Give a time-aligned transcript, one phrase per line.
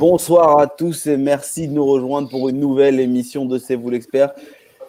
[0.00, 3.90] Bonsoir à tous et merci de nous rejoindre pour une nouvelle émission de C'est vous
[3.90, 4.30] l'expert,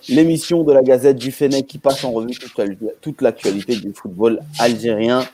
[0.08, 2.34] l'émission de la Gazette du Fennec qui passe en revue
[3.02, 5.26] toute l'actualité du football algérien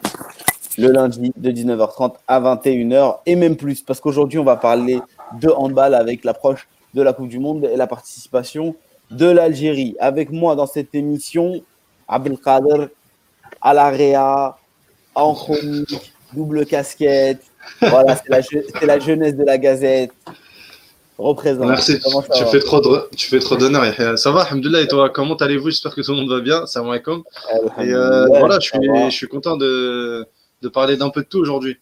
[0.80, 5.00] le lundi de 19h30 à 21h et même plus parce qu'aujourd'hui on va parler
[5.40, 8.76] de handball avec l'approche de la Coupe du Monde et la participation
[9.12, 9.96] de l'Algérie.
[10.00, 11.62] Avec moi dans cette émission,
[12.08, 12.88] Abdelkader,
[13.62, 14.58] Alarea,
[15.14, 17.44] chronique, double casquette.
[17.82, 20.12] Voilà, c'est la, jeunesse de la Gazette.
[21.18, 21.68] Représente.
[21.68, 22.00] Merci.
[22.00, 23.84] Tu fais, trop de, tu fais trop d'honneur.
[24.20, 25.72] Ça va, Alhamdoulilah, et toi, comment allez-vous?
[25.72, 26.66] J'espère que tout le monde va bien.
[26.68, 27.24] Salam alaikum.
[27.80, 30.28] Et euh, voilà, je suis, je suis content de,
[30.62, 31.78] de parler d'un peu de tout aujourd'hui.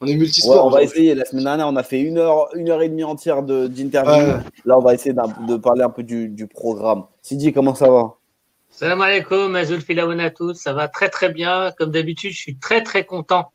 [0.00, 0.66] On est multisport.
[0.66, 1.14] on va essayer.
[1.14, 4.34] La semaine dernière, on a fait une heure, une heure et demie entière d'interview.
[4.64, 7.04] Là, on va essayer de parler un peu du, du programme.
[7.22, 8.14] Sidi, comment ça va?
[8.70, 9.80] Salam alaikum, Azul
[10.20, 10.54] à tous.
[10.54, 11.72] Ça va très très bien.
[11.76, 13.52] Comme d'habitude, je suis très très content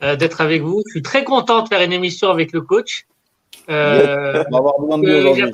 [0.00, 0.82] d'être avec vous.
[0.86, 3.06] Je suis très content de faire une émission avec le coach.
[3.68, 5.50] Euh, on va avoir besoin de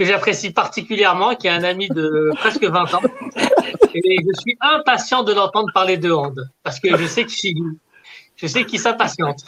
[0.00, 3.02] que j'apprécie particulièrement, qui est un ami de presque 20 ans.
[3.94, 7.30] Et je suis impatient de l'entendre parler de hand, parce que je sais que
[8.36, 9.44] je sais qu'il s'impatiente.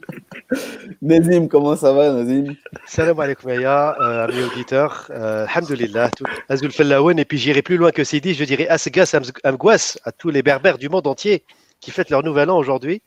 [1.02, 2.56] Nazim, comment ça va, Nazim?
[2.86, 5.06] Salam alaikum, euh, amis auditeurs.
[5.10, 6.10] Euh, alhamdulillah,
[6.48, 6.70] Azul.
[7.18, 9.14] Et puis j'irai plus loin que Sidi, je dirais Asgas
[9.44, 11.44] Amgwas à tous les berbères du monde entier
[11.80, 13.02] qui fêtent leur nouvel an aujourd'hui.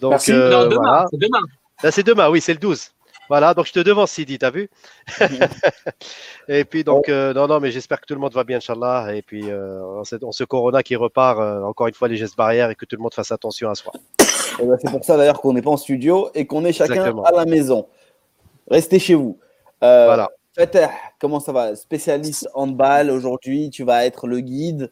[0.00, 1.40] Donc, euh, demain, c'est demain.
[1.82, 2.90] Là, c'est demain, oui, c'est le 12.
[3.30, 4.68] Voilà, donc je te devance, Sidi, t'as vu
[6.48, 9.14] Et puis, donc, euh, non, non, mais j'espère que tout le monde va bien, Inch'Allah.
[9.14, 12.70] Et puis, euh, on ce corona qui repart, euh, encore une fois, les gestes barrières
[12.70, 13.92] et que tout le monde fasse attention à soi.
[14.58, 17.30] Ben, c'est pour ça, d'ailleurs, qu'on n'est pas en studio et qu'on est chacun à
[17.30, 17.86] la maison.
[18.68, 19.38] Restez chez vous.
[19.80, 20.28] voilà.
[21.20, 21.76] Comment ça va?
[21.76, 24.90] Spécialiste handball aujourd'hui, tu vas être le guide.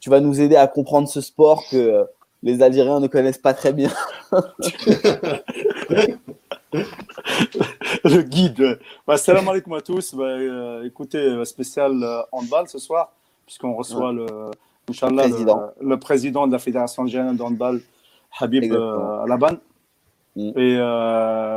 [0.00, 2.04] Tu vas nous aider à comprendre ce sport que
[2.42, 3.90] les Algériens ne connaissent pas très bien.
[8.04, 8.78] le guide.
[9.06, 10.14] Bah, salam alaikum à tous.
[10.14, 13.12] Bah, euh, écoutez, euh, spécial euh, handball ce soir,
[13.46, 14.26] puisqu'on reçoit le,
[14.86, 15.70] président.
[15.80, 17.80] Le, président de la Fédération algérienne de handball,
[18.38, 19.56] Habib Laban.
[20.36, 20.58] Mm.
[20.58, 20.78] Et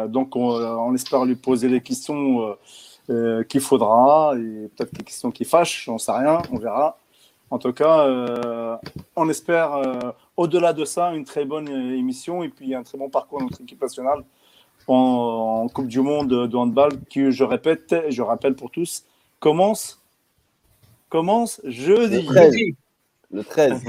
[0.09, 2.58] donc, on, espère lui poser les questions
[3.08, 6.97] qu'il faudra, et peut-être des questions qui fâchent, on sait rien, on verra.
[7.53, 8.08] En tout cas,
[9.16, 9.80] on espère,
[10.38, 13.62] au-delà de ça, une très bonne émission et puis un très bon parcours de notre
[13.62, 14.24] équipe nationale
[14.88, 19.06] en, Coupe du Monde de handball qui, je répète, je rappelle pour tous,
[19.40, 20.02] commence,
[21.09, 22.28] commence jeudi.
[23.31, 23.84] Le 13.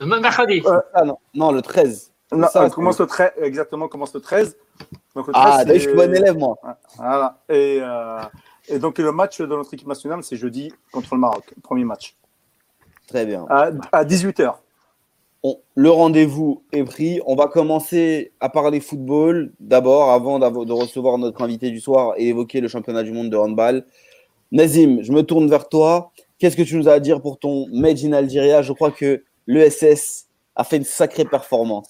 [0.00, 0.62] Le mercredi.
[0.66, 2.12] Euh, ah, non, non, le 13.
[2.32, 4.56] Non, ça, commence le 13, exactement, commence le 13.
[5.14, 6.56] Donc, le 13 ah, je suis bon élève, moi.
[6.96, 7.38] Voilà.
[7.48, 8.20] Et, euh,
[8.68, 12.16] et, donc, le match de notre équipe nationale, c'est jeudi contre le Maroc, premier match.
[13.06, 13.46] Très bien.
[13.48, 14.54] À, à 18h
[15.74, 17.20] le rendez-vous est pris.
[17.26, 22.28] On va commencer à parler football d'abord, avant de recevoir notre invité du soir et
[22.28, 23.84] évoquer le championnat du monde de handball.
[24.52, 26.12] Nazim, je me tourne vers toi.
[26.38, 28.62] Qu'est-ce que tu nous as à dire pour ton Made in Algeria?
[28.62, 31.88] Je crois que l'ESS a fait une sacrée performance.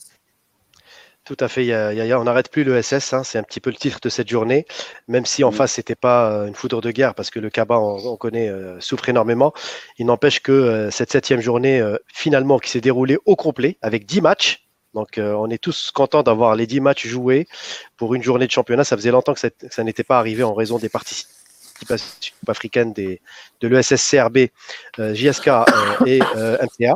[1.24, 1.72] Tout à fait,
[2.14, 4.66] on n'arrête plus le SS, hein, c'est un petit peu le titre de cette journée,
[5.08, 5.54] même si en mm.
[5.54, 8.50] face, ce n'était pas euh, une foudre de guerre, parce que le Kaba, on, connaît,
[8.50, 9.54] euh, souffre énormément.
[9.96, 14.20] Il n'empêche que euh, cette septième journée, finalement, qui s'est déroulée au complet, avec 10
[14.20, 17.48] matchs, donc on est tous contents d'avoir les 10 matchs joués
[17.96, 18.84] pour une journée de championnat.
[18.84, 21.26] Ça faisait longtemps que ça, n'était pas arrivé en raison des participations
[22.46, 23.20] africaines des,
[23.60, 24.50] de l'ESS CRB,
[24.98, 25.50] JSK
[26.06, 26.94] et MTA.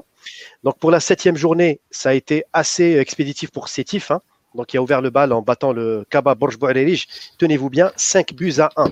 [0.65, 4.11] Donc pour la septième journée, ça a été assez expéditif pour Sétif.
[4.11, 4.21] Hein.
[4.55, 6.59] Donc il a ouvert le bal en battant le Kaba Borj
[7.39, 8.91] Tenez-vous bien, 5 buts à 1.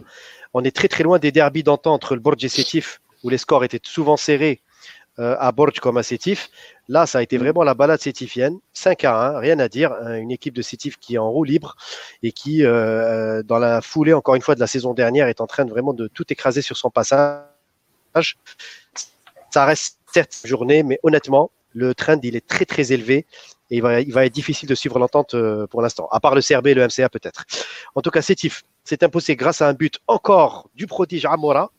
[0.55, 3.39] On est très très loin des derbies d'antan entre le Borj et Sétif, où les
[3.39, 4.63] scores étaient souvent serrés
[5.19, 6.51] euh, à Borj comme à Sétif.
[6.89, 9.93] Là, ça a été vraiment la balade sétifienne, 5 à 1, rien à dire.
[9.93, 10.19] Hein.
[10.19, 11.75] Une équipe de Sétif qui est en roue libre
[12.23, 15.47] et qui, euh, dans la foulée, encore une fois, de la saison dernière, est en
[15.47, 17.47] train de vraiment de tout écraser sur son passage.
[19.51, 23.27] Ça reste cette journée, mais honnêtement, le trend il est très très élevé
[23.71, 26.35] et il va, il va être difficile de suivre l'entente euh, pour l'instant, à part
[26.35, 27.45] le CRB et le MCA peut-être.
[27.95, 31.71] En tout cas, Sétif s'est imposé grâce à un but encore du prodige Amora,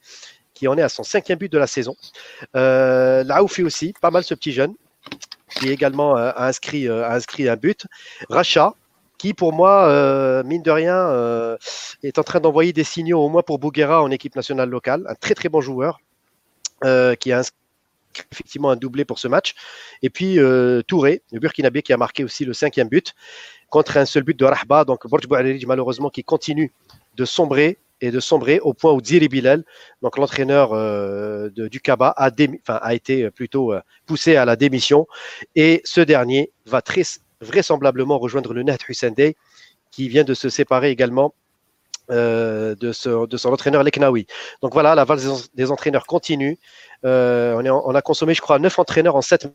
[0.54, 1.96] qui en est à son cinquième but de la saison.
[2.56, 4.74] Euh, Laoufi aussi, pas mal ce petit jeune,
[5.56, 7.86] qui également euh, a, inscrit, euh, a inscrit un but.
[8.30, 8.74] Racha,
[9.18, 11.58] qui pour moi, mine de rien,
[12.04, 15.16] est en train d'envoyer des signaux au moins pour Bouguera en équipe nationale locale, un
[15.16, 16.00] très très bon joueur,
[17.20, 17.67] qui a inscrit
[18.32, 19.56] effectivement un doublé pour ce match.
[20.02, 23.14] Et puis euh, Touré, le Burkinabé, qui a marqué aussi le cinquième but
[23.70, 24.86] contre un seul but de Rahba.
[24.86, 25.26] Donc Borj
[25.66, 26.72] malheureusement, qui continue
[27.16, 29.64] de sombrer et de sombrer au point où Dziri Bilal,
[30.04, 35.08] donc l'entraîneur euh, du Kaba, a, été plutôt euh, poussé à la démission.
[35.56, 37.02] Et ce dernier va très
[37.42, 39.14] vraisemblablement rejoindre le Net Hussein
[39.92, 41.34] qui vient de se séparer également
[42.10, 44.28] de, de, son entraîneur Leknaoui.
[44.62, 46.58] Donc voilà, la valse des, entraîneurs continue.
[47.04, 49.48] on, est, on, a consommé, je crois, 9 entraîneurs en 7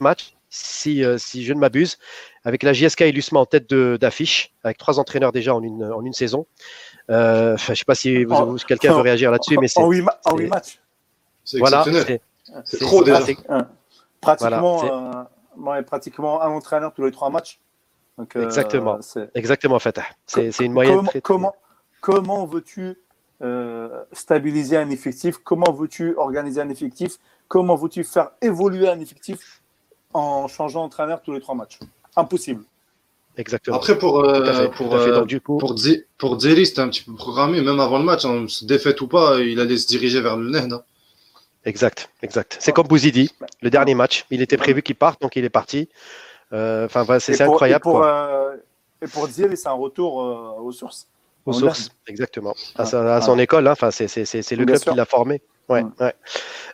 [0.00, 1.98] matchs, si, si je ne m'abuse,
[2.44, 6.04] avec la JSK et l'USMA en tête d'affiche, avec trois entraîneurs déjà en une, en
[6.04, 6.46] une saison.
[7.10, 8.24] Euh, je ne sais pas si
[8.66, 9.80] quelqu'un veut réagir là-dessus, mais c'est.
[9.80, 10.02] En 8,
[10.48, 10.80] matchs.
[11.44, 11.84] C'est voilà,
[12.64, 13.20] C'est trop déjà.
[14.20, 15.26] Pratiquement,
[15.58, 17.60] euh, pratiquement un entraîneur tous les trois matchs.
[18.18, 18.98] Donc, euh, Exactement.
[19.34, 20.06] Exactement, Fatah.
[20.26, 21.08] C'est une moyenne.
[21.22, 21.54] Comment,
[22.00, 22.96] comment, comment veux-tu
[24.12, 25.38] stabiliser un effectif?
[25.38, 27.18] Comment veux-tu organiser un effectif?
[27.48, 29.62] Comment veux-tu faire évoluer un effectif
[30.12, 31.78] en changeant d'entraîneur tous les trois matchs?
[32.16, 32.64] Impossible.
[33.36, 33.76] Exactement.
[33.76, 38.04] Après, pour, euh, pour, euh, pour, pour c'était un petit peu programmé, même avant le
[38.04, 40.72] match, hein, défaite ou pas, il allait se diriger vers le NED.
[40.72, 40.82] Hein.
[41.66, 42.56] Exact, exact.
[42.60, 43.30] C'est comme Bouzidi,
[43.60, 44.24] le dernier match.
[44.30, 45.88] Il était prévu qu'il parte, donc il est parti.
[46.52, 46.88] Euh,
[47.18, 47.82] c'est incroyable.
[47.82, 48.06] Et pour,
[49.02, 51.08] et pour c'est un retour aux sources.
[51.44, 52.54] Aux sources, exactement.
[52.76, 53.74] À, son école, hein.
[53.90, 55.42] c'est le club qui l'a formé.
[55.68, 56.14] Ouais, ouais.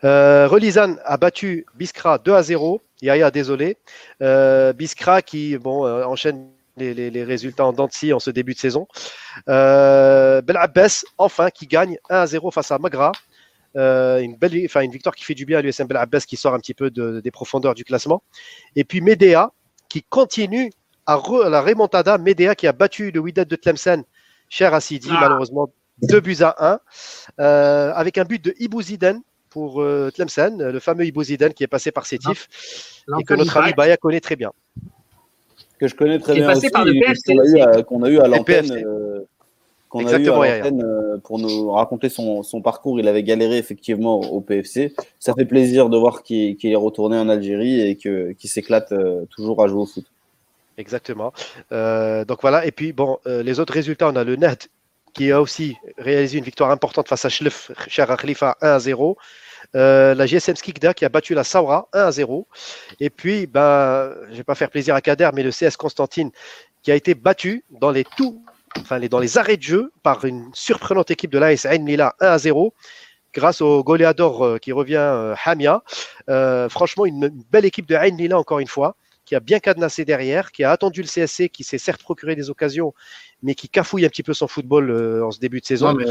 [0.02, 2.80] a battu Biskra 2 à 0.
[3.02, 3.76] Yaya, désolé.
[4.22, 8.86] Euh, Biskra qui bon, euh, enchaîne les, résultats en Dancy en ce début de saison.
[9.48, 13.12] Euh, Abbas, enfin, qui gagne 1 à 0 face à Magra.
[13.74, 16.54] Euh, une, belle, une victoire qui fait du bien à l'USM Bel Abbas qui sort
[16.54, 18.22] un petit peu des profondeurs du classement.
[18.76, 19.50] Et puis Medea
[19.92, 20.72] qui continue
[21.04, 22.16] à, la remontada.
[22.16, 24.04] Medea qui a battu le Wydad de Tlemcen,
[24.48, 25.18] cher Assidi, ah.
[25.20, 26.80] malheureusement 2 buts à
[27.38, 31.66] 1, avec un but de Ibouziden pour euh, Tlemcen, le fameux Ibo Zidane qui est
[31.66, 32.48] passé par Sétif
[33.20, 34.50] et que notre ami Baya connaît très bien.
[35.78, 38.72] Que je connais très bien aussi, qu'on a, eu à l'antenne.
[39.94, 42.98] Euh, qu'on a eu à euh, pour nous raconter son, son, parcours.
[42.98, 44.94] Il avait galéré effectivement au PFC.
[45.18, 48.94] Ça fait plaisir de voir qu'il est retourné en Algérie et qu'il s'éclate
[49.30, 50.04] toujours à jouer au foot.
[50.78, 51.32] Exactement.
[51.70, 52.66] donc voilà.
[52.66, 54.68] Et puis bon, les autres résultats, on a le Net
[55.12, 59.18] qui a aussi réalisé une victoire importante face à Schlef, Cher Khalifa 1 à 0.
[59.74, 62.46] Euh, la GSM Skikda qui a battu la Saura 1 à 0.
[63.00, 66.30] Et puis, ben, je ne vais pas faire plaisir à Kader, mais le CS Constantine
[66.82, 68.42] qui a été battu dans les tout,
[68.80, 72.26] enfin, dans les arrêts de jeu par une surprenante équipe de l'AS Ain Lila 1
[72.26, 72.74] à 0
[73.34, 75.82] grâce au goléador euh, qui revient euh, Hamia.
[76.68, 80.50] franchement, une, belle équipe de Ain Lila encore une fois qui a bien cadenassé derrière,
[80.50, 82.92] qui a attendu le CSC, qui s'est certes procuré des occasions,
[83.42, 85.94] mais qui cafouille un petit peu son football en ce début de saison.
[85.94, 86.04] mais,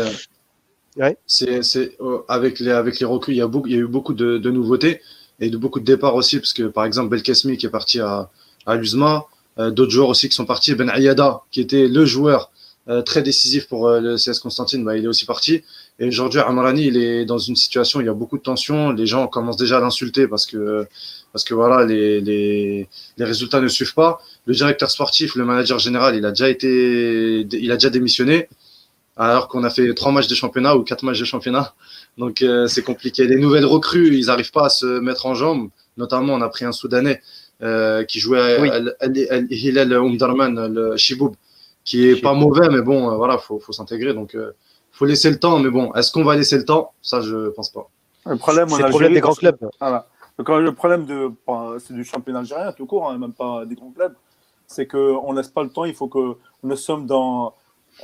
[1.25, 3.87] c'est, euh, avec, les, avec les recrues, il y, a beaucoup, il y a eu
[3.87, 5.01] beaucoup de, nouveautés
[5.39, 8.29] et de beaucoup de départs aussi, parce que par exemple, Belkesmi qui est parti à,
[8.65, 9.21] à l'USMA, euh,
[9.57, 10.75] d'autres joueurs aussi qui sont partis.
[10.75, 12.51] Ben Ayada, qui était le joueur
[12.89, 15.63] euh, très décisif pour le CS Constantine, bah, il est aussi parti.
[15.99, 18.91] Et aujourd'hui, Amrani, il est dans une situation où il y a beaucoup de tensions.
[18.91, 20.87] Les gens commencent déjà à l'insulter parce que,
[21.31, 22.87] parce que voilà, les, les,
[23.17, 24.19] les résultats ne suivent pas.
[24.45, 28.49] Le directeur sportif, le manager général, il a déjà été, il a déjà démissionné
[29.15, 31.75] alors qu'on a fait trois matchs de championnat ou quatre matchs de championnat.
[32.17, 33.27] Donc euh, c'est compliqué.
[33.27, 35.69] Les nouvelles recrues, ils n'arrivent pas à se mettre en jambes.
[35.97, 37.21] Notamment, on a pris un Soudanais
[37.61, 38.39] euh, qui jouait
[38.99, 41.35] à Hilal Umdarman, le Chiboub,
[41.83, 44.13] qui est pas mauvais, mais bon, euh, voilà, faut, faut s'intégrer.
[44.13, 44.37] Donc,
[44.91, 45.59] faut laisser le temps.
[45.59, 46.93] Mais bon, est-ce qu'on va laisser le temps?
[47.01, 47.89] Ça, je pense pas.
[48.25, 49.57] Le problème, c'est le problème des grands clubs.
[50.37, 51.31] le problème de,
[51.79, 54.13] c'est du championnat algérien tout court, hein, même pas des grands clubs.
[54.67, 55.85] C'est qu'on laisse pas le temps.
[55.85, 57.53] Il faut que nous sommes dans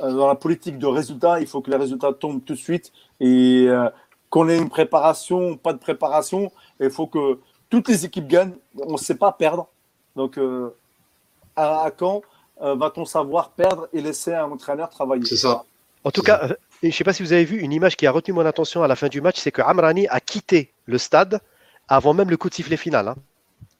[0.02, 2.92] euh, dans la politique de résultats, il faut que les résultats tombent tout de suite
[3.20, 3.88] et euh,
[4.30, 6.52] qu'on ait une préparation, pas de préparation.
[6.80, 7.38] Il faut que
[7.70, 8.54] toutes les équipes gagnent.
[8.86, 9.68] On ne sait pas perdre.
[10.16, 10.74] Donc, euh,
[11.56, 12.22] à, quand
[12.60, 15.24] va-t-on savoir perdre et laisser un entraîneur travailler?
[15.24, 15.64] C'est ça.
[16.04, 16.48] En tout cas,
[16.82, 18.82] je ne sais pas si vous avez vu une image qui a retenu mon attention
[18.82, 21.40] à la fin du match, c'est que Amrani a quitté le stade
[21.88, 23.08] avant même le coup de sifflet final.
[23.08, 23.16] Hein.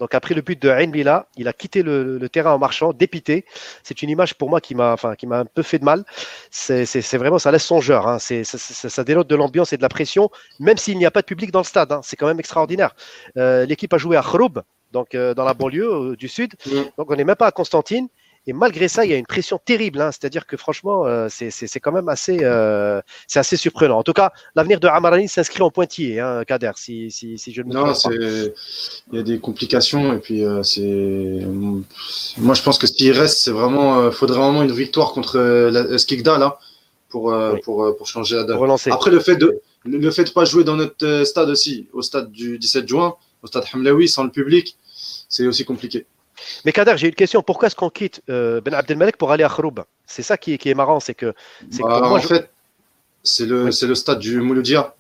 [0.01, 3.45] Donc après le but de Ain Bila, il a quitté le, terrain en marchant, dépité.
[3.83, 6.05] C'est une image pour moi qui m'a, enfin, qui m'a un peu fait de mal.
[6.51, 6.85] C'est,
[7.17, 8.07] vraiment, ça laisse songeur.
[8.07, 8.19] Hein.
[8.19, 11.21] C'est, ça, ça, dénote de l'ambiance et de la pression, même s'il n'y a pas
[11.21, 11.91] de public dans le stade.
[11.91, 12.01] Hein.
[12.05, 12.95] C'est quand même extraordinaire.
[13.37, 16.55] Euh, l'équipe a joué à Khroub, donc euh, dans la banlieue euh, du sud.
[16.67, 16.83] Mm.
[16.97, 18.09] Donc on n'est même pas à Constantine.
[18.49, 20.01] Et malgré ça, il y a une pression terrible.
[20.01, 20.11] Hein.
[20.11, 23.99] C'est-à-dire que franchement, euh, c'est quand même assez, euh, c'est assez surprenant.
[23.99, 27.61] En tout cas, l'avenir de Amarani s'inscrit en pointillé, hein, Kader, si, si, si je
[27.61, 28.09] ne me trompe pas.
[28.09, 28.53] Non,
[29.13, 30.15] il y a des complications.
[30.15, 30.81] Et puis, euh, c'est.
[32.39, 34.07] Moi, je pense que ce qui reste, c'est vraiment.
[34.07, 36.59] Il faudrait vraiment une victoire contre la Skikda, là,
[37.11, 38.77] pour, pour, pour changer la donne.
[38.91, 42.31] Après, le fait de le fait de pas jouer dans notre stade aussi, au stade
[42.31, 44.77] du 17 juin, au stade Hamlaoui, sans le public,
[45.29, 46.07] c'est aussi compliqué.
[46.65, 47.43] Mais Kader, j'ai une question.
[47.43, 49.75] Pourquoi est-ce qu'on quitte euh, Ben Abdelmalek pour aller à Khroub
[50.07, 51.35] C'est ça qui est, qui est, marrant, c'est que.
[51.81, 52.51] Bah, en fait,
[53.23, 54.95] c'est le, le stade du Mouloudia.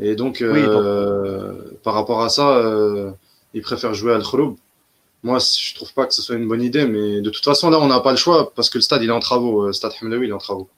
[0.00, 3.10] Et donc, euh, par rapport à ça, euh,
[3.54, 4.56] il préfère jouer à Khroub.
[5.22, 7.78] Moi, je trouve pas que ce soit une bonne idée, mais de toute façon, là,
[7.78, 9.66] on n'a pas le choix parce que le stade, il est en travaux.
[9.66, 10.68] Le stade Hamlaoui, il est en travaux.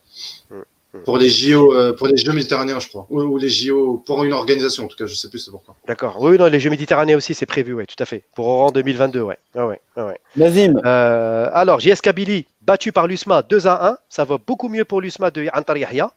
[1.05, 3.07] Pour les JO, euh, pour les Jeux méditerranéens, je crois.
[3.09, 5.75] Ou, les JO, pour une organisation, en tout cas, je ne sais plus c'est pourquoi.
[5.87, 6.21] D'accord.
[6.21, 8.25] Oui, non, les Jeux méditerranéens aussi, c'est prévu, oui, tout à fait.
[8.35, 9.39] Pour Oran 2022, ouais.
[9.55, 10.19] Ah ouais, ah ouais.
[10.37, 10.79] Nazim.
[10.85, 13.97] Euh, alors, JS Billy, battu par l'USMA 2 à 1.
[14.11, 16.13] Ça va beaucoup mieux pour l'USMA de Antar Yahya.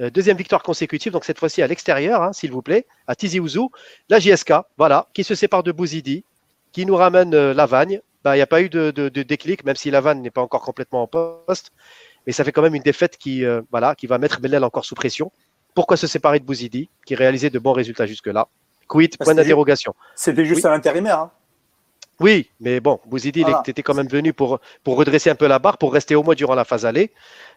[0.00, 3.40] Euh, deuxième victoire consécutive, donc cette fois-ci à l'extérieur, hein, s'il vous plaît, à Tizi
[3.40, 3.72] Ouzou.
[4.08, 6.22] La JSK, voilà, qui se sépare de Bouzidi,
[6.70, 8.00] qui nous ramène Lavagne.
[8.22, 10.42] Bah, il n'y a pas eu de, de, de déclic, même si Lavagne n'est pas
[10.42, 11.72] encore complètement en poste
[12.26, 14.84] mais ça fait quand même une défaite qui, euh, voilà, qui va mettre Bellel encore
[14.84, 15.32] sous pression.
[15.74, 18.48] Pourquoi se séparer de Bouzidi, qui réalisait de bons résultats jusque-là?
[18.88, 19.16] Quid?
[19.16, 19.94] Point d'interrogation.
[20.14, 21.18] C'était juste un intérimaire.
[21.18, 21.30] Hein.
[22.20, 25.58] Oui, mais bon, Bouzidi il était quand même venu pour, pour redresser un peu la
[25.58, 27.10] barre, pour rester au moins durant la phase aller.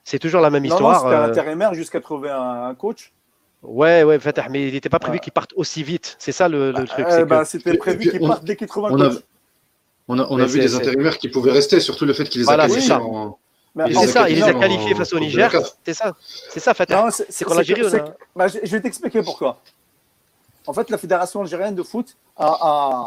[0.03, 1.01] C'est toujours la même histoire.
[1.01, 3.12] C'était un euh, intérimaire jusqu'à trouver un, coach.
[3.62, 6.15] Ouais, ouais, Fatah, mais il n'était pas prévu qu'il parte aussi vite.
[6.19, 7.05] C'est ça le, bah, truc.
[7.05, 9.22] Euh, bah, c'était prévu qu'il parte dès qu'il trouve un coach.
[10.07, 12.50] on a, on a vu des intérimaires qui pouvaient rester, surtout le fait qu'il les
[12.50, 13.38] a qualifiés en,
[13.75, 15.51] c'est ça, il les a qualifiés face au Niger.
[15.86, 16.15] C'est ça,
[16.50, 17.10] c'est ça, Fatah.
[17.12, 17.82] C'est qu'on Algérie,
[18.36, 19.60] bah, je vais t'expliquer pourquoi.
[20.67, 23.05] En fait, la Fédération algérienne de foot a,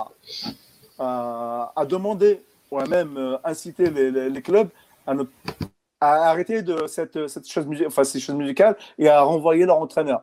[0.99, 4.69] a, a, demandé, ou a même euh, incité les, les, clubs
[5.07, 5.25] à, ne,
[6.01, 10.23] à, arrêter de cette, cette chose, enfin, ces choses musicales et à renvoyer leur entraîneur.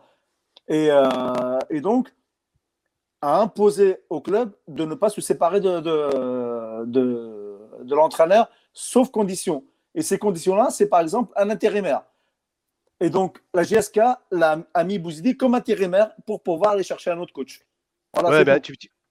[0.68, 2.14] Et, euh, et donc,
[3.22, 9.10] à imposer au club de ne pas se séparer de, de, de, de l'entraîneur, sauf
[9.10, 9.64] condition.
[9.96, 12.04] Et ces conditions-là, c'est par exemple un intérimaire.
[13.00, 17.34] Et donc, la GSK a mis Bouzidi comme intérimaire pour pouvoir aller chercher un autre
[17.34, 17.62] coach.
[18.14, 18.60] Voilà, bah,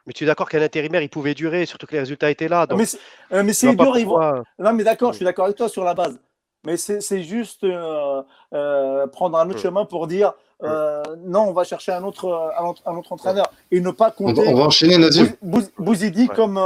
[0.06, 2.66] mais tu es d'accord qu'un intérimaire, il pouvait durer, surtout que les résultats étaient là.
[2.70, 2.98] mais c'est
[3.32, 3.96] euh, dur.
[3.96, 4.20] Ils vont...
[4.58, 6.18] Non, mais d'accord, je suis d'accord avec toi sur la base.
[6.66, 8.22] Mais c'est juste euh,
[8.54, 13.12] euh, prendre un autre chemin pour dire non, on va chercher un autre, un autre,
[13.12, 14.48] entraîneur et ne pas compter.
[14.48, 15.28] On va, enchaîner, Nazim.
[15.78, 16.58] Bouzidi comme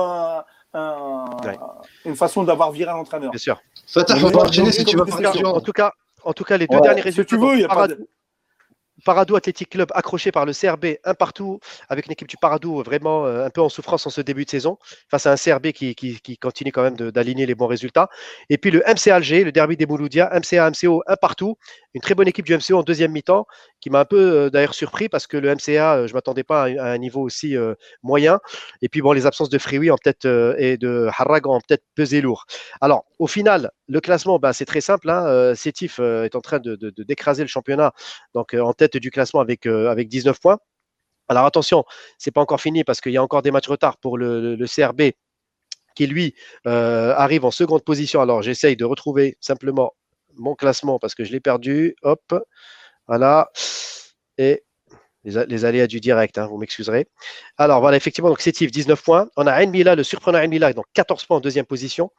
[0.75, 3.31] une façon d'avoir viré un entraîneur.
[3.31, 3.61] Bien sûr.
[3.97, 5.05] On va enchaîner si tu veux.
[5.47, 5.93] En tout cas,
[6.25, 7.37] en tout cas, les deux derniers résultats.
[7.37, 7.89] Si tu veux, il y a pas
[9.09, 13.25] Paradou Athletic Club accroché par le CRB un partout avec une équipe du Paradou vraiment
[13.25, 14.77] euh, un peu en souffrance en ce début de saison
[15.11, 18.11] face à un CRB qui, continue quand même d'aligner les bons résultats.
[18.51, 21.57] Et puis le MC Alger, le derby des Mouloudia, MCA, MCO un partout.
[21.95, 23.47] Une très bonne équipe du MCO en deuxième mi-temps
[23.81, 26.45] qui m'a un peu euh, d'ailleurs surpris parce que le MCA, euh, je ne m'attendais
[26.45, 27.57] pas à, un niveau aussi
[28.03, 28.41] moyen.
[28.83, 30.27] Et puis bon, les absences de Frioui peut-être
[30.59, 32.45] et de Harrag ont peut-être pesé lourd.
[32.83, 35.09] Alors au final, le classement, bah, c'est très simple.
[35.09, 35.55] Hein.
[35.55, 37.93] Sétif est en train de d'écraser le championnat,
[38.35, 40.59] donc en tête du classement avec, euh, avec 19 points.
[41.29, 41.85] Alors attention,
[42.19, 45.13] c'est pas encore fini parce qu'il y a encore des matchs retard pour le, CRB
[45.95, 46.35] qui lui
[46.67, 48.21] euh, arrive en seconde position.
[48.21, 49.93] Alors j'essaye de retrouver simplement
[50.37, 51.97] mon classement parce que je l'ai perdu.
[52.03, 52.35] Hop,
[53.07, 53.51] voilà.
[54.39, 54.65] Et
[55.25, 57.07] les, aléas du direct, hein, vous m'excuserez.
[57.57, 59.29] Alors voilà, effectivement, donc Sétif, 19 points.
[59.37, 62.11] On a Enmila, le surprenant Enmila, donc 14 points en deuxième position.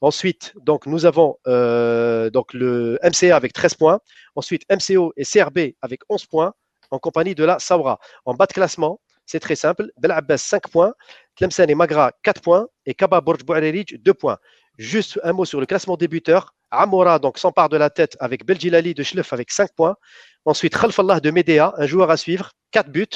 [0.00, 4.00] Ensuite, donc nous avons euh, donc le MCA avec 13 points.
[4.36, 6.54] Ensuite, MCO et CRB avec 11 points
[6.90, 7.98] en compagnie de la Saura.
[8.24, 9.90] En bas de classement, c'est très simple.
[9.98, 10.94] Bel Abbas, 5 points.
[11.36, 12.66] Tlemcen et Magra, 4 points.
[12.86, 14.38] Et Kaba Borj 2 points.
[14.78, 16.54] Juste un mot sur le classement débuteur.
[16.74, 19.96] Amora donc s'empare de la tête avec Beljilali de Schleff avec 5 points.
[20.44, 23.06] Ensuite, Khalfallah de Medea, un joueur à suivre, 4 buts.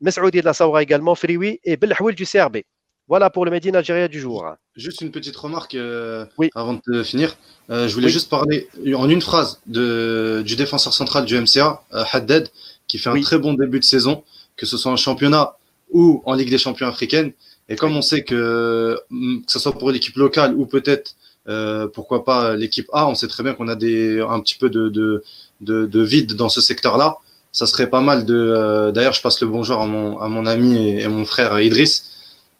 [0.00, 2.58] Mesoudi de la Saoura également, Frioui et Belhouil du CRB.
[3.06, 4.46] Voilà pour le Medina Algérie du jour.
[4.76, 7.36] Juste une petite remarque euh, avant de finir.
[7.70, 12.04] Euh, je voulais juste parler en une phrase de, du défenseur central du MCA, euh,
[12.12, 12.48] Haddad,
[12.88, 14.24] qui fait un très bon début de saison,
[14.56, 15.56] que ce soit en championnat
[15.90, 17.32] ou en Ligue des champions africaine.
[17.68, 21.14] Et comme on sait que, mm, que ce soit pour l'équipe locale ou peut-être
[21.92, 24.88] pourquoi pas l'équipe A, on sait très bien qu'on a des, un petit peu de,
[24.88, 25.22] de,
[25.86, 27.18] de, vide dans ce secteur-là.
[27.52, 28.34] Ça serait pas mal de.
[28.34, 32.10] Euh, d'ailleurs, je passe le bonjour à mon, à mon ami et, mon frère Idriss.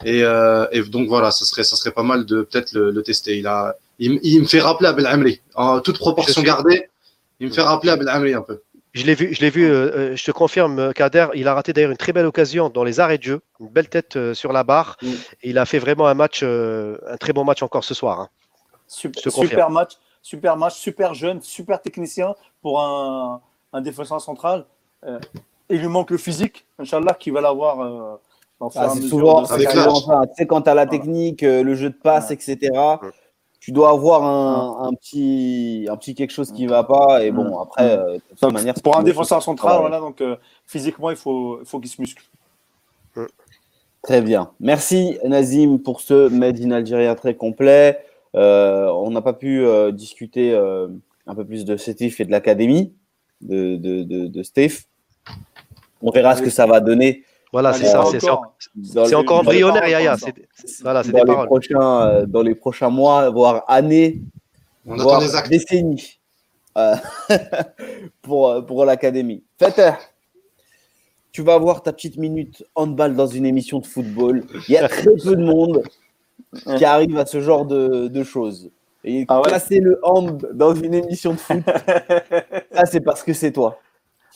[0.05, 3.37] Et, euh, et, donc voilà, ça serait, ça serait pas mal de peut-être le, tester.
[3.37, 5.41] Il, a, il, il, me fait rappeler Abel Amri.
[5.55, 6.89] En toute proportion gardée,
[7.41, 8.61] il me fait rappeler Abel Amri un peu.
[8.93, 9.65] Je l'ai vu, je l'ai vu.
[9.65, 11.27] Euh, je te confirme, Kader.
[11.35, 13.89] Il a raté d'ailleurs une très belle occasion dans les arrêts de jeu, une belle
[13.89, 14.97] tête sur la barre.
[15.03, 15.09] Mm.
[15.43, 18.21] il a fait vraiment un match, un très bon match encore ce soir.
[18.21, 18.29] Hein.
[18.95, 23.41] Super, super match, super match, super jeune, super technicien pour un,
[23.73, 24.65] un défenseur central.
[25.05, 25.19] Euh,
[25.69, 27.81] il lui manque le physique, Inch'Allah, qui va l'avoir.
[27.81, 28.17] Euh,
[28.77, 29.55] ah, c'est souvent, tu
[30.37, 32.71] sais, quand tu as la technique, euh, le jeu de passe, etc.,
[33.59, 37.25] tu dois avoir un, un, petit, un petit quelque chose qui ne va pas.
[37.25, 38.75] Et bon, après, de toute manière.
[38.83, 40.23] Pour un défenseur central, voilà, donc
[40.67, 42.23] physiquement, il faut, il faut qu'il se muscle.
[44.03, 44.51] Très bien.
[44.61, 48.05] Merci Nazim pour ce Made in Algeria très complet.
[48.35, 50.55] On n'a pas pu discuter
[51.27, 52.93] un peu plus de Sétif et de l'académie
[53.41, 54.85] de, de, de, de Steph.
[56.03, 57.25] On verra ce que ça va donner.
[57.53, 58.05] Voilà, c'est ça.
[59.05, 60.17] C'est encore embryonnaire, Yaya.
[60.83, 64.21] Voilà, dans, les prochains, euh, dans les prochains mois, voire années,
[64.87, 66.19] On voire décennies.
[66.77, 66.97] Euh,
[68.23, 69.45] pour, pour l'académie.
[69.57, 69.93] Fetter,
[71.31, 74.45] tu vas avoir ta petite minute handball dans une émission de football.
[74.69, 75.85] Il y a très peu de monde
[76.77, 78.71] qui arrive à ce genre de, choses.
[79.07, 81.63] Et ah passer le hand dans une émission de foot,
[82.73, 83.79] ça c'est parce que c'est toi.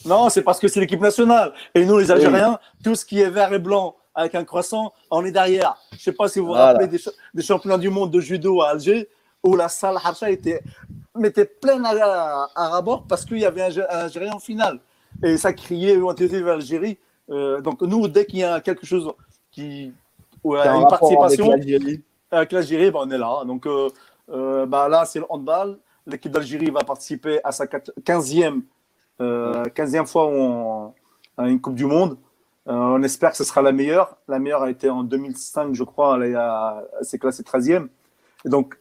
[0.05, 1.53] Non, c'est parce que c'est l'équipe nationale.
[1.75, 5.25] Et nous, les Algériens, tout ce qui est vert et blanc avec un croissant, on
[5.25, 5.77] est derrière.
[5.93, 8.71] Je ne sais pas si vous vous rappelez des, championnats du monde de judo à
[8.71, 9.09] Alger,
[9.43, 10.61] où la salle Harsha était,
[11.15, 14.81] mettait pleine à, à, parce qu'il y avait un, Algérien en finale.
[15.23, 16.99] Et ça criait vers l'Algérie.
[17.31, 19.13] Euh, donc nous, dès qu'il y a quelque chose
[19.51, 19.93] qui...
[20.45, 21.53] Ou, une participation
[22.31, 23.45] avec l'Algérie, ben, on est là.
[23.47, 23.89] Donc euh,
[24.31, 25.79] euh, bah, là, c'est le handball.
[26.07, 28.63] L'équipe d'Algérie va participer à sa 15e,
[29.21, 30.95] 15e fois
[31.37, 32.17] à une Coupe du Monde.
[32.67, 34.17] on espère que ce sera la meilleure.
[34.27, 36.19] La meilleure a été en 2005, je crois.
[36.23, 37.89] Elle s'est classée 13e.
[38.47, 38.79] Et donc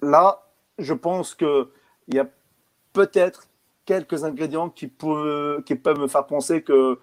[0.00, 0.42] là,
[0.78, 1.66] je pense qu'il
[2.08, 2.26] y a
[2.92, 3.46] peut-être
[3.84, 6.98] quelques ingrédients qui peuvent, qui peuvent me faire penser que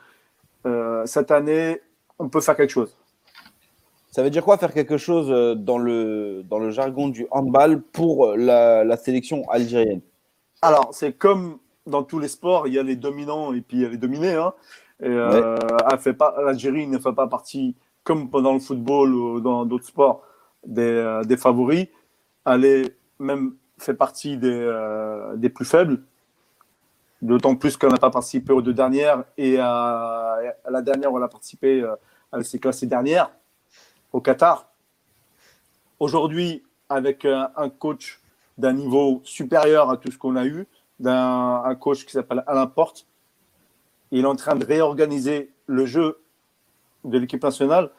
[1.05, 1.81] cette année,
[2.17, 2.97] on peut faire quelque chose.
[4.11, 7.81] Ça veut dire quoi faire quelque chose euh, dans le, dans le jargon du handball
[7.81, 10.01] pour la, la sélection algérienne?
[10.61, 13.83] Alors, c'est comme dans tous les sports, il y a les dominants et puis il
[13.83, 14.33] y a les dominés.
[14.33, 14.53] Hein.
[15.03, 15.57] Euh,
[16.43, 20.23] L'Algérie ne fait pas partie, comme pendant le football ou dans d'autres sports,
[20.65, 21.87] des, euh, des, favoris.
[22.45, 26.03] Elle est même fait partie des, des plus faibles.
[27.21, 30.39] D'autant plus qu'elle n'a pas participé aux deux dernières et à,
[30.69, 31.85] la dernière, elle a participé,
[32.33, 33.29] elle s'est classée dernière
[34.13, 34.69] au Qatar.
[35.99, 38.19] Aujourd'hui, avec un, coach
[38.57, 40.67] d'un niveau supérieur à tout ce qu'on a eu,
[40.99, 43.05] d'un un coach qui s'appelle Alain Porte,
[44.11, 46.19] il est en train de réorganiser le jeu
[47.03, 47.91] de l'équipe nationale,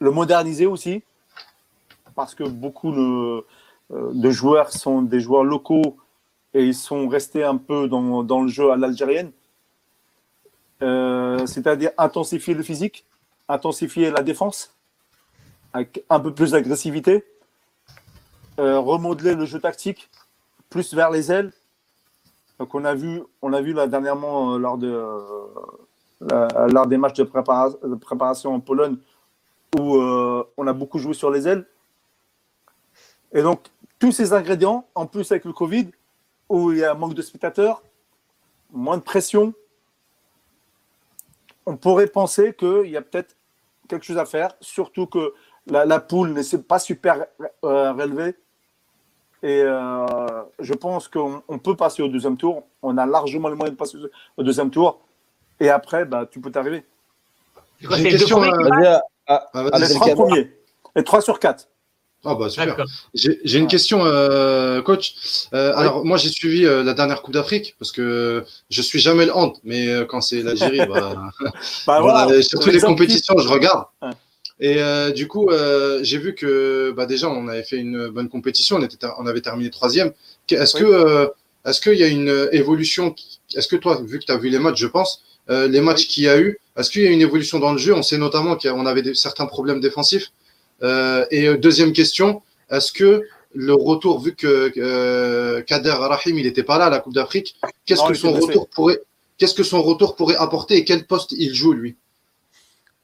[0.00, 1.02] le moderniser aussi,
[2.14, 3.46] parce que beaucoup de,
[3.90, 5.96] de, joueurs sont des joueurs locaux
[6.54, 9.32] et ils sont restés un peu dans, dans le jeu à l'algérienne.
[10.82, 13.06] Euh, c'est-à-dire intensifier le physique,
[13.48, 14.71] intensifier la défense
[15.72, 17.24] avec un peu plus d'agressivité,
[18.58, 20.10] euh, remodeler le jeu tactique
[20.68, 21.52] plus vers les ailes.
[22.58, 24.92] Donc on a vu, on a vu là dernièrement euh, lors, de,
[26.32, 27.24] euh, lors des matchs de,
[27.94, 28.96] préparation en Pologne
[29.78, 31.66] où on a beaucoup joué sur les ailes.
[33.32, 33.60] Et donc
[33.98, 35.88] tous ces ingrédients, en plus avec le Covid,
[36.50, 37.82] où il y a un manque de spectateurs,
[38.70, 39.54] moins de pression,
[41.64, 43.34] on pourrait penser qu'il y a peut-être
[43.88, 45.32] quelque chose à faire, surtout que
[45.66, 47.26] la, poule n'est pas super
[47.64, 48.34] euh, relevée.
[49.42, 50.06] Et euh,
[50.60, 52.64] je pense qu'on peut passer au deuxième tour.
[52.82, 53.98] On a largement le moyen de passer
[54.36, 55.00] au deuxième tour.
[55.60, 56.84] Et après, bah, tu peux t'arriver.
[57.80, 58.42] J'ai une question.
[58.42, 60.52] Euh, ah, les trois premiers.
[60.94, 61.68] Et trois sur quatre.
[62.24, 62.76] Ah bah super.
[63.14, 63.98] J'ai une question,
[64.84, 65.48] coach.
[65.50, 69.56] Alors moi j'ai suivi la dernière Coupe d'Afrique parce que je suis jamais le hand,
[69.64, 71.16] mais quand c'est l'Algérie, bah,
[71.84, 73.86] bah voilà, surtout les compétitions, je regarde.
[74.62, 78.28] Et euh, du coup, euh, j'ai vu que bah, déjà, on avait fait une bonne
[78.28, 80.12] compétition, on, était, on avait terminé troisième.
[80.48, 81.26] Est-ce que euh,
[81.66, 83.12] est-ce qu'il y a une évolution
[83.56, 86.24] Est-ce que toi, vu que tu as vu les matchs, je pense, les matchs qu'il
[86.24, 87.92] y a eu, est-ce qu'il y a une évolution dans le jeu?
[87.92, 90.32] On sait notamment qu'on avait certains problèmes défensifs.
[90.82, 93.22] et deuxième question, est-ce que
[93.54, 98.06] le retour, vu que Kader Rahim, il n'était pas là à la Coupe d'Afrique, qu'est-ce
[98.06, 99.00] que son retour pourrait
[99.38, 101.96] qu'est-ce que son retour pourrait apporter et quel poste il joue lui?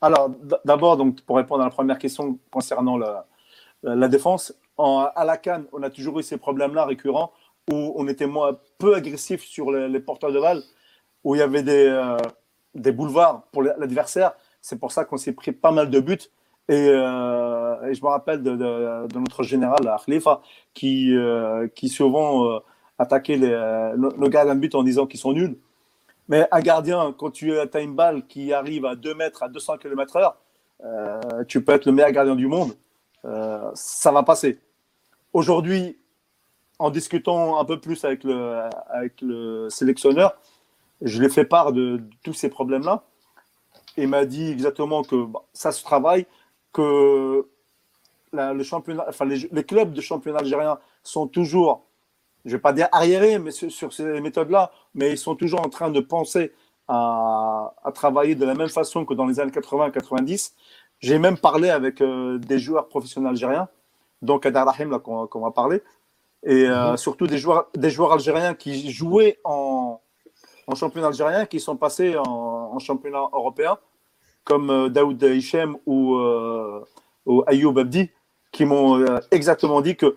[0.00, 0.30] Alors,
[0.64, 5.82] d'abord, donc, pour répondre à la première question concernant la, défense, à la Cannes, on
[5.82, 7.32] a toujours eu ces problèmes-là récurrents
[7.70, 10.62] où on était moins, peu agressif sur les, porteurs de balles,
[11.24, 12.16] où il y avait des, euh,
[12.74, 14.32] boulevards pour l'adversaire.
[14.62, 16.18] C'est pour ça qu'on s'est pris pas mal de buts.
[16.68, 20.42] Et, euh, je me rappelle de, de, notre général, Khalifa,
[20.74, 22.60] qui, euh, qui souvent
[22.98, 25.58] attaquait les, nos gars d'un but en disant qu'ils sont nuls.
[26.28, 29.78] Mais un gardien, quand tu as une balle qui arrive à 2 mètres, à 200
[29.78, 30.34] km/h,
[30.84, 32.74] euh, tu peux être le meilleur gardien du monde.
[33.24, 34.60] Euh, ça va passer.
[35.32, 35.98] Aujourd'hui,
[36.78, 40.36] en discutant un peu plus avec le, sélectionneur,
[41.00, 43.04] je lui ai fait part de, tous ces problèmes-là.
[43.96, 46.26] Et m'a dit exactement que bah, ça se travaille,
[46.72, 47.48] que
[48.32, 51.87] les, les, clubs de championnat algérien sont toujours
[52.48, 55.68] je ne vais pas dire arriérés mais sur, ces méthodes-là, mais ils sont toujours en
[55.68, 56.52] train de penser
[56.88, 60.52] à, travailler de la même façon que dans les années 80-90.
[61.00, 63.68] J'ai même parlé avec euh, des joueurs professionnels algériens,
[64.22, 65.82] donc Adar Rahim, qu'on va parler,
[66.42, 66.96] et euh, mhm.
[66.96, 70.00] surtout des joueurs, des joueurs algériens qui jouaient en,
[70.74, 73.78] championnat algérien, qui sont passés en, championnat européen,
[74.44, 76.18] comme euh, Daoud Hichem ou,
[77.26, 78.10] ou Ayoub Abdi,
[78.50, 80.16] qui m'ont exactement dit que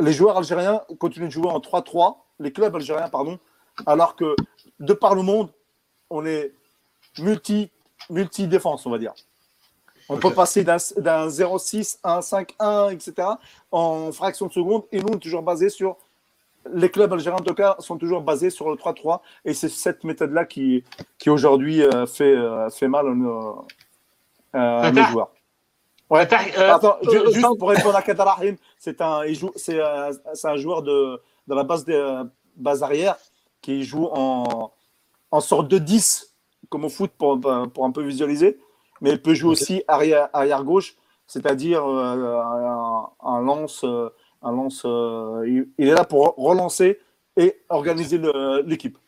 [0.00, 3.38] les joueurs algériens continuent de jouer en 3-3, les clubs algériens, pardon,
[3.86, 4.36] alors que
[4.80, 5.50] de par le monde,
[6.10, 6.52] on est
[7.18, 7.70] multi,
[8.10, 9.14] multi-défense, on va dire.
[10.08, 13.28] On peut passer d'un 0,6 à un 5-1, etc.
[13.70, 14.84] en fraction de seconde.
[14.90, 15.96] Et nous, on est toujours basé sur.
[16.74, 19.20] Les clubs algériens, en tout cas, sont toujours basés sur le 3-3.
[19.44, 20.84] Et c'est cette méthode-là qui,
[21.18, 23.66] qui aujourd'hui euh, fait, euh, fait mal à nos,
[24.54, 25.30] euh, joueurs.
[26.10, 26.20] Ouais.
[26.20, 26.96] Attends,
[27.32, 29.22] juste pour répondre à Katarahim, c'est un,
[29.56, 33.16] c'est, un joueur de, de la base, de, base arrière
[33.60, 34.72] qui joue en,
[35.30, 36.34] en sorte de 10,
[36.70, 38.58] comme au foot, pour, pour un peu visualiser
[39.00, 40.94] mais il peut jouer aussi arrière, arrière gauche,
[41.26, 42.40] c'est-à-dire euh,
[43.22, 43.84] un, lance.
[43.84, 46.98] un lance euh, il, est là pour relancer
[47.36, 48.20] et organiser
[48.64, 48.98] l'équipe.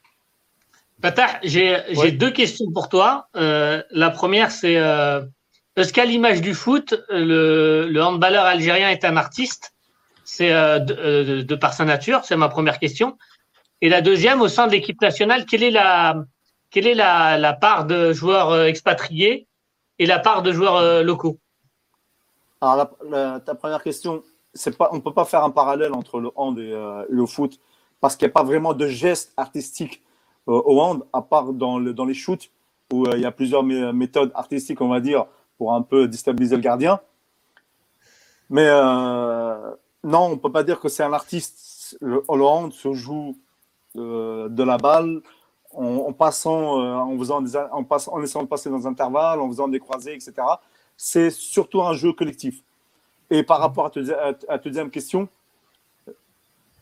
[1.00, 3.28] Patah, j'ai deux questions pour toi.
[3.36, 4.76] Euh, la première, c'est
[5.76, 9.74] est-ce qu'à l'image du foot, le, le, handballeur algérien est un artiste
[10.24, 13.16] C'est de, de, par sa nature, c'est ma première question.
[13.80, 16.24] Et la deuxième, au sein de l'équipe nationale, quelle est la,
[16.70, 19.48] quelle est la, la part de joueurs expatriés
[19.98, 21.38] et la part de joueurs euh, locaux?
[22.60, 22.90] Alors,
[23.44, 24.22] ta première question,
[24.76, 27.58] pas, on ne peut pas faire un parallèle entre le hand et, euh, le foot
[28.00, 30.02] parce qu'il n'y a pas vraiment de gestes artistiques
[30.48, 32.50] euh, au hand, à part dans, le, dans les shoots
[32.92, 35.26] où il y a plusieurs méthodes artistiques, on va dire,
[35.60, 37.00] pour un peu déstabiliser le gardien.
[38.48, 38.66] Mais
[40.02, 41.98] non, on ne peut pas dire que c'est un artiste.
[42.00, 43.36] Le, hand se joue
[43.94, 45.20] de la balle,
[45.74, 49.48] en, passant, euh, en, faisant en, passant, en essayant de passer dans un intervalle, en
[49.48, 50.32] faisant des croisés, etc.
[50.96, 52.62] C'est surtout un jeu collectif.
[53.28, 55.28] Et par rapport à ta, deuxième question,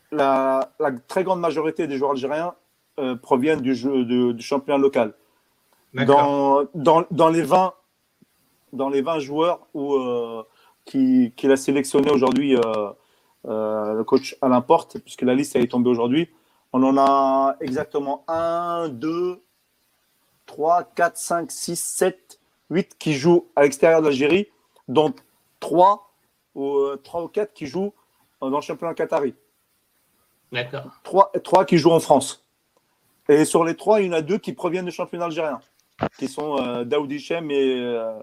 [0.09, 0.69] la,
[1.09, 2.55] très grande majorité des joueurs algériens
[2.97, 5.13] euh, proviennent du, jeu, du championnat local.
[5.93, 7.73] Dans, dans, dans, les 20,
[8.73, 10.43] dans les 20 joueurs où, euh,
[10.85, 12.55] qu'il qui a sélectionné aujourd'hui
[13.45, 16.29] le coach Alain Porte, puisque la liste est tombée aujourd'hui,
[16.73, 19.41] on en a exactement 1, 2,
[20.45, 24.47] 3, 4, 5, 6, 7, 8 qui jouent à l'extérieur de l'Algérie,
[24.87, 25.13] dont
[25.59, 26.11] 3
[26.55, 27.93] ou, 3 ou 4 qui jouent
[28.41, 29.33] dans le championnat qatari.
[30.51, 30.91] D'accord.
[31.03, 32.45] 3, 3 qui jouent en France.
[33.27, 35.59] Et sur les 3, il y en a 2 qui proviennent du championnat algérien,
[36.17, 38.19] qui sont euh, Daoud Hichem et euh,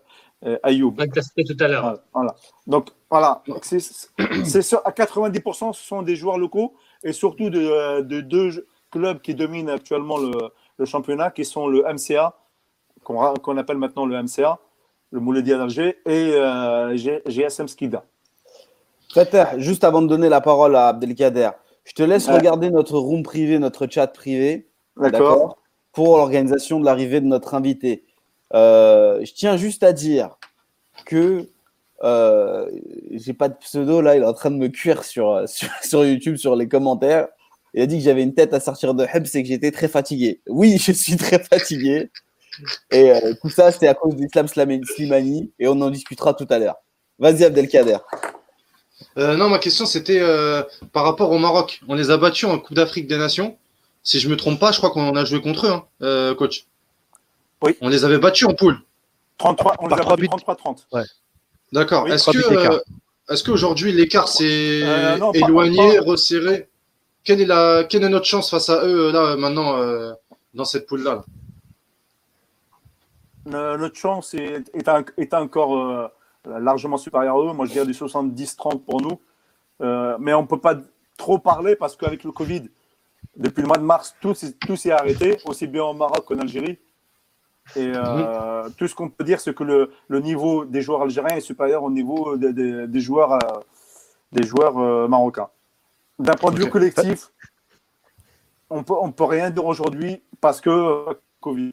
[0.63, 0.95] Ayoub.
[0.97, 1.99] tout à l'heure.
[2.13, 2.35] Voilà.
[2.67, 3.43] Donc, voilà.
[3.63, 3.79] c'est,
[4.85, 10.19] à 90%, ce sont des joueurs locaux et surtout de, deux clubs qui dominent actuellement
[10.19, 12.37] le, championnat, qui sont le MCA,
[13.03, 14.59] qu'on appelle maintenant le MCA,
[15.11, 18.05] le Mouledia d'Alger, et euh, GSM Skida.
[19.57, 21.51] juste avant de donner la parole à Abdelkader,
[21.85, 24.69] je te laisse regarder notre room privé, notre chat privé.
[24.97, 25.59] D'accord.
[25.93, 28.05] Pour l'organisation de l'arrivée de notre invité.
[28.55, 30.39] Euh, je tiens juste à dire
[31.05, 31.49] que
[32.05, 32.71] euh,
[33.13, 35.45] j'ai pas de pseudo là, il est en train de me cuire sur,
[35.83, 37.29] sur, YouTube, sur les commentaires.
[37.75, 39.89] Il a dit que j'avais une tête à sortir de Hebs et que j'étais très
[39.89, 40.41] fatigué.
[40.49, 42.11] Oui, je suis très fatigué.
[42.91, 46.59] Et euh, tout ça, c'est à cause d'Islam Slimani et on en discutera tout à
[46.59, 46.77] l'heure.
[47.19, 47.99] Vas-y, Abdelkader.
[49.19, 51.81] Euh, non, ma question c'était euh, par rapport au Maroc.
[51.89, 53.59] On les a battus en Coupe d'Afrique des Nations.
[54.03, 56.67] Si je me trompe pas, je crois qu'on a joué contre eux, hein, coach.
[57.63, 57.77] Oui.
[57.81, 58.79] On les avait battus en poule.
[59.39, 60.85] 33, on les a battus 33-30.
[60.93, 61.03] Ouais.
[61.73, 62.09] D'accord.
[62.09, 62.79] est-ce que euh,
[63.29, 66.69] est-ce qu'aujourd'hui l'écart s'est euh, éloigné, resserré?
[67.25, 70.13] Quelle est, la, quelle est notre chance face à eux là maintenant euh,
[70.55, 71.25] dans cette poule là,
[73.47, 76.13] Notre chance est, est, encore
[76.47, 77.53] largement supérieure à eux.
[77.53, 79.21] Moi je dirais du 70-30 pour nous.
[80.21, 80.79] mais on ne peut pas
[81.17, 82.71] trop parler parce qu'avec le Covid,
[83.37, 86.79] depuis le mois de mars, tout, tout s'est arrêté, aussi bien au Maroc qu'en Algérie.
[87.75, 91.37] Et euh, tout ce qu'on peut dire, c'est que le, le, niveau des joueurs algériens
[91.37, 93.61] est supérieur au niveau des joueurs, euh,
[94.31, 95.49] des joueurs euh, marocains.
[96.19, 97.31] D'un point de vue collectif,
[98.71, 101.73] on peut, ne on peut rien dire aujourd'hui parce que Covid.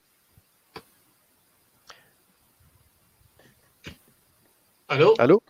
[4.88, 5.13] Allô?
[5.19, 5.43] Allô?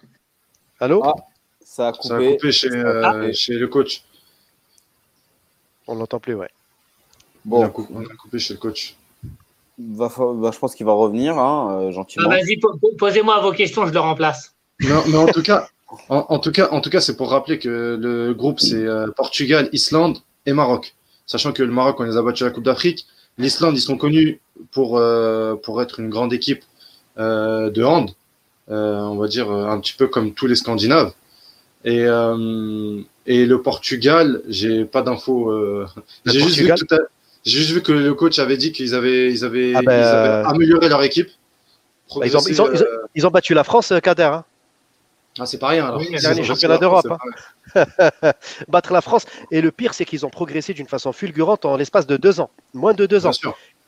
[0.80, 1.02] Allô?
[1.04, 1.16] Ah,
[1.62, 2.08] ça, a coupé.
[2.08, 4.04] ça a coupé chez, chez le coach.
[5.88, 6.50] On l'entend plus, ouais.
[7.44, 7.64] Bon.
[7.64, 8.96] On a coupé chez le coach.
[9.80, 12.30] Va, je pense qu'il va revenir, hein, euh, gentiment.
[12.30, 12.60] Vas-y,
[12.98, 14.54] posez-moi vos questions, je le remplace.
[14.82, 15.68] Non, mais en tout cas,
[16.10, 19.70] en, tout cas, en tout cas, c'est pour rappeler que le groupe c'est euh, Portugal,
[19.72, 20.96] Islande et Maroc.
[21.26, 23.08] Sachant que le Maroc, on les a battus à la Coupe d'Afrique.
[23.40, 26.64] L'Islande, ils sont connus pour euh, pour être une grande équipe
[27.18, 28.12] de hand,
[28.68, 31.14] on va dire un petit peu comme tous les Scandinaves.
[31.84, 32.06] Et
[33.26, 35.86] et le Portugal, j'ai pas d'infos.
[36.26, 37.00] j'ai juste vu tout à
[37.46, 40.44] j'ai juste vu que le coach avait dit qu'ils avaient, ils avaient, ah ben, euh,
[40.46, 41.30] amélioré leur équipe.
[42.16, 42.70] Bah, ils, ont, ils, ont,
[43.16, 44.24] ils, ont, battu la France, euh, Kader.
[44.24, 44.46] Hein.
[45.40, 46.00] Ah, c'est pas rien alors.
[46.00, 47.08] dernier championnat d'Europe.
[47.76, 47.86] Hein.
[48.68, 49.26] Battre la France.
[49.52, 52.52] Et le pire, c'est qu'ils ont progressé d'une façon fulgurante en l'espace de deux ans.
[52.74, 53.32] Moins de deux ans.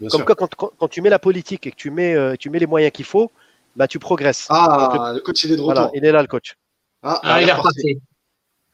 [0.09, 2.65] Comme quoi, quand, tu mets la politique et que tu mets, euh, tu mets les
[2.65, 3.31] moyens qu'il faut,
[3.75, 4.47] bah, tu progresses.
[4.49, 5.21] Ah, le...
[5.21, 5.91] coach, il est de retour.
[5.93, 6.55] il est là, le coach.
[7.03, 8.01] Ah, ah il est reparti.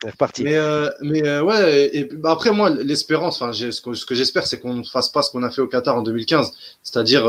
[0.04, 0.44] Reparti.
[0.44, 4.48] Mais, euh, mais euh, ouais, et, bah, après, moi, l'espérance, ce que, ce que j'espère,
[4.48, 6.52] c'est qu'on ne fasse pas ce qu'on a fait au Qatar en 2015.
[6.82, 7.26] C'est-à-dire,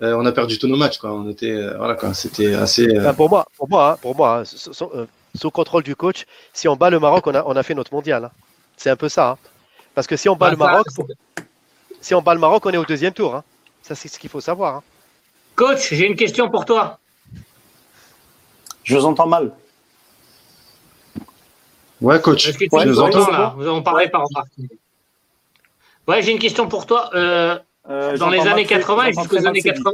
[0.00, 0.98] on a perdu tous nos matchs.
[0.98, 1.12] Quoi.
[1.12, 2.14] On était, voilà, quoi.
[2.14, 2.86] C'était assez.
[3.16, 6.90] Pour moi, pour moi, hein, pour moi hein, sous, contrôle du coach, si on bat
[6.90, 8.26] le Maroc, on a, on a fait notre mondial.
[8.26, 8.30] Hein.
[8.76, 9.36] C'est un peu ça.
[9.94, 10.86] Parce que si on bat bah, le Maroc,
[12.00, 13.42] si on bat le Maroc, on est au deuxième tour.
[13.82, 14.76] Ça, c'est ce qu'il faut savoir.
[14.76, 14.82] Hein.
[15.56, 16.98] Coach, j'ai une question pour toi.
[18.84, 19.52] Je vous entends mal.
[22.00, 22.52] Ouais, coach.
[22.52, 24.24] Que tu nous entends là Vous en parlez par
[26.08, 27.10] Ouais, j'ai une question pour toi.
[27.14, 29.92] Euh, euh, dans les années 80 et jusqu'aux années 80.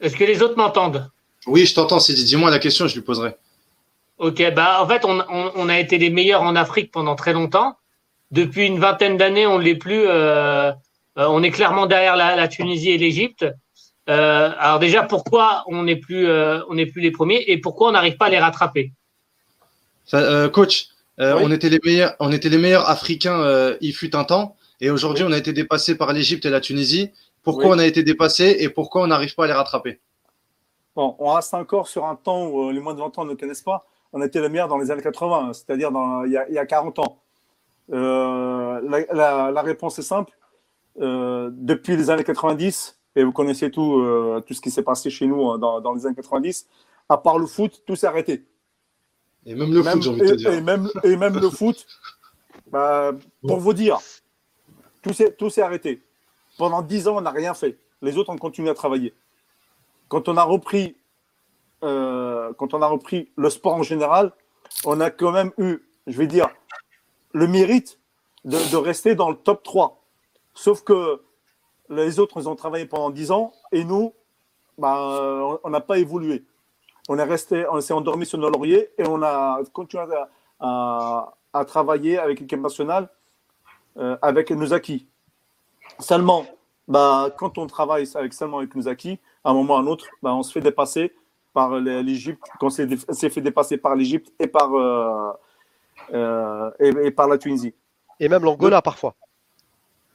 [0.00, 1.10] Est-ce que les autres m'entendent?
[1.46, 1.98] Oui, je t'entends.
[1.98, 3.36] Dis-moi la question, je lui poserai.
[4.18, 7.76] Ok, bah en fait, on, a été les meilleurs en Afrique pendant très longtemps.
[8.30, 10.04] Depuis une vingtaine d'années, on ne l'est plus.
[10.06, 10.72] Euh,
[11.18, 13.46] euh, on est clairement derrière la, Tunisie et l'Égypte.
[14.08, 17.88] Euh, alors déjà, pourquoi on n'est plus, euh, on n'est plus les premiers et pourquoi
[17.88, 18.92] on n'arrive pas à les rattraper?
[20.52, 23.76] Coach, on était les meilleurs, on était les meilleurs Africains.
[23.80, 27.10] il fut un temps, et aujourd'hui, on a été dépassé par l'Égypte et la Tunisie.
[27.42, 30.00] Pourquoi on a été dépassé et pourquoi on n'arrive pas à les rattraper?
[30.94, 33.62] Bon, on reste encore sur un temps où les moins de 20 ans ne connaissent
[33.62, 33.86] pas.
[34.12, 35.90] On était les meilleurs dans les années 80, c'est-à-dire
[36.26, 37.22] il, y a 40 ans.
[37.88, 40.32] la, réponse est simple.
[41.00, 45.10] Euh, depuis les années 90, et vous connaissez tout, euh, tout ce qui s'est passé
[45.10, 46.66] chez nous hein, dans, les années 90,
[47.08, 48.44] à part le foot, tout s'est arrêté.
[49.48, 50.52] Et même le foot, j'ai envie de te dire.
[50.52, 51.86] Et même, et même le foot,
[52.70, 53.12] bah,
[53.46, 53.98] pour vous dire,
[55.02, 56.02] tout s'est arrêté.
[56.58, 57.78] Pendant 10 ans, on n'a rien fait.
[58.02, 59.14] Les autres ont continué à travailler.
[60.08, 60.96] Quand on a repris,
[61.82, 64.32] euh, quand on a repris le sport en général,
[64.84, 66.48] on a quand même eu, je vais dire,
[67.32, 67.98] le mérite
[68.44, 70.04] de, de rester dans le top 3.
[70.52, 71.22] Sauf que
[71.88, 74.12] les autres, ils ont travaillé pendant 10 ans et nous,
[74.76, 76.44] bah, on n'a pas évolué.
[77.08, 80.04] On est resté, on s'est endormi sur nos lauriers et on a continué
[80.60, 81.32] à,
[81.66, 83.08] travailler avec l'équipe nationale
[83.96, 85.08] euh, avec nos acquis.
[85.98, 86.46] Seulement,
[86.86, 89.86] bah, quand on travaille avec, seulement avec nos acquis, à un moment ou à un
[89.86, 91.12] autre, bah, on se fait dépasser
[91.52, 95.32] par l'Égypte, on s'est fait dépasser par l'Égypte et, par euh,
[96.14, 97.74] euh, et, par la Tunisie.
[98.20, 99.14] Et même l'Angola parfois.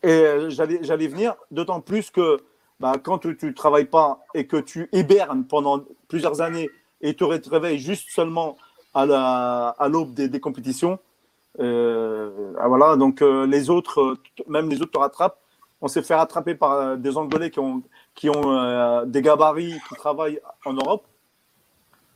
[0.02, 2.38] Et euh, j'allais venir, d'autant plus que
[2.80, 6.70] bah, quand tu ne travailles pas et que tu hébernes pendant plusieurs années
[7.04, 8.58] et tu te réveilles juste seulement
[8.96, 10.98] à l'aube des, compétitions,
[11.60, 15.40] euh, ah, voilà, donc euh, les autres, même les autres te rattrapent.
[15.82, 17.84] On s'est fait rattraper par des Angolais qui ont,
[19.06, 21.06] des gabarits, qui travaillent en Europe.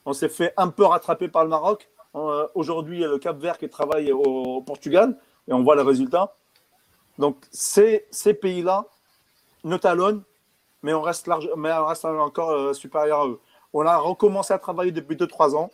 [0.05, 1.89] On s'est fait un peu rattraper par le Maroc.
[2.55, 6.33] Aujourd'hui, le Cap Vert qui travaille au Portugal et on voit les résultats.
[7.17, 8.05] Donc, ces,
[8.41, 8.85] pays-là
[9.63, 10.23] nous talonnent,
[10.83, 13.39] mais on reste, encore euh, supérieur à eux.
[13.79, 15.69] On a recommencé à travailler depuis 2-3 ans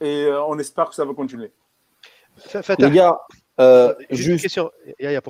[0.00, 1.50] et euh, on espère que ça va continuer.
[2.78, 3.18] Les gars,
[3.60, 4.70] euh, juste, question.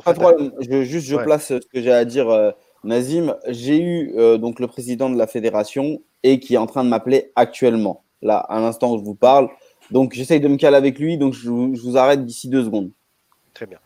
[0.04, 0.52] pas de problème.
[0.60, 3.36] Je, juste, je place ce que j'ai à dire, Nazim.
[3.48, 7.32] J'ai eu donc le président de la fédération et qui est en train de m'appeler
[7.34, 9.48] actuellement, là, à l'instant où je vous parle.
[9.90, 11.18] Donc, j'essaye de me caler avec lui.
[11.18, 12.90] Donc, je, je vous arrête d'ici deux secondes.
[13.54, 13.78] Très bien.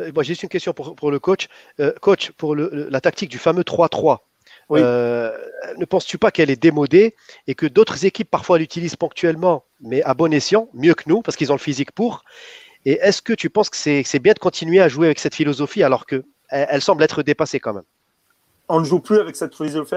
[0.00, 1.48] Euh, moi, j'ai juste une question pour, le coach.
[1.80, 4.18] Euh, coach, pour la tactique du fameux 3-3,
[4.70, 5.36] euh,
[5.76, 7.14] ne penses-tu pas qu'elle est démodée
[7.46, 11.36] et que d'autres équipes parfois l'utilisent ponctuellement, mais à bon escient, mieux que nous, parce
[11.36, 12.24] qu'ils ont le physique pour?
[12.84, 15.82] Et est-ce que tu penses que c'est bien de continuer à jouer avec cette philosophie
[15.82, 17.84] alors qu'elle elle semble être dépassée quand même?
[18.68, 19.94] On ne joue plus avec cette philosophie,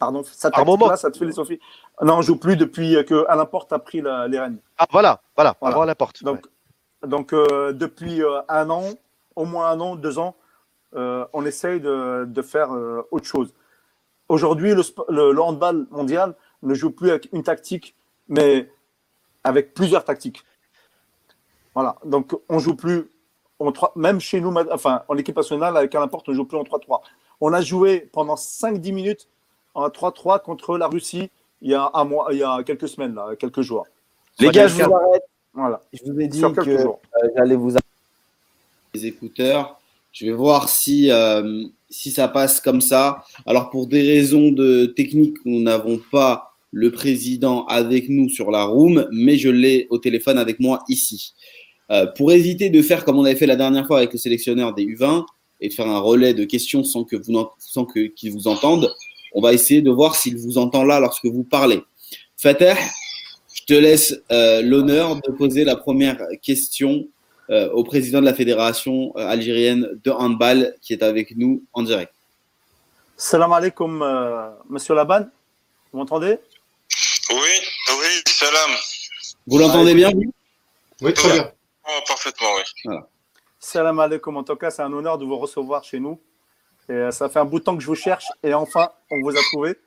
[0.00, 0.96] pardon, cette, moment.
[0.96, 1.60] cette philosophie.
[2.00, 4.58] Non, on ne joue plus depuis que Alain Porte a pris les rênes.
[4.78, 5.82] Ah voilà, voilà, voilà.
[5.82, 6.24] Alain Porte.
[6.24, 6.46] Donc,
[7.06, 8.84] donc, euh, depuis euh, un an,
[9.34, 10.36] au moins un an, deux ans,
[10.94, 12.70] euh, on essaye de, de faire
[13.10, 13.54] autre chose.
[14.28, 14.82] Aujourd'hui, le,
[15.32, 17.94] le, handball mondial ne joue plus avec une tactique,
[18.28, 18.70] mais
[19.44, 20.44] avec plusieurs tactiques.
[21.74, 21.96] Voilà.
[22.04, 23.10] Donc, on joue plus,
[23.58, 26.58] en même chez nous, enfin, en équipe nationale, avec un importe, on ne joue plus
[26.58, 27.00] en 3-3.
[27.40, 29.28] On a joué pendant 5-10 minutes
[29.74, 31.30] en 3-3 contre la Russie
[31.62, 33.86] il y a un mois, il y a quelques semaines, là, quelques jours.
[34.38, 35.22] Les gars, je vous arrête.
[35.54, 35.80] Voilà.
[35.92, 36.88] Je vous ai dit que euh,
[37.36, 37.76] j'allais vous
[38.94, 39.78] les écouteurs.
[40.12, 43.24] Je vais voir si, euh, si ça passe comme ça.
[43.46, 48.64] Alors, pour des raisons de technique, nous n'avons pas le président avec nous sur la
[48.64, 51.32] room, mais je l'ai au téléphone avec moi ici.
[51.90, 54.74] Euh, pour éviter de faire comme on avait fait la dernière fois avec le sélectionneur
[54.74, 55.24] des U20
[55.62, 58.94] et de faire un relais de questions sans que vous sans que qu'il vous entende,
[59.34, 61.80] on va essayer de voir s'il vous entend là lorsque vous parlez.
[62.36, 62.74] Fateh,
[63.54, 67.06] Je te laisse l'honneur de poser la première question
[67.72, 72.12] au président de la fédération algérienne de handball qui est avec nous en direct.
[73.16, 74.04] Salam alaikum,
[74.68, 75.26] monsieur Laban.
[75.92, 76.38] Vous m'entendez?
[77.30, 78.70] Oui, oui, salam.
[79.46, 80.10] Vous l'entendez bien
[81.00, 81.52] Oui, très bien.
[81.86, 82.96] Oh, parfaitement, oui.
[83.58, 84.36] Salam alaikum.
[84.36, 86.20] En tout cas, c'est un honneur de vous recevoir chez nous.
[86.88, 89.20] Et euh, ça fait un bout de temps que je vous cherche et enfin, on
[89.22, 89.78] vous a trouvé.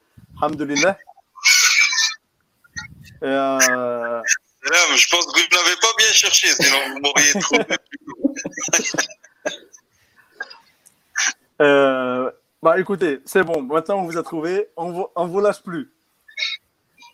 [0.42, 0.98] Alhamdulillah.
[3.24, 4.22] Euh...
[4.66, 7.66] je pense que vous n'avez pas bien cherché, sinon vous m'auriez trouvé.
[11.62, 12.32] euh,
[12.66, 13.62] bah écoutez, c'est bon.
[13.62, 14.70] Maintenant, on vous a trouvé.
[14.76, 15.94] On vous, on vous lâche plus.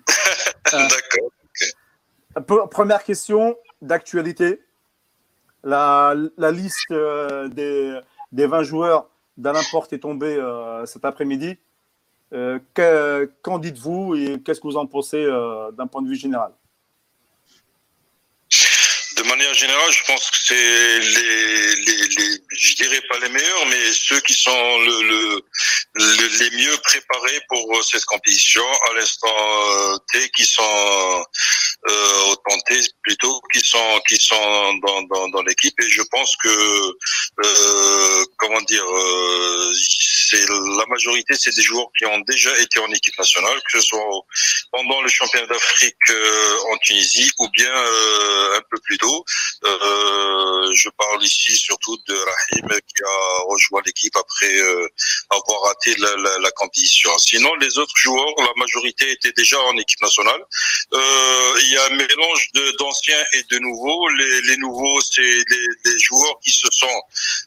[0.72, 2.70] D'accord.
[2.70, 4.62] Première question d'actualité.
[5.64, 8.00] La, la, liste euh, des,
[8.32, 11.58] des 20 joueurs d'Alain Porte est tombée euh, cet après-midi.
[12.34, 12.60] Euh,
[13.42, 15.26] qu'en dites-vous et qu'est-ce que vous en pensez
[15.74, 16.54] d'un point de vue général?
[19.36, 23.94] Manière générale, je pense que c'est les, les, les, je dirais pas les meilleurs, mais
[23.94, 25.42] ceux qui sont le,
[25.94, 31.26] le, les mieux préparés pour cette compétition à l'instant T, qui sont
[31.90, 32.36] euh, au
[33.04, 35.74] plutôt, qui sont qui sont dans, dans, dans l'équipe.
[35.82, 36.50] Et je pense que
[37.46, 39.74] euh, comment dire, euh,
[40.32, 43.86] c'est la majorité, c'est des joueurs qui ont déjà été en équipe nationale, que ce
[43.86, 44.00] soit
[44.72, 45.96] pendant le championnat d'Afrique
[46.72, 47.74] en Tunisie ou bien
[48.56, 49.26] un peu plus tôt.
[49.64, 54.88] Euh, je parle ici surtout de Rahim qui a rejoint l'équipe après euh,
[55.30, 57.16] avoir raté la, la, la, compétition.
[57.20, 60.42] Sinon, les autres joueurs, la majorité étaient déjà en équipe nationale.
[60.94, 64.10] Euh, il y a un mélange d'anciens et de nouveaux.
[64.10, 67.02] Les, les nouveaux, c'est les, les, joueurs qui se sont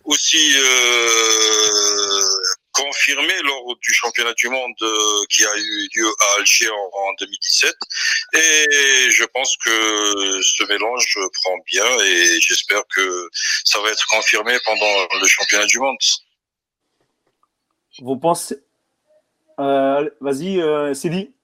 [0.05, 0.55] aussi
[2.75, 7.75] confirmé lors du championnat du monde euh, qui a eu lieu à Alger en, 2017.
[8.35, 13.29] Et je pense que ce mélange prend bien et j'espère que
[13.65, 15.97] ça va être confirmé pendant le championnat du monde.
[18.01, 18.59] Vous pensez
[19.61, 21.35] euh, Vas-y, euh, Sidi.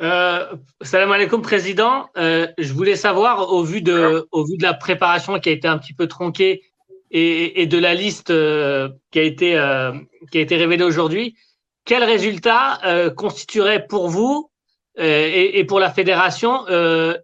[0.00, 2.08] Euh, salam alaikum, président.
[2.16, 5.66] Euh, je voulais savoir, au vu, de, au vu de la préparation qui a été
[5.66, 6.62] un petit peu tronquée
[7.10, 9.92] et, de la liste euh, qui, a été, euh,
[10.30, 11.36] qui a été révélée aujourd'hui,
[11.84, 14.50] quel résultat euh, constituerait pour vous
[14.96, 16.66] et, et, pour la fédération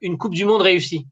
[0.01, 1.07] une Coupe du Monde réussie?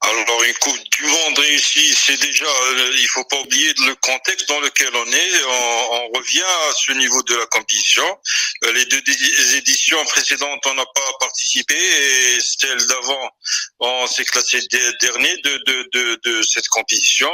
[0.00, 4.48] Alors une Coupe du Monde réussie, c'est déjà, euh, il faut pas oublier le contexte
[4.48, 5.44] dans lequel on est.
[5.44, 8.18] On, revient à ce niveau de la compétition.
[8.64, 9.02] Euh, les deux
[9.56, 13.30] éditions précédentes, on n'a pas participé et celle d'avant,
[13.80, 14.60] on s'est classé
[15.00, 17.30] dernier de, de, de, de, cette compétition.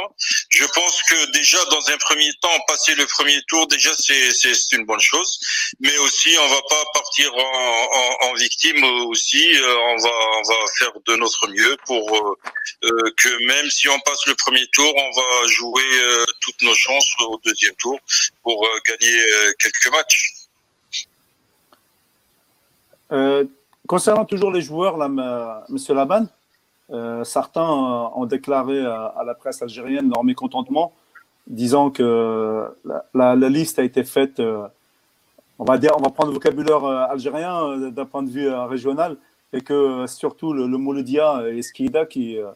[0.49, 4.85] Je pense que déjà dans un premier temps, passer le premier tour, déjà c'est une
[4.85, 5.39] bonne chose.
[5.79, 9.55] Mais aussi, on va pas partir en, victime aussi.
[9.55, 12.35] Euh, on va on va faire de notre mieux pour
[12.83, 17.13] euh, que si on passe le premier tour, on va jouer euh, toutes nos chances
[17.27, 17.99] au deuxième tour
[18.41, 19.17] pour euh, gagner
[19.59, 20.33] quelques matchs.
[23.87, 25.07] concernant toujours les joueurs, là,
[25.69, 26.25] Monsieur Laban,
[27.23, 30.93] certains ont déclaré à, la presse algérienne leur mécontentement,
[31.45, 32.65] disant que
[33.13, 34.41] la, liste a été faite,
[35.59, 39.17] on va dire, on va prendre le vocabulaire algérien d'un point de vue régional,
[39.53, 42.51] et que surtout le, le Mouloudia et Skida qui euh,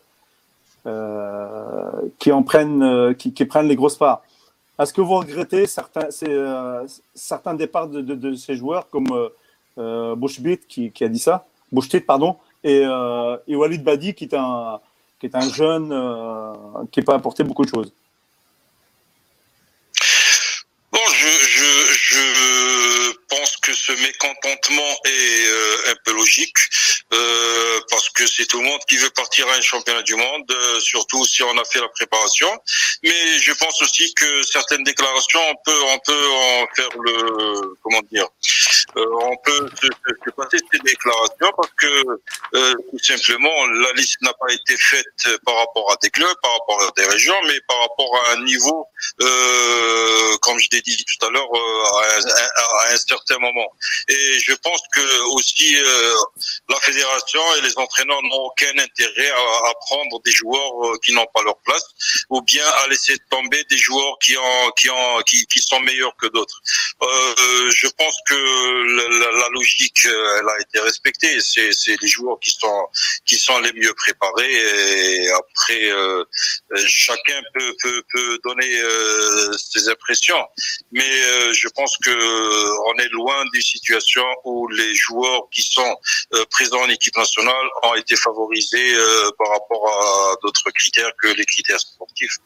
[2.19, 4.23] qui en prennent, euh, qui, prennent les grosses parts.
[4.79, 9.07] Est-ce que vous regrettez certains, euh, certains départs de, ces joueurs comme
[9.77, 12.85] euh, Bouchbit qui, a dit ça, Bouchtit, pardon, et,
[13.47, 14.79] Walid Badi qui est un,
[15.19, 15.87] qui est un jeune
[16.91, 17.91] qui n'a pas apporté beaucoup de choses
[20.91, 26.57] Bon, je pense que ce mécontentement est un peu logique.
[27.13, 30.51] Euh, parce que c'est tout le monde qui veut partir à un championnat du monde,
[30.51, 32.49] euh, surtout si on a fait la préparation.
[33.03, 38.01] Mais je pense aussi que certaines déclarations, on peut, on peut en faire le, comment
[38.11, 38.27] dire,
[38.97, 42.03] euh, on peut se, se, passer ces déclarations parce que
[42.55, 46.51] euh, tout simplement la liste n'a pas été faite par rapport à des clubs, par
[46.51, 48.87] rapport à des régions, mais par rapport à un niveau,
[50.41, 53.71] comme je l'ai dit tout à l'heure, à, à, un certain moment.
[54.07, 55.77] Et je pense que aussi
[56.69, 61.41] la et les entraîneurs n'ont aucun intérêt à, prendre des joueurs euh, qui n'ont pas
[61.43, 61.83] leur place
[62.29, 66.15] ou bien à laisser tomber des joueurs qui ont, qui ont, qui, qui sont meilleurs
[66.17, 66.61] que d'autres.
[67.01, 71.39] Euh, je pense que la, logique, euh, elle a été respectée.
[71.41, 71.71] C'est,
[72.01, 75.91] les joueurs qui sont, les mieux préparés et après,
[76.75, 78.69] chacun peut, peut, peut donner
[79.57, 80.43] ses impressions,
[80.91, 81.11] mais
[81.53, 85.95] je pense que on est loin des situations où les joueurs qui sont
[86.51, 88.93] présents en équipe nationale ont été favorisés
[89.37, 92.37] par rapport à d'autres critères que les critères sportifs.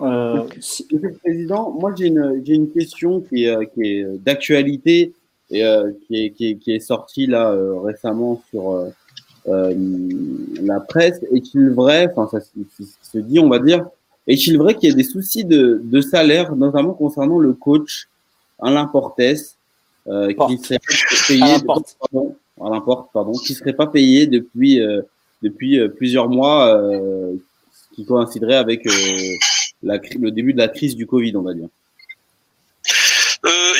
[0.00, 5.12] Euh, Monsieur le Président, moi j'ai une, j'ai une question qui est, qui est d'actualité
[5.50, 8.90] et euh, qui, est, qui, est, qui est sortie là euh, récemment sur euh,
[9.46, 9.74] euh,
[10.64, 11.20] la presse.
[11.32, 13.86] Est-il vrai, enfin ça se, dit, on va dire,
[14.26, 18.08] est-il vrai qu'il y a des soucis de, de salaire, notamment concernant le coach
[18.60, 20.78] Alain Portes, qui serait
[21.28, 24.80] payé, pardon, Alain Porte, pardon, qui serait pas payé depuis
[25.42, 26.80] depuis plusieurs mois,
[27.94, 31.68] qui coïnciderait avec le début de la crise du Covid, on va dire
[33.44, 33.74] euh,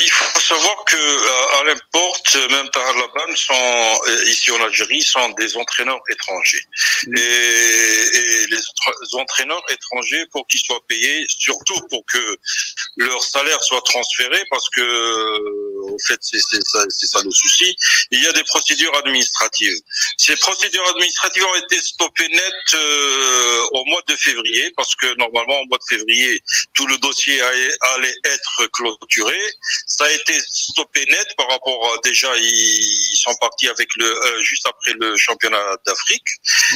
[0.44, 3.54] savoir que euh, à l'importe, même par la sont
[4.06, 6.64] euh, ici en Algérie, sont des entraîneurs étrangers.
[7.16, 12.38] Et, et, les entraîneurs étrangers, pour qu'ils soient payés, surtout pour que
[12.96, 15.38] leur salaire soit transféré, parce que
[16.06, 17.74] fait c'est ça, ça, le souci,
[18.10, 19.76] il y a des procédures administratives.
[20.18, 25.60] Ces procédures administratives ont été stoppées net euh, au mois de février, parce que normalement
[25.60, 26.42] au mois de février
[26.74, 29.38] tout le dossier allait être clôturé.
[29.86, 34.42] Ça a été stoppé net par rapport à, déjà ils sont partis avec le euh,
[34.42, 36.26] juste après le championnat d'Afrique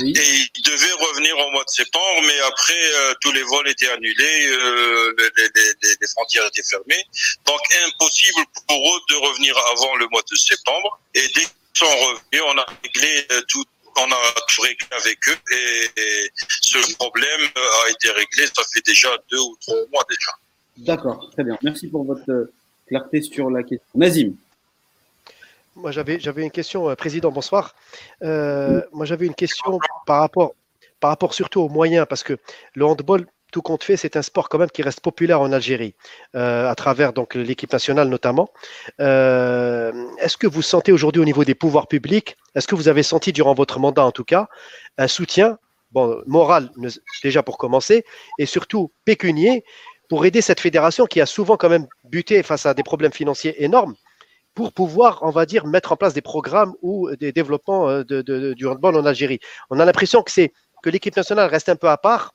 [0.02, 3.90] et ils devaient revenir au mois de septembre, mais après euh, tous les vols étaient
[3.90, 7.04] annulés, euh, les, les, les, frontières étaient fermées,
[7.46, 11.00] donc impossible pour eux de revenir avant le mois de septembre.
[11.14, 13.64] Et dès qu'ils sont revenus, on a réglé tout
[14.00, 18.46] on a tout réglé avec eux et, ce problème a été réglé.
[18.46, 20.30] Ça fait déjà deux ou trois mois déjà.
[20.76, 21.58] D'accord, très bien.
[21.62, 22.50] Merci pour votre
[22.89, 23.86] clarté sur la question.
[23.95, 24.34] Nazim.
[25.76, 27.76] Moi, j'avais, j'avais une question, euh, Président, bonsoir.
[28.24, 30.55] Euh, moi, j'avais une question par rapport,
[30.99, 32.36] par rapport surtout aux moyens, parce que
[32.74, 35.95] le handball, tout compte fait, c'est un sport quand même qui reste populaire en Algérie,
[36.34, 38.51] euh, à travers donc l'équipe nationale notamment.
[38.99, 43.32] est-ce que vous sentez aujourd'hui au niveau des pouvoirs publics, est-ce que vous avez senti
[43.32, 44.49] durant votre mandat en tout cas,
[44.99, 45.59] un soutien,
[45.93, 46.70] bon, moral
[47.22, 48.05] déjà pour commencer,
[48.39, 49.64] et surtout pécunier,
[50.09, 53.62] pour aider cette fédération qui a souvent quand même buté face à des problèmes financiers
[53.62, 53.94] énormes
[54.54, 58.66] pour pouvoir, on va dire, mettre en place des programmes ou des développements euh, du
[58.66, 59.38] handball en Algérie.
[59.70, 60.52] On a l'impression que c'est
[60.82, 62.34] que l'équipe nationale reste un peu à part,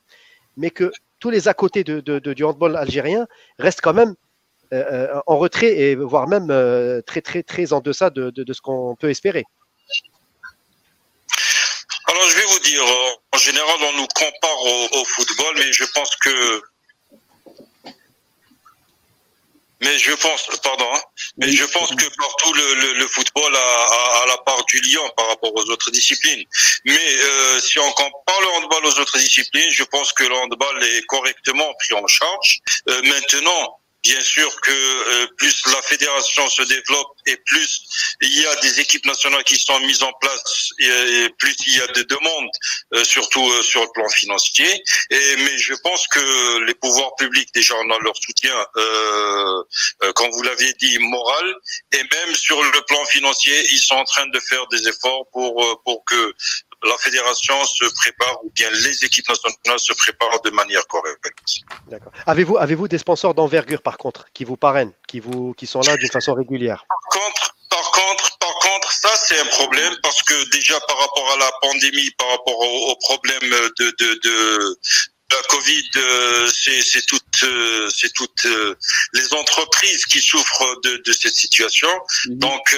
[0.55, 3.28] mais que tous les à côté du handball algérien
[3.59, 4.15] restent quand même
[4.74, 6.47] euh, euh, en retrait et voire même
[7.05, 9.43] très très très en deçà de, ce qu'on peut espérer.
[12.07, 12.84] Alors je vais vous dire,
[13.34, 14.61] en général on nous compare
[14.93, 16.61] au football, mais je pense que
[19.84, 21.01] mais je pense, pardon, hein,
[21.38, 25.27] mais je pense que partout le, le, football a, a, la part du lion par
[25.27, 26.43] rapport aux autres disciplines.
[26.86, 30.84] Mais euh, si on compare le handball aux autres disciplines, je pense que le handball
[30.84, 32.59] est correctement pris en charge.
[32.89, 37.82] Euh, maintenant, Bien sûr que euh, plus la fédération se développe et plus
[38.22, 41.82] il y a des équipes nationales qui sont mises en place et, plus il y
[41.82, 42.49] a de demandes,
[42.95, 44.84] euh, surtout euh, sur le plan financier.
[45.10, 48.54] Mais je pense que les pouvoirs publics déjà ont leur soutien,
[50.16, 51.56] comme vous l'aviez dit, moral
[51.93, 55.82] et même sur le plan financier, ils sont en train de faire des efforts pour
[55.86, 56.34] pour que
[56.84, 61.23] la fédération se prépare ou bien les équipes nationales se préparent de manière correcte.
[61.89, 62.11] D'accord.
[62.25, 65.97] Avez-vous avez-vous des sponsors d'envergure par contre qui vous parrainent, qui vous qui sont là
[65.97, 66.86] d'une façon régulière?
[66.88, 71.31] Par contre, par contre, par contre, ça c'est un problème parce que déjà par rapport
[71.31, 74.79] à la pandémie, par rapport au, problème de, de, de,
[75.36, 78.75] la Covid, euh, c'est toutes, euh, c'est toutes euh,
[79.13, 81.89] les entreprises qui souffrent de, de cette situation.
[82.27, 82.39] Mhm.
[82.39, 82.77] Donc,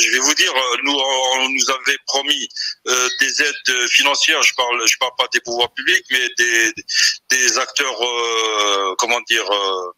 [0.00, 0.52] je vais vous dire,
[0.84, 2.48] nous, on nous avait promis
[2.86, 4.42] des aides financières.
[4.42, 6.72] Je parle, je parle pas des pouvoirs publics, mais des,
[7.30, 7.98] des acteurs,
[8.98, 9.92] comment dire euh,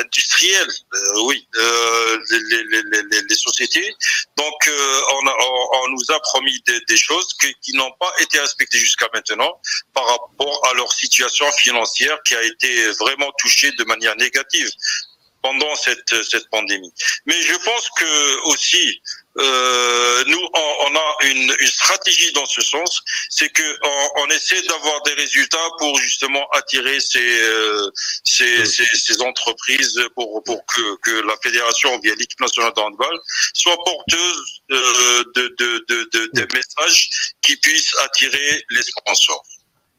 [0.00, 3.94] industriels, euh, oui, euh, les, les, les, les, sociétés.
[4.36, 5.36] Donc, euh, on, a,
[5.84, 9.60] on, nous a promis des, des choses qui n'ont pas été respectées jusqu'à maintenant
[9.92, 14.70] par rapport à leur situation financière qui a été vraiment touchée de manière négative
[15.44, 16.90] pendant cette, cette pandémie.
[17.26, 19.02] Mais je pense que aussi,
[19.36, 24.62] euh, nous, on, a une, une, stratégie dans ce sens, c'est que on, on essaie
[24.62, 27.90] d'avoir des résultats pour justement attirer ces, euh,
[28.24, 33.18] ces, ces, ces, entreprises pour, pour que, que la fédération bien l'équipe nationale de handball
[33.52, 37.10] soit porteuse euh, de, de, de, de, de messages
[37.42, 39.44] qui puissent attirer les sponsors.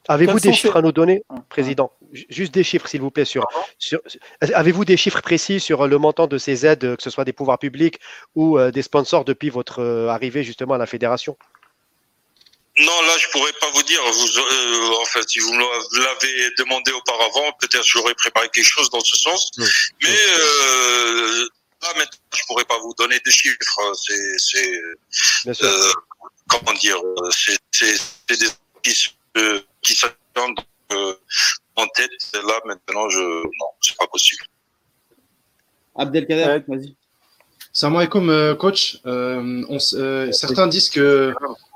[0.08, 1.92] Avez-vous des chiffres à nous donner, Président?
[2.30, 3.26] Juste des chiffres, s'il vous plaît.
[3.26, 3.48] Sur,
[3.80, 4.00] sur
[4.42, 7.60] Avez-vous des chiffres précis sur le montant de ces aides, que ce soit des pouvoirs
[7.60, 8.00] publics
[8.36, 11.38] ou euh, des sponsors depuis votre euh, arrivée justement à la fédération?
[12.78, 14.02] Non, là, je pourrais pas vous dire.
[14.04, 15.64] Vous, euh, en fait, si vous me
[16.04, 19.52] l'avez demandé auparavant, peut-être j'aurais préparé quelque chose dans ce sens.
[19.58, 21.48] Mais euh,
[21.82, 23.94] là, maintenant, je pourrais pas vous donner des chiffres.
[24.38, 24.82] C'est,
[25.64, 25.94] euh,
[26.50, 26.98] comment dire,
[27.32, 27.58] c'est
[28.28, 28.48] des
[28.84, 29.16] qui,
[29.86, 30.60] qui s'attendent
[31.76, 32.12] en tête.
[32.34, 34.44] Là, maintenant, je, non, c'est pas possible.
[35.96, 36.96] Abdelkader, vas-y.
[37.72, 39.00] Salam alaikum, coach.
[39.06, 41.34] On, certains disent que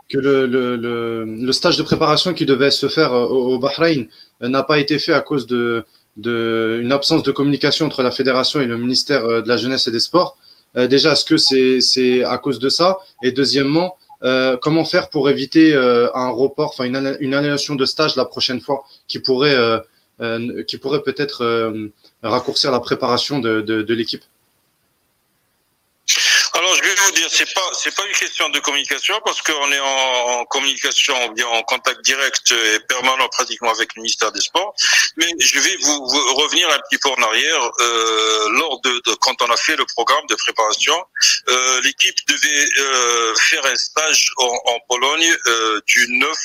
[0.10, 4.08] que le, le, le, stage de préparation qui devait se faire euh, au, Bahreïn
[4.42, 5.86] euh, n'a pas été fait à cause de,
[6.18, 9.88] de une absence de communication entre la fédération et le ministère euh, de la jeunesse
[9.88, 10.38] et des sports.
[10.76, 12.98] déjà, est-ce que c'est c'est à cause de ça?
[13.24, 18.16] Et deuxièmement, euh, comment faire pour éviter un report, enfin une, une annulation de stage
[18.16, 21.92] la prochaine fois qui pourrait euh, qui pourrait peut-être
[22.24, 24.24] raccourcir la préparation de l'équipe
[26.54, 29.72] alors je vais vous dire, c'est pas c'est pas une question de communication parce qu'on
[29.72, 34.74] est en, communication, bien en contact direct et permanent pratiquement avec le ministère des Sports.
[35.16, 37.62] Mais je vais vous, revenir un petit peu en arrière.
[37.80, 40.96] Euh, lors de, quand on a fait le programme de préparation,
[41.48, 46.38] euh, l'équipe devait euh, faire un stage en, en Pologne euh, du 9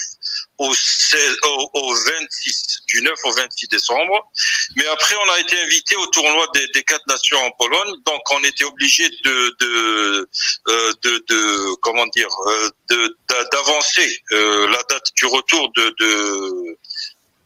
[0.58, 4.30] au, 16, au, au, 26, du 9 au 26 décembre.
[4.76, 8.22] Mais après, on a été invité au tournoi des, des quatre nations en Pologne, donc
[8.30, 10.28] on était obligé de, de,
[10.68, 13.08] euh, de, de, comment dire, euh,
[13.52, 16.78] d'avancer euh, la date du retour de, de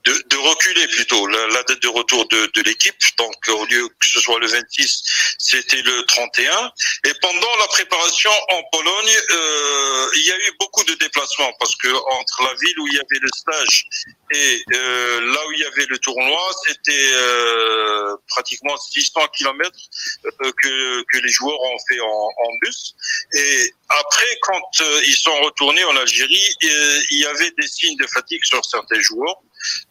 [0.09, 2.97] de, de, reculer plutôt la, la, date de retour de, de l'équipe.
[3.19, 5.03] Donc au lieu que ce soit le 26,
[5.39, 6.73] c'était le 31.
[7.05, 11.77] Et pendant la préparation en Pologne, euh, il y a eu beaucoup de déplacements parce
[11.77, 13.85] que entre la ville où il y avait le stage
[14.31, 19.79] et euh, là où il y avait le tournoi, c'était euh, pratiquement 600 kilomètres
[20.25, 22.95] euh, que, que les joueurs ont fait en, en bus.
[23.35, 27.97] Et après, quand euh, ils sont retournés en Algérie, euh, il y avait des signes
[27.97, 29.37] de fatigue sur certains joueurs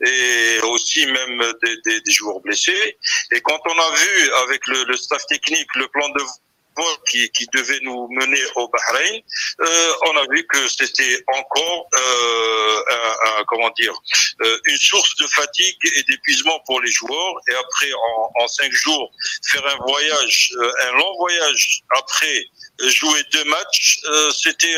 [0.05, 2.97] et aussi même des, joueurs blessés.
[3.31, 6.21] Et quand on a vu avec le, staff technique le plan de
[7.09, 9.21] qui, qui, devait nous mener au Bahreïn,
[9.61, 13.93] euh, on a vu que c'était encore euh, comment dire
[14.41, 17.35] euh, une source de fatigue et d'épuisement pour les joueurs.
[17.49, 19.11] Et après, en, en cinq jours,
[19.49, 20.51] faire un voyage,
[20.83, 22.45] un long voyage après
[22.79, 23.99] jouer deux matchs,
[24.33, 24.75] c'était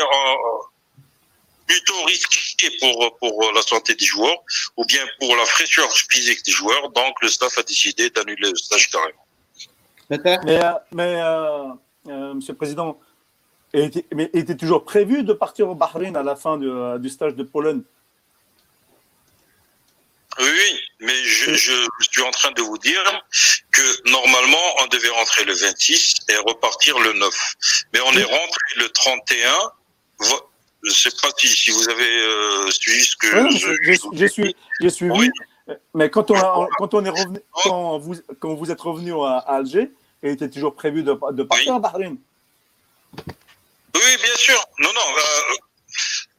[1.70, 4.42] plutôt risqué pour, pour la santé des joueurs
[4.76, 6.90] ou bien pour la fraîcheur physique des joueurs.
[6.90, 9.26] Donc, le staff a décidé d'annuler le stage carrément.
[10.10, 11.68] Mais, euh, mais euh,
[12.08, 12.98] euh, Monsieur le Président,
[13.72, 16.68] était, mais était toujours prévu de partir au Bahreïn à la fin du,
[16.98, 17.82] du stage de Pologne?
[20.40, 23.02] Oui, mais je, je, suis en train de vous dire
[23.70, 27.54] que normalement, on devait rentrer le 26 et repartir le 9.
[27.92, 29.72] Mais on est rentré le 31
[30.82, 34.90] je ne sais pas si, si vous avez euh, suivi ce que oui, je, j'ai
[34.90, 35.12] suivi.
[35.12, 35.30] Oui.
[35.94, 39.38] Mais quand on, a, quand on est revenu, quand vous, quand vous êtes revenu à,
[39.38, 39.90] à Alger,
[40.22, 41.76] il était toujours prévu de, de partir oui.
[41.76, 42.16] à Bahreïn.
[43.16, 44.60] Oui, bien sûr.
[44.78, 45.00] Non, non.
[45.16, 45.54] Euh,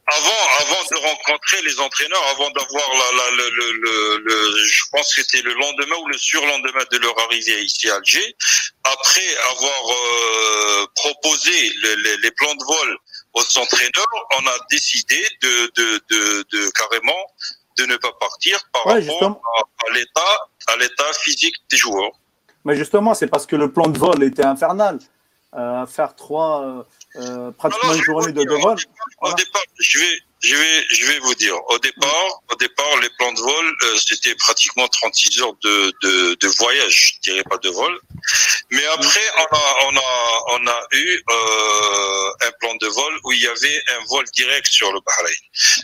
[0.07, 5.13] avant, avant de rencontrer les entraîneurs, avant d'avoir la, la, le, le, le, je pense
[5.15, 8.35] que c'était le lendemain ou le surlendemain de leur arrivée ici à Alger,
[8.83, 12.97] après avoir euh, proposé le, le, les plans de vol
[13.34, 17.25] aux entraîneurs, on a décidé de, de, de, de carrément
[17.77, 19.41] de ne pas partir par Ouais, rapport
[20.67, 22.11] à l'état physique des joueurs.
[22.65, 24.99] Mais justement, c'est parce que le plan de vol était infernal.
[25.57, 26.83] Euh, faire trois, euh,
[27.17, 28.71] euh, pratiquement Alors, une journée de, dire, de vol.
[28.71, 29.33] Au départ, Voilà.
[29.33, 31.55] au départ, je vais, je vais, je vais vous dire.
[31.67, 36.35] Au départ, au départ, les plans de vol, euh, c'était pratiquement 36 heures de, de,
[36.35, 37.99] de voyage, je dirais pas de vol.
[38.71, 43.33] Mais après, on a, on a, on a eu euh, un plan de vol où
[43.33, 45.35] il y avait un vol direct sur le Bahreïn.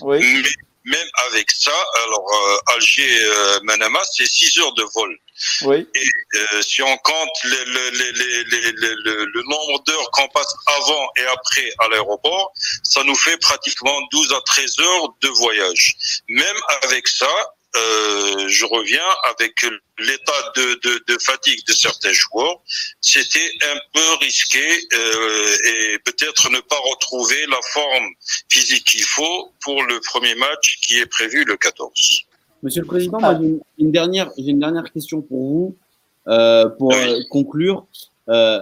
[0.02, 0.44] Oui.
[0.86, 5.18] Mais même avec ça, alors euh, Alger, euh, Manama, c'est 6 heures de vol.
[5.62, 5.88] Oui.
[5.94, 11.26] Et euh, si on compte le, le, le, le, nombre d'heures qu'on passe avant et
[11.26, 15.96] après à l'aéroport, ça nous fait pratiquement 12 à 13 heures de voyage.
[16.28, 17.30] Même avec ça,
[17.76, 19.66] euh, je reviens avec
[20.00, 22.62] l'état de, de, de fatigue de certains joueurs.
[23.02, 28.10] C'était un peu risqué euh, et peut-être ne pas retrouver la forme
[28.50, 32.27] physique qu'il faut pour le premier match qui est prévu le 14.
[32.64, 35.76] Monsieur le Président, moi, j'ai une, dernière, une dernière question pour vous,
[36.28, 36.96] euh, pour Oui.
[37.08, 37.86] euh, conclure.
[38.30, 38.62] Euh,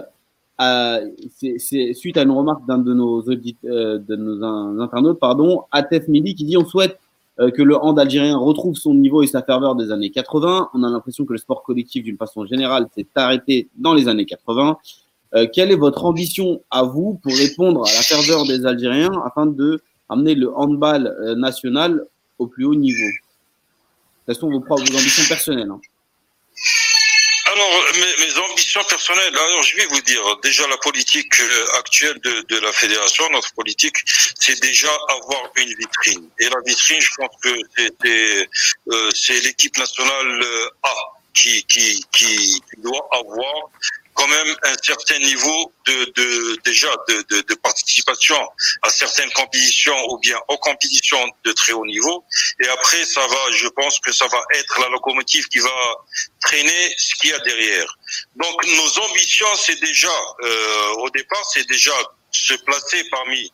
[1.58, 5.64] c'est suite à une remarque d'un de nos audit, euh, de nos in- internautes, pardon,
[5.72, 6.98] Atef Mili, qui dit on souhaite
[7.54, 10.70] que le hand algérien retrouve son niveau et sa ferveur des années 80.
[10.72, 14.24] On a l'impression que le sport collectif, d'une façon générale, s'est arrêté dans les années
[14.24, 14.78] 80.
[15.34, 19.44] Euh, quelle est votre ambition à vous pour répondre à la ferveur des Algériens afin
[19.44, 22.06] de amener le handball national
[22.38, 23.04] au plus haut niveau?
[24.34, 25.80] Sont vos, vos ambitions personnelles hein
[27.52, 32.58] alors, mes, ambitions personnelles, alors je vais vous dire, déjà la politique euh, actuelle de,
[32.58, 33.96] la fédération, notre politique,
[34.38, 36.28] c'est déjà avoir une vitrine.
[36.40, 38.48] Et la vitrine, je pense que c'est
[38.90, 39.10] euh,
[39.44, 40.94] l'équipe nationale euh, A
[41.34, 41.64] qui
[42.78, 43.70] doit avoir
[44.16, 48.38] quand même un certain niveau de, de déjà de, de, de, participation
[48.82, 52.24] à certaines compétitions ou bien aux compétitions de très haut niveau.
[52.60, 55.78] Et après, ça va, je pense que ça va être la locomotive qui va
[56.40, 57.98] traîner ce qu'il y a derrière.
[58.36, 61.94] Donc nos ambitions, c'est déjà euh, au départ, c'est déjà
[62.36, 63.50] se placer parmi,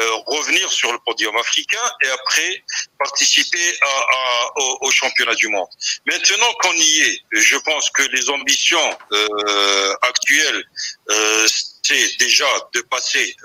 [0.00, 2.64] euh, revenir sur le podium africain et après
[2.98, 5.68] participer à, au, championnat du monde.
[6.06, 10.64] Maintenant qu'on y est, je pense que les ambitions euh, actuelles,
[11.10, 11.46] euh,
[11.82, 13.36] c'est déjà de passer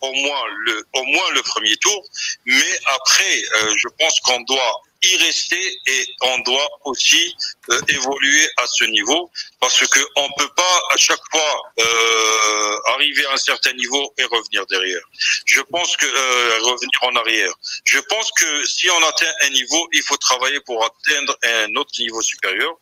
[0.00, 2.02] au moins le au moins le premier tour,
[2.46, 3.42] mais après,
[3.76, 7.34] je pense qu'on doit y rester et on doit aussi
[7.70, 13.24] euh, évoluer à ce niveau parce que on peut pas à chaque fois euh, arriver
[13.26, 15.02] à un certain niveau et revenir derrière.
[15.46, 17.52] Je pense que euh, revenir en arrière.
[17.84, 21.92] Je pense que si on atteint un niveau, il faut travailler pour atteindre un autre
[21.98, 22.76] niveau supérieur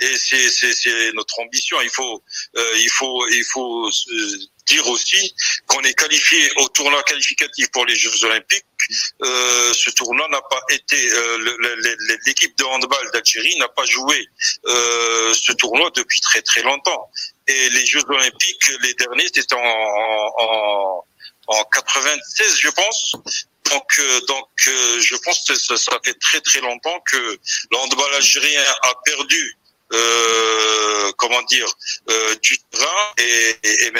[0.00, 1.80] et c'est notre ambition.
[1.80, 2.22] Il faut
[2.56, 3.90] euh, il faut il faut
[4.66, 5.34] dire aussi
[5.66, 8.64] qu'on est qualifié au tournoi qualificatif pour les Jeux Olympiques.
[9.22, 11.56] Euh, ce tournoi n'a pas été euh,
[12.26, 14.28] l'équipe de handball d'Algérie n'a pas joué
[14.66, 17.10] euh, ce tournoi depuis très très longtemps.
[17.46, 21.04] Et les Jeux Olympiques, les derniers, c'était en, en,
[21.46, 23.16] en 96, je pense.
[23.70, 27.76] Donc, euh, donc, euh, je pense que ça, ça, fait très très longtemps que le
[27.76, 29.58] handball algérien a perdu
[29.92, 31.72] euh, comment dire,
[32.10, 33.92] euh, du terrain et, et, et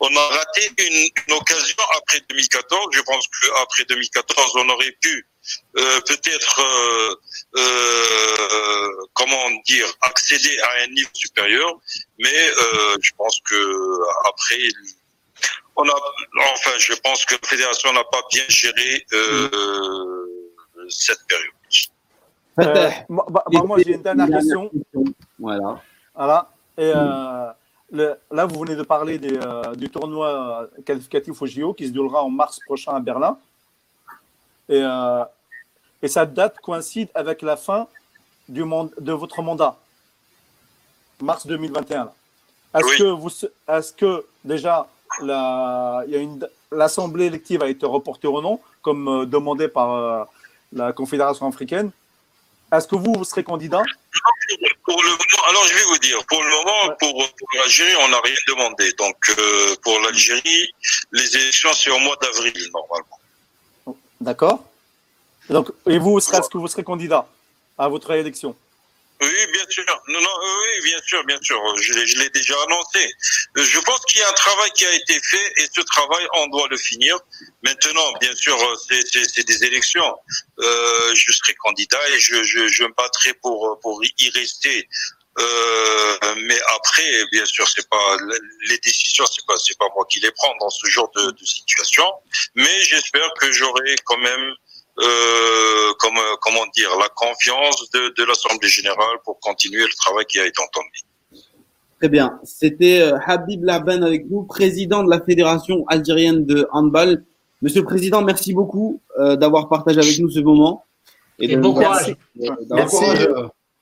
[0.00, 2.88] on a raté une, une, occasion après 2014.
[2.92, 5.26] Je pense qu'après 2014, on aurait pu
[5.76, 7.14] euh, peut-être, euh,
[7.56, 11.78] euh, comment dire, accéder à un niveau supérieur.
[12.18, 13.98] Mais euh, je pense que
[14.28, 14.68] après,
[15.76, 15.94] on a,
[16.52, 19.06] enfin, je pense que la fédération n'a pas bien géré
[20.88, 21.52] cette période.
[22.60, 24.70] Euh, moi, bah, moi j'ai une dernière question.
[25.38, 25.80] Voilà.
[26.14, 26.50] Voilà.
[26.78, 27.50] Et euh,
[27.90, 31.92] le, là, vous venez de parler des, euh, du tournoi qualificatif au JO qui se
[31.92, 33.36] déroulera en mars prochain à Berlin.
[34.68, 35.24] Et, euh,
[36.02, 37.88] et sa date coïncide avec la fin
[38.48, 38.62] du
[38.98, 39.76] de votre mandat,
[41.20, 42.10] mars 2021.
[42.74, 42.98] Est-ce oui.
[42.98, 44.86] que, vous, est que déjà
[46.70, 50.24] l'Assemblée élective a été reportée ou non, comme euh, demandé par euh,
[50.72, 51.90] la Confédération africaine?
[52.72, 53.82] Est-ce que vous, vous serez candidat?
[54.88, 58.08] Pour le moment, Alors, je vais vous dire, pour le moment, pour, pour l'Algérie, on
[58.08, 58.90] n'a rien demandé.
[58.98, 60.72] Donc, euh, pour l'Algérie,
[61.12, 63.18] les élections, c'est au mois d'avril, normalement.
[64.18, 64.64] D'accord.
[65.50, 67.26] Donc, et vous, est-ce que vous serez candidat
[67.76, 68.56] à votre élection
[69.20, 69.84] oui, bien sûr.
[70.08, 71.60] Non, non, oui, bien sûr, bien sûr.
[71.80, 73.10] Je, l'ai déjà annoncé.
[73.56, 76.46] Je pense qu'il y a un travail qui a été fait et ce travail, on
[76.48, 77.18] doit le finir.
[77.62, 78.56] Maintenant, bien sûr,
[78.88, 80.14] c'est des élections.
[80.60, 84.88] Euh, je serai candidat et je, je, je me battrai pour pour y rester.
[85.40, 88.16] Euh, mais après, bien sûr, c'est pas
[88.68, 91.44] les décisions, c'est pas c'est pas moi qui les prends dans ce genre de, de
[91.44, 92.04] situation.
[92.54, 94.54] Mais j'espère que j'aurai quand même
[95.00, 100.38] euh, comme, comment dire, la confiance de, de l'Assemblée générale pour continuer le travail qui
[100.40, 101.44] a été entendu.
[101.98, 102.38] Très bien.
[102.44, 107.24] C'était euh, Habib Laben avec nous, président de la Fédération algérienne de handball.
[107.60, 110.84] Monsieur le Président, merci beaucoup euh, d'avoir partagé avec nous ce moment.
[111.40, 112.16] Et, et bon courage.
[112.70, 113.04] Merci.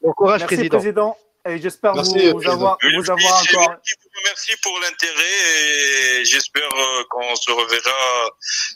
[0.03, 0.79] Bon courage, merci, président.
[0.79, 1.17] président.
[1.49, 3.77] Et j'espère vous, vous, avoir, vous avoir encore.
[4.25, 8.31] Merci pour l'intérêt et j'espère euh, qu'on se reverra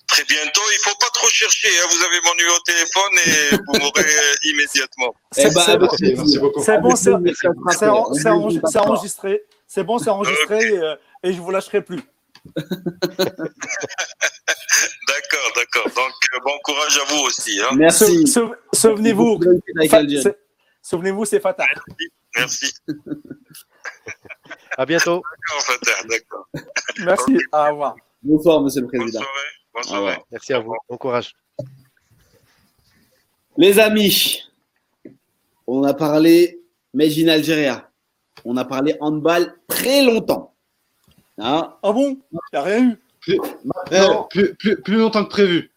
[0.07, 0.61] très bientôt.
[0.73, 1.69] Il faut pas trop chercher.
[1.69, 1.87] Hein.
[1.91, 4.05] Vous avez mon numéro de téléphone et vous m'aurez
[4.45, 5.15] immédiatement.
[5.33, 5.79] C'est bon, c'est
[6.79, 6.95] bon,
[8.65, 9.43] c'est enregistré.
[9.67, 10.75] C'est bon, c'est enregistré okay.
[10.75, 12.01] et, euh, et, je vous lâcherai plus.
[12.57, 13.13] d'accord,
[15.57, 15.89] d'accord.
[15.95, 17.61] Donc, euh, bon courage à vous aussi.
[17.61, 17.71] Hein.
[17.77, 18.27] Merci.
[18.73, 19.41] Souvenez-vous,
[20.83, 21.69] souvenez-vous, c'est fatal.
[21.89, 22.11] Merci.
[24.77, 25.23] À bientôt.
[25.69, 26.49] D'accord, d'accord.
[27.05, 27.35] Merci.
[27.35, 27.45] Okay.
[27.53, 27.97] Au revoir.
[28.23, 29.21] Bonsoir, Monsieur le Président.
[29.21, 29.49] Bonne soirée.
[29.75, 30.19] Bonne soirée.
[30.31, 30.77] Merci à vous.
[30.89, 31.33] Bon courage.
[33.57, 34.43] Les amis,
[35.67, 36.63] on a parlé
[36.95, 37.91] Made in Algeria.
[38.45, 40.55] On a parlé handball très longtemps.
[41.39, 41.75] Hein?
[41.83, 42.19] Ah bon?
[42.33, 43.39] Il n'y a rien eu plus,
[43.91, 44.01] eh,
[44.31, 45.71] plus, plus, plus, longtemps que prévu.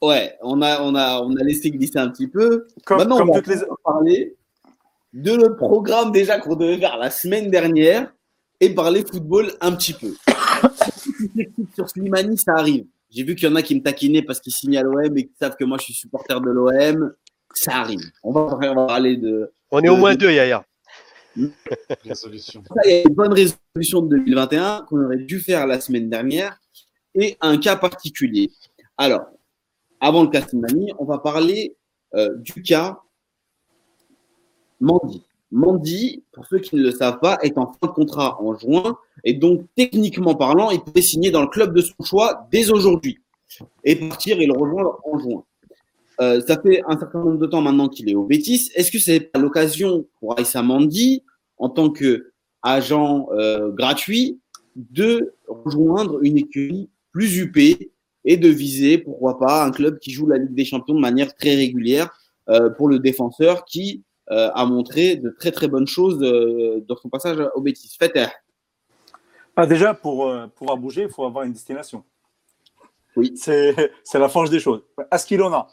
[0.00, 2.66] Ouais, on a, on a, on a laissé glisser un petit peu.
[2.84, 3.62] Comme, Maintenant, comme on va toutes les...
[3.84, 4.36] parler
[5.14, 8.12] de le programme déjà qu'on devait faire la semaine dernière
[8.60, 10.12] et parler football un petit peu.
[11.74, 12.84] sur Slimani, ça arrive.
[13.10, 15.26] J'ai vu qu'il y en a qui me taquinaient parce qu'ils signent à l'OM et
[15.26, 17.12] qui savent que moi je suis supporter de l'OM.
[17.54, 18.00] Ça arrive.
[18.24, 18.56] On va,
[18.86, 19.52] parler de.
[19.70, 20.64] On est au moins deux, Yaya.
[22.04, 22.64] Résolution.
[22.84, 26.58] Il y a une bonne résolution de 2021 qu'on aurait dû faire la semaine dernière
[27.14, 28.50] et un cas particulier.
[28.98, 29.26] Alors,
[30.00, 31.76] avant le cas Slimani, on va parler
[32.14, 32.98] euh, du cas
[34.84, 35.22] Mandy.
[35.50, 38.96] Mandy, pour ceux qui ne le savent pas, est en fin de contrat en juin
[39.24, 43.20] et donc techniquement parlant, il peut signer dans le club de son choix dès aujourd'hui
[43.84, 45.44] et partir et le rejoindre en juin.
[46.20, 48.70] Euh, ça fait un certain nombre de temps maintenant qu'il est au Bétis.
[48.74, 51.22] Est-ce que c'est l'occasion pour Aïssa Mandy,
[51.58, 54.40] en tant qu'agent euh, gratuit,
[54.76, 60.26] de rejoindre une écurie plus UP et de viser, pourquoi pas, un club qui joue
[60.26, 62.10] la Ligue des Champions de manière très régulière
[62.48, 66.96] euh, pour le défenseur qui euh, a montré de très très bonnes choses euh, dans
[66.96, 67.94] son passage au Betis.
[67.98, 68.18] Faites
[69.56, 72.02] ah, déjà, pour pouvoir bouger, il faut avoir une destination.
[73.14, 73.34] Oui.
[73.36, 73.72] C'est
[74.14, 74.82] la force des choses.
[75.12, 75.68] Est-ce qu'il en a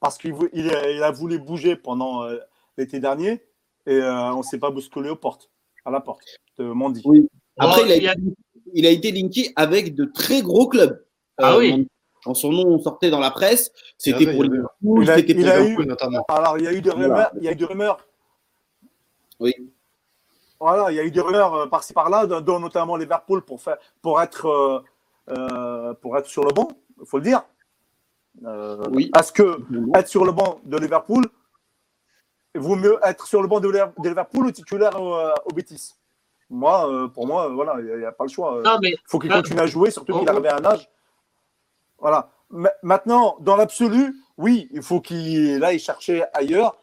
[0.00, 2.26] Parce qu'il il a, voulu bouger pendant
[2.78, 3.42] l'été dernier
[3.84, 5.50] et on ne s'est pas bousculé aux portes,
[5.84, 6.24] à la porte
[6.56, 7.02] de Mondi.
[7.04, 7.28] Oui.
[7.58, 8.14] Après, il, a,
[8.72, 11.04] il, a, été linké avec de très gros clubs.
[11.36, 11.86] Ah oui.
[12.24, 16.24] Quand son nom sortait dans la presse, c'était pour Liverpool, c'était pour Liverpool notamment.
[16.28, 17.30] Alors, il y a eu des rumeurs.
[17.36, 17.98] Il y a eu des rumeurs.
[19.40, 19.54] Oui.
[20.60, 23.78] Voilà, il y a eu des rumeurs euh, par-ci par-là, dont notamment Liverpool pour, faire,
[24.00, 24.80] pour, être, euh,
[25.30, 26.68] euh, pour être sur le banc,
[27.00, 27.42] il faut le dire.
[28.92, 29.10] oui.
[29.18, 29.58] Est-ce que
[29.96, 31.24] être sur le banc de Liverpool,
[32.54, 33.68] vaut mieux être sur le banc de,
[34.04, 35.16] Liverpool ou titulaire au,
[35.46, 35.94] au Betis
[36.48, 38.62] Moi, pour moi, voilà, il n'y a, pas le choix.
[38.82, 40.88] Il faut qu'il continue à jouer, surtout qu'il arrive à un âge
[42.02, 42.30] voilà.
[42.82, 46.76] Maintenant, dans l'absolu, oui, il faut qu'il aille chercher ailleurs,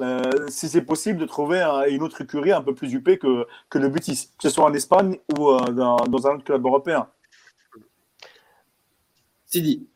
[0.00, 3.78] euh, si c'est possible, de trouver une autre écurie un peu plus huppée que, que
[3.78, 7.06] le Betis, que ce soit en Espagne ou euh, dans, un autre club européen.
[9.46, 9.86] Sidi.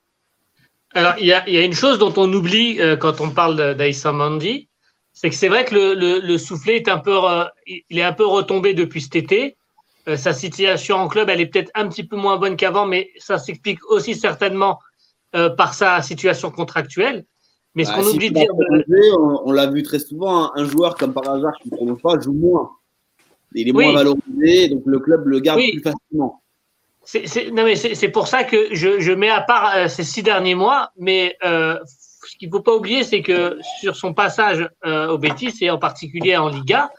[0.95, 4.69] Alors, il y, a, une chose dont on oublie euh, quand on parle d'Aïssa Mandi,
[5.13, 7.19] c'est que c'est vrai que le, le, soufflet est un peu,
[7.67, 9.57] il est un peu retombé depuis cet été.
[10.07, 13.11] Euh, sa situation en club, elle est peut-être un petit peu moins bonne qu'avant, mais
[13.19, 14.79] ça s'explique aussi certainement
[15.35, 17.25] euh, par sa situation contractuelle.
[17.75, 18.51] Mais ce bah, qu'on oublie de dire.
[19.45, 20.53] On, l'a vu très souvent, hein.
[20.57, 22.71] un joueur comme par hasard qui ne prolonge pas joue moins.
[23.55, 26.43] Il est moins valorisé, donc le club le garde plus facilement.
[27.05, 31.37] C'est pour ça que je, je mets à part euh, ces six derniers mois, mais
[31.43, 35.79] ce qu'il ne faut pas oublier, c'est que sur son passage au Betis et en
[35.79, 36.91] particulier en Liga,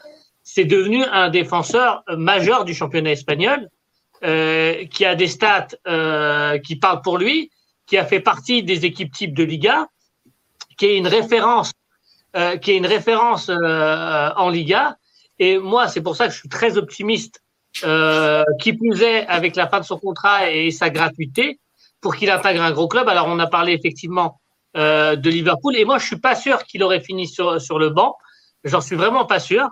[0.56, 3.68] c'est devenu un défenseur majeur du championnat espagnol,
[4.24, 7.50] euh, qui a des stats euh, qui parlent pour lui,
[7.86, 9.86] qui a fait partie des équipes type de Liga,
[10.78, 11.72] qui est une référence,
[12.36, 14.96] euh, qui est une référence en Liga.
[15.38, 17.42] Et moi, c'est pour ça que je suis très optimiste,
[17.74, 21.60] qui plus est avec la fin de son contrat et sa gratuité,
[22.00, 23.10] pour qu'il intègre un gros club.
[23.10, 24.40] Alors, on a parlé effectivement
[24.74, 28.16] de Liverpool, et moi, je suis pas sûr qu'il aurait fini sur sur le banc.
[28.64, 29.68] J'en suis vraiment pas sûr.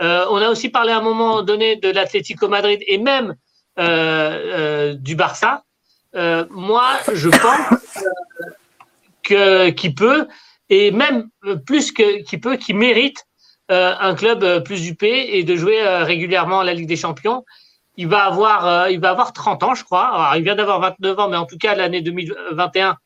[0.00, 3.34] Euh, on a aussi parlé à un moment donné de l'Atlético Madrid et même
[3.78, 5.64] euh, euh, du Barça.
[6.50, 8.04] moi, je pense
[9.22, 10.28] que qu'il peut
[10.70, 11.28] et même
[11.66, 13.24] plus que qu'il peut, qu'il mérite
[13.70, 17.44] un club plus upé et de jouer régulièrement la Ligue des Champions.
[17.96, 20.06] Il va avoir, il va avoir 30 ans, je crois.
[20.06, 22.96] Alors, il vient d'avoir 29 ans, mais en tout cas, l'année 2021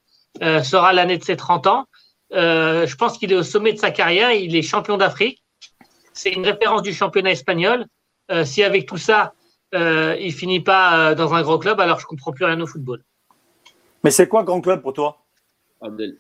[0.63, 1.87] sera l'année de ses 30 ans.
[2.31, 4.31] je pense qu'il est au sommet de sa carrière.
[4.33, 5.42] Il est champion d'Afrique
[6.13, 7.87] c'est une référence du championnat espagnol.
[8.31, 9.35] Euh, si avec tout ça,
[9.75, 12.67] euh, il finit pas euh, dans un grand club, alors je comprends plus rien au
[12.67, 13.03] football.
[14.05, 15.19] Mais c'est quoi grand club pour toi?
[15.81, 16.17] Abdel.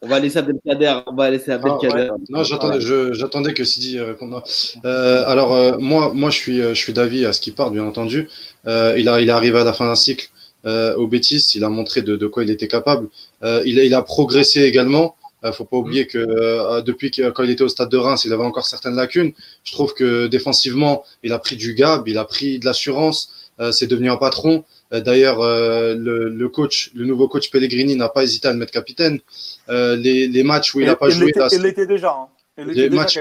[0.00, 1.00] On va laisser Abdelkader.
[1.08, 2.10] On va laisser Abdelkader.
[2.12, 4.40] Ah, Non, j'attendais, que Sidi réponde.
[4.84, 8.28] alors moi, moi, je suis, je suis d'avis à ce qui part, bien entendu.
[8.64, 10.30] il a, il est arrivé à la fin d'un cycle
[10.64, 11.52] au Bétis.
[11.56, 13.08] Il a montré de, de quoi il était capable.
[13.42, 15.16] il, a, il a progressé également.
[15.42, 17.96] Il euh, faut pas oublier que euh, depuis que, quand il était au stade de
[17.96, 19.32] Reims, il avait encore certaines lacunes.
[19.62, 23.52] Je trouve que défensivement, il a pris du gab, il a pris de l'assurance.
[23.60, 24.64] Euh, c'est devenu un patron.
[24.90, 29.20] D'ailleurs, le, le, coach, le nouveau coach Pellegrini n'a pas hésité à le mettre capitaine.
[29.68, 32.10] Les, les, matchs où il n'a pas joué, il l'était déjà.
[32.10, 32.28] Hein.
[32.56, 33.18] les matchs,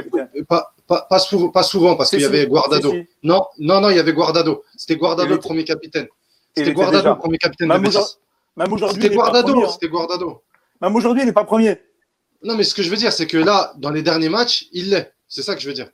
[0.47, 2.93] pas, pas, pas, souvent, pas souvent parce qu'il y avait Guardado.
[3.21, 4.63] Non, non, non, il y avait Guardado.
[4.77, 6.07] C'était Guardado le premier capitaine.
[6.55, 7.67] C'était Guardado le premier capitaine.
[7.67, 9.61] Même, aujourd'hui, c'était Guardado.
[9.61, 9.69] Hein.
[9.69, 10.41] C'était Guardado.
[10.81, 11.77] Même aujourd'hui, il n'est pas premier.
[12.43, 14.89] Non, mais ce que je veux dire, c'est que là, dans les derniers matchs, il
[14.89, 15.13] l'est.
[15.27, 15.89] C'est ça que je veux dire.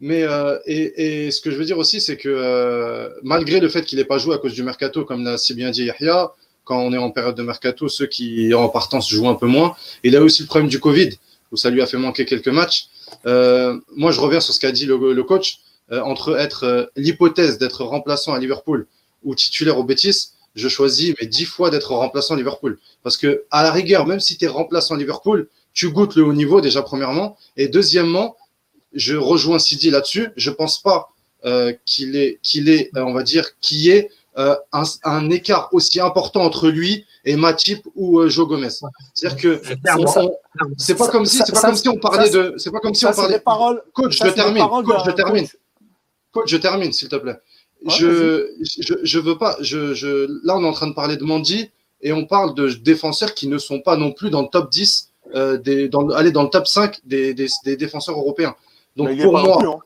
[0.00, 3.68] Mais euh, et, et, ce que je veux dire aussi, c'est que euh, malgré le
[3.68, 6.32] fait qu'il n'ait pas joué à cause du mercato, comme l'a si bien dit Yahya,
[6.64, 9.74] quand on est en période de mercato, ceux qui en partance jouent un peu moins.
[10.02, 11.10] Il a aussi le problème du Covid,
[11.52, 12.88] où ça lui a fait manquer quelques matchs.
[13.26, 15.60] Euh, moi, je reviens sur ce qu'a dit le, le coach.
[15.92, 18.86] Euh, entre être euh, l'hypothèse d'être remplaçant à Liverpool
[19.22, 22.78] ou titulaire au Betis, je choisis mais dix fois d'être remplaçant Liverpool.
[23.02, 26.32] Parce que à la rigueur, même si tu es remplaçant Liverpool, tu goûtes le haut
[26.32, 27.36] niveau déjà premièrement.
[27.56, 28.36] Et deuxièmement,
[28.92, 30.30] je rejoins Sidi là-dessus.
[30.36, 31.10] Je pense pas
[31.44, 35.30] euh, qu'il est, qu'il est, euh, on va dire, qu'il y ait euh, un, un,
[35.30, 38.68] écart aussi important entre lui et Matip ou euh, Joe Gomez.
[39.14, 39.62] C'est-à-dire que
[40.76, 43.06] c'est pas comme si, c'est pas comme si on parlait de, c'est pas comme si
[43.06, 43.40] on parlait.
[43.40, 44.66] Paroles, coach, je termine.
[44.66, 45.46] Coach, je termine.
[46.32, 47.36] Coach, je termine, s'il te plaît.
[47.86, 48.48] je,
[48.80, 49.56] je, je veux pas.
[49.60, 51.70] Je, je, là, on est en train de parler de Mandy
[52.00, 55.12] et on parle de défenseurs qui ne sont pas non plus dans le top 10,
[55.34, 58.54] euh, des, dans, aller dans le top 5 des, des, des défenseurs européens.
[58.96, 59.78] Donc pour moi, hein.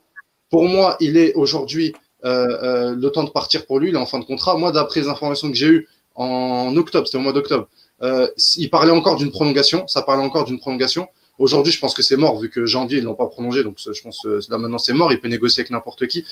[0.50, 1.94] pour moi, il est aujourd'hui
[2.24, 3.90] euh, euh, le temps de partir pour lui.
[3.90, 4.56] Il est en fin de contrat.
[4.56, 7.68] Moi, d'après les informations que j'ai eues en octobre, c'était au mois d'octobre,
[8.02, 9.86] euh, il parlait encore d'une prolongation.
[9.86, 11.06] Ça parlait encore d'une prolongation.
[11.38, 14.02] Aujourd'hui, je pense que c'est mort vu que janvier ils l'ont pas prolongé, donc je
[14.02, 15.12] pense que là maintenant c'est mort.
[15.12, 16.24] Il peut négocier avec n'importe qui.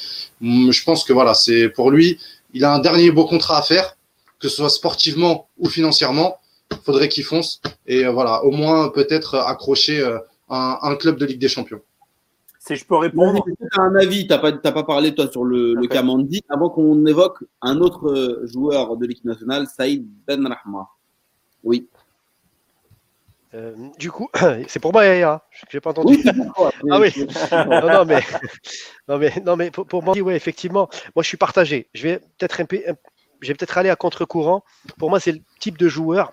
[0.43, 2.19] Hum, je pense que voilà, c'est pour lui,
[2.53, 3.97] il a un dernier beau contrat à faire,
[4.41, 6.39] que ce soit sportivement ou financièrement.
[6.71, 10.03] Il faudrait qu'il fonce et voilà, au moins peut-être accrocher
[10.49, 11.81] un, un club de Ligue des Champions.
[12.67, 13.45] Si je peux répondre.
[13.45, 16.69] Tu as un avis, tu n'as pas, pas, parlé toi sur le, le Kamandi, avant
[16.69, 20.89] qu'on évoque un autre euh, joueur de l'équipe nationale, Saïd Benrahma.
[21.63, 21.89] Oui.
[23.55, 24.29] Euh, du coup,
[24.67, 25.43] c'est pour moi, Yaya.
[25.53, 26.17] Je n'ai pas entendu.
[26.17, 26.25] Oui,
[26.91, 27.13] ah oui.
[27.53, 28.21] non, non, mais,
[29.09, 31.89] non, mais, non, mais pour, pour moi, oui, effectivement, moi, je suis partagé.
[31.95, 32.61] Je vais peut-être
[33.41, 34.63] peut aller à contre-courant.
[34.99, 36.33] Pour moi, c'est le type de joueur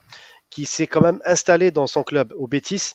[0.50, 2.94] qui s'est quand même installé dans son club au Bétis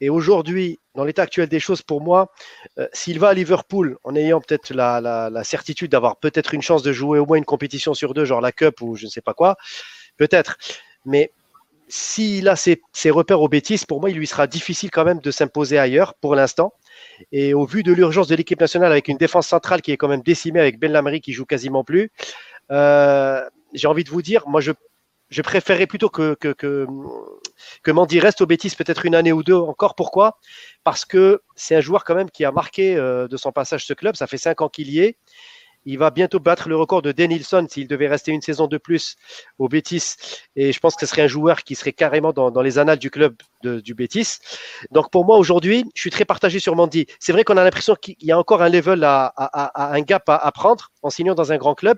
[0.00, 2.30] et aujourd'hui, dans l'état actuel des choses, pour moi,
[2.78, 6.92] euh, s'il va à Liverpool en ayant peut-être la, certitude d'avoir peut-être une chance de
[6.92, 9.34] jouer au moins une compétition sur deux, genre la Cup ou je ne sais pas
[9.34, 9.56] quoi,
[10.16, 10.56] peut-être.
[11.04, 11.32] Mais
[11.88, 15.30] s'il a ses, repères au bêtises, pour moi, il lui sera difficile quand même de
[15.30, 16.72] s'imposer ailleurs pour l'instant.
[17.32, 20.08] Et au vu de l'urgence de l'équipe nationale avec une défense centrale qui est quand
[20.08, 22.12] même décimée avec Ben Lamry qui joue quasiment plus,
[22.70, 26.36] j'ai envie de vous dire, moi je préférerais plutôt que
[27.86, 29.94] Mandy reste au Bétis peut-être une année ou deux encore.
[29.94, 30.38] Pourquoi?
[30.84, 33.92] Parce que c'est un joueur quand même qui a marqué euh, de son passage ce
[33.92, 34.16] club.
[34.16, 35.18] Ça fait cinq ans qu'il y est.
[35.90, 39.16] Il va bientôt battre le record de Denilson s'il devait rester une saison de plus
[39.58, 40.16] au Bétis.
[40.54, 43.10] Et je pense que ce serait un joueur qui serait carrément dans, les annales du
[43.10, 44.36] club du Bétis.
[44.90, 47.06] Donc pour moi aujourd'hui, je suis très partagé sur Mandy.
[47.20, 49.32] C'est vrai qu'on a l'impression qu'il y a encore un level, à,
[49.74, 51.96] un gap à, prendre en signant dans un grand club.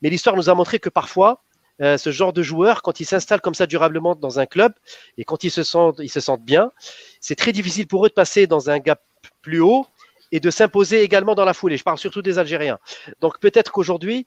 [0.00, 1.42] Mais l'histoire nous a montré que parfois,
[1.82, 4.72] euh, ce genre de joueur, quand ils s'installent comme ça durablement dans un club
[5.18, 6.70] et quand ils se sentent, ils se sentent bien,
[7.18, 9.02] c'est très difficile pour eux de passer dans un gap
[9.42, 9.86] plus haut
[10.34, 11.76] et de s'imposer également dans la foulée.
[11.76, 12.78] Je parle surtout des Algériens.
[13.20, 14.26] Donc peut-être qu'aujourd'hui,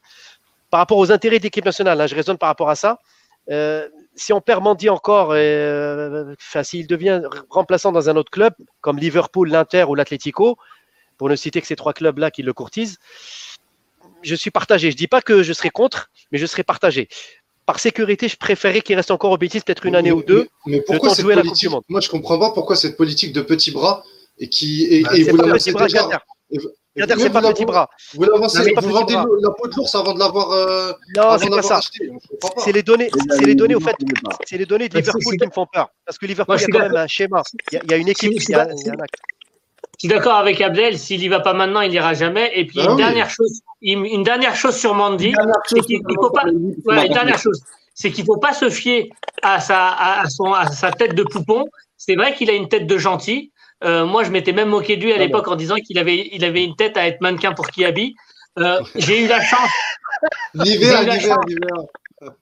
[0.70, 3.00] par rapport aux intérêts d'équipe nationale, hein, je raisonne par rapport à ça,
[3.52, 3.86] euh,
[4.16, 8.98] si on perd Mandy encore, euh, enfin, s'il devient remplaçant dans un autre club, comme
[8.98, 10.58] Liverpool, l'Inter ou l'Atlético,
[11.18, 13.00] pour ne citer que ces trois clubs-là qui le courtisent,
[14.22, 14.92] je suis partagé.
[14.92, 17.10] Je dis pas que je serai contre, mais je serai partagé.
[17.66, 20.48] Par sécurité, je préférais qu'il reste encore au bêtises peut-être une année mais, ou deux.
[20.66, 24.06] Mais, mais pourquoi cette politique, Moi, je comprends pas pourquoi cette politique de petits bras
[24.40, 26.08] et qui et, bah, et vous l'avancez déjà.
[26.98, 27.90] Kader, c'est pas petit bras.
[28.16, 30.52] Vous l'avancez, vous vendez la peau de l'ours avant de l'avoir.
[30.52, 31.80] Euh, non, c'est pas ça.
[32.58, 33.96] C'est les données, c'est les données au fait,
[34.46, 35.90] c'est les données de Liverpool qui me font peur.
[36.06, 37.44] Parce que Liverpool, il y a quand même un schéma.
[37.72, 39.16] Il y a une équipe, il y a un acte.
[40.00, 40.98] Je suis d'accord avec Abdel.
[40.98, 42.52] S'il y va pas maintenant, il ira jamais.
[42.56, 42.98] Et puis Ah une oui.
[42.98, 45.34] dernière chose, une, dernière chose sur Mandy,
[45.66, 46.46] c'est qu'il il faut pas.
[46.46, 47.62] Ouais, une dernière chose,
[47.94, 49.10] c'est qu'il faut pas se fier
[49.42, 51.66] à sa, à, à son, à sa tête de poupon.
[51.98, 53.52] C'est vrai qu'il a une tête de gentil.
[53.84, 56.44] Euh, moi, je m'étais même moqué de lui à l'époque en disant qu'il avait, il
[56.44, 58.16] avait une tête à être mannequin pour Kiabi.
[58.58, 59.70] Euh, j'ai eu la chance.
[60.56, 61.46] L'hiver, l'hiver, chance.
[61.48, 61.86] l'hiver.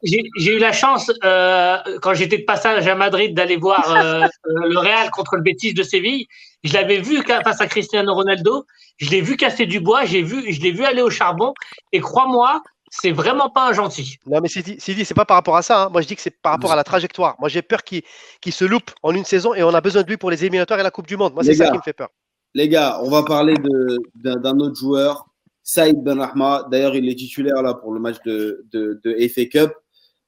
[0.03, 4.27] J'ai eu la chance, euh, quand j'étais de passage à Madrid, d'aller voir euh, euh,
[4.69, 6.27] le Real contre le Betis de Séville.
[6.63, 8.65] Je l'avais vu face à Cristiano Ronaldo.
[8.97, 10.05] Je l'ai vu casser du bois.
[10.05, 11.53] J'ai vu, je l'ai vu aller au charbon.
[11.91, 12.61] Et crois-moi,
[13.02, 14.18] c'est vraiment pas un gentil.
[14.26, 15.84] Non, mais Sidi, Sidi c'est pas par rapport à ça.
[15.86, 15.89] hein.
[15.91, 17.36] Moi, je dis que c'est par rapport à la trajectoire.
[17.39, 18.04] Moi, j'ai peur qu'il
[18.50, 20.84] se loupe en une saison et on a besoin de lui pour les éliminatoires et
[20.84, 21.34] la Coupe du Monde.
[21.34, 21.72] Moi, c'est Les ça gars.
[21.72, 22.10] qui me fait peur.
[22.54, 25.26] Les gars, on va parler de- d'un autre joueur,
[25.62, 26.68] Saïd Benrahma.
[26.72, 29.72] D'ailleurs, il est titulaire là pour le match de, de, de FA Cup.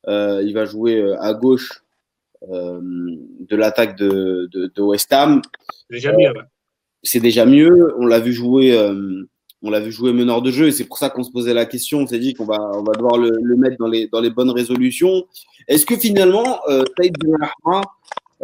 [0.07, 1.82] Euh, il va jouer euh, à gauche
[2.51, 5.41] euh, de l'attaque de, de, de West Ham.
[5.89, 6.28] Jamais.
[7.03, 7.93] C'est déjà mieux.
[7.97, 8.78] On l'a vu jouer.
[8.78, 9.24] euh,
[9.63, 11.65] on l'a vu jouer meneur de jeu et c'est pour ça qu'on se posait la
[11.65, 11.99] question.
[11.99, 12.57] On s'est dit qu'on va,
[12.95, 13.87] devoir le, mettre dans
[14.21, 15.25] les, bonnes résolutions.
[15.67, 17.81] Est-ce que finalement, euh, Saïd Benrahma,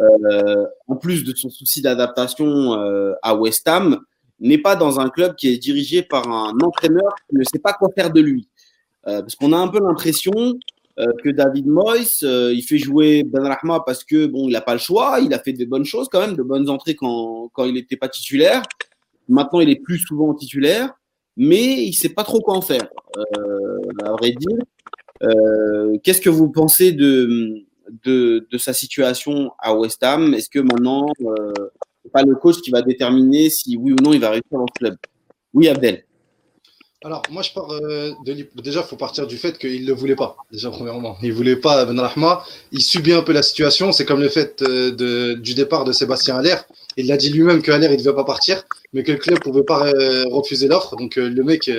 [0.00, 4.00] euh, en plus de son souci d'adaptation euh, à West Ham,
[4.40, 7.72] n'est pas dans un club qui est dirigé par un entraîneur qui ne sait pas
[7.72, 8.48] quoi faire de lui?
[9.06, 10.32] Euh, parce qu'on a un peu l'impression
[10.98, 14.80] euh, que David Moyes, il fait jouer Benrahma parce que bon, il n'a pas le
[14.80, 17.74] choix, il a fait des bonnes choses quand même, de bonnes entrées quand, quand il
[17.74, 18.62] n'était pas titulaire.
[19.28, 20.92] Maintenant, il est plus souvent titulaire,
[21.36, 24.58] mais il sait pas trop quoi en faire, euh, à vrai dire.
[26.02, 27.64] Qu'est-ce que vous pensez de,
[28.04, 30.34] de, sa situation à West Ham?
[30.34, 34.20] Est-ce que maintenant, c'est pas le coach qui va déterminer si oui ou non il
[34.20, 34.96] va réussir dans ce club?
[35.54, 36.04] Oui, Abdel.
[37.04, 39.92] Alors, moi, je pars euh, de Déjà, il faut partir du fait qu'il ne le
[39.92, 41.18] voulait pas, déjà, premièrement.
[41.22, 42.42] Il ne voulait pas Ben Rahma.
[42.72, 43.92] Il subit un peu la situation.
[43.92, 46.56] C'est comme le fait euh, de, du départ de Sébastien Aller.
[46.96, 49.42] Il l'a dit lui-même qu'Aller, il ne devait pas partir, mais que le club ne
[49.42, 50.96] pouvait pas euh, refuser l'offre.
[50.96, 51.70] Donc, le mec,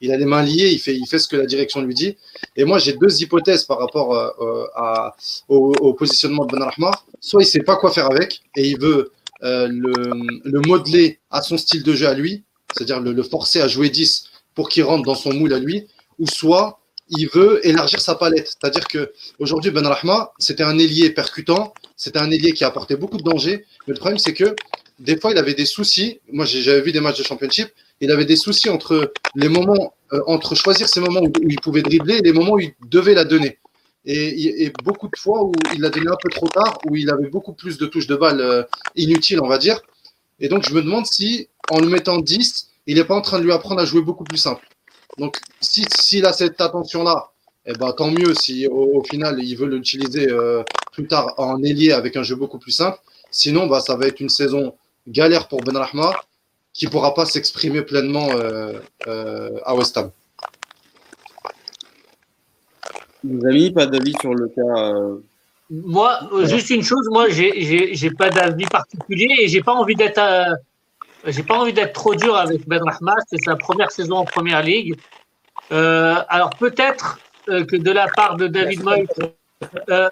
[0.00, 0.70] il a les mains liées.
[0.70, 2.16] Il fait, il fait ce que la direction lui dit.
[2.56, 4.14] Et moi, j'ai deux hypothèses par rapport
[4.74, 5.16] à,
[5.48, 6.90] au, positionnement de Ben Rahma.
[7.20, 9.12] Soit il ne sait pas quoi faire avec et il veut
[9.42, 9.92] le,
[10.44, 12.44] le, modeler à son style de jeu à lui,
[12.74, 15.86] c'est-à-dire le, le forcer à jouer 10 pour qu'il rentre dans son moule à lui,
[16.18, 18.48] ou soit il veut élargir sa palette.
[18.48, 23.18] C'est-à-dire que aujourd'hui, Ben Rahma, c'était un ailier percutant, c'était un ailier qui apportait beaucoup
[23.18, 23.66] de danger.
[23.86, 24.56] Mais le problème, c'est que
[25.00, 26.20] des fois, il avait des soucis.
[26.32, 27.68] Moi, j'avais vu des matchs de championship.
[28.00, 31.82] Il avait des soucis entre les moments, euh, entre choisir ces moments où, il pouvait
[31.82, 33.58] dribbler et les moments où il devait la donner.
[34.06, 37.28] Et, beaucoup de fois où il l'a donné un peu trop tard, où il avait
[37.28, 38.62] beaucoup plus de touches de balle euh,
[38.96, 39.78] inutiles, on va dire.
[40.38, 43.40] Et donc, je me demande si, en le mettant 10, il n'est pas en train
[43.40, 44.66] de lui apprendre à jouer beaucoup plus simple.
[45.18, 47.29] Donc, s'il si, a cette attention-là,
[47.66, 51.92] eh ben, tant mieux si au, final il veut l'utiliser euh, plus tard en ailier
[51.92, 52.98] avec un jeu beaucoup plus simple.
[53.30, 54.74] Sinon, bah, ça va être une saison
[55.06, 56.12] galère pour Ben Rahma
[56.72, 60.10] qui ne pourra pas s'exprimer pleinement euh, euh, à West Ham.
[63.22, 65.20] Vous avez mis pas d'avis sur le cas
[65.68, 70.20] Moi, juste une chose, moi, j'ai pas d'avis particulier et j'ai pas envie d'être
[71.26, 74.62] j'ai pas envie d'être trop dur avec Ben Rahma, c'est sa première saison en première
[74.62, 74.96] ligue.
[75.72, 77.20] Euh, alors peut-être
[77.50, 79.06] euh, que de la part de David Moyes,
[79.88, 80.08] euh,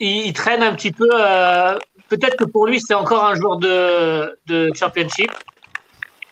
[0.00, 1.08] il, traîne un petit peu.
[1.12, 1.78] Euh,
[2.08, 5.30] peut-être que pour lui, c'est encore un joueur de, de championship.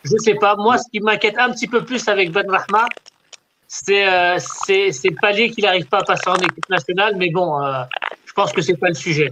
[0.02, 0.56] Je sais pas.
[0.56, 2.86] Moi, ce qui m'inquiète un petit peu plus avec Ben Rahma,
[3.66, 7.14] c'est euh, c'est palier qu'il n'arrive pas à passer en équipe nationale.
[7.16, 7.58] Mais bon,
[8.24, 9.30] je pense que c'est pas le sujet.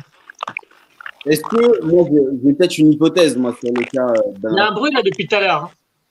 [1.26, 2.05] Est-ce que, moi,
[2.45, 4.09] j'ai peut-être une hypothèse, moi, sur le cas.
[4.09, 5.64] Euh, il y a un bruit là depuis tout à l'heure.
[5.64, 5.70] Hein.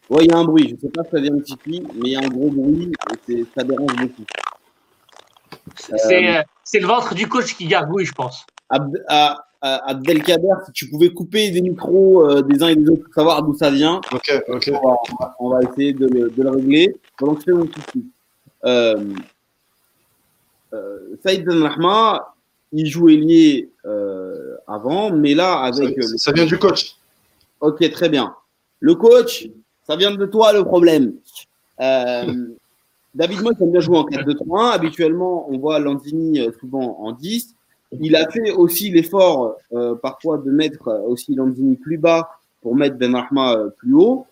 [0.10, 0.70] Oui, il y a un bruit.
[0.70, 2.50] Je ne sais pas si ça vient de Titi, mais il y a un gros
[2.50, 2.92] bruit
[3.28, 4.24] et ça dérange beaucoup.
[5.92, 8.46] Euh, c'est le ventre du coach qui gargouille, je pense.
[9.62, 13.44] Abdelkader, si tu pouvais couper des micros euh, des uns et des autres pour savoir
[13.44, 14.02] d'où ça vient.
[14.12, 14.72] Ok, ok.
[15.40, 18.06] On va, essayer de le, de le, régler pendant que c'est mon souci.
[20.74, 22.34] Euh, Saïd Ben Rahma,
[22.72, 26.02] il joue ailier euh, avant, mais là, avec.
[26.04, 26.96] Ça, vient du coach.
[27.60, 28.36] Ok, très bien.
[28.80, 29.48] Le coach,
[29.86, 31.14] ça vient de toi le problème.
[31.80, 32.48] Euh,
[33.14, 34.72] David Moyes aime bien jouer en 4-2-3-1.
[34.72, 37.56] Habituellement, on voit Lanzini euh, souvent en 10.
[38.00, 39.58] Il a fait aussi l'effort
[40.02, 42.30] parfois de mettre aussi Lanzini plus bas
[42.62, 44.28] pour mettre Ben Rahma plus haut.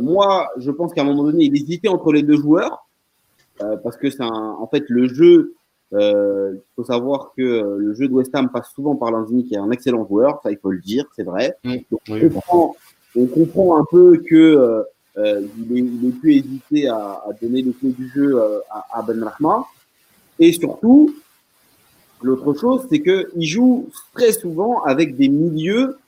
[0.00, 2.86] moi, je pense qu'à un moment donné, il hésitait entre les deux joueurs
[3.58, 5.56] parce que c'est en fait le jeu
[5.92, 9.44] euh, il faut savoir que euh, le jeu de West Ham passe souvent par Lanzini,
[9.44, 11.56] qui est un excellent joueur, ça il faut le dire, c'est vrai.
[11.64, 14.84] on, comprend, un peu que
[15.16, 18.40] euh, euh il, est, plus hésité à, à, donner les clés du jeu
[18.70, 19.66] à, à Ben Rahma.
[20.38, 21.14] Et surtout,
[22.22, 25.98] l'autre chose, c'est qu'il joue très souvent avec des milieux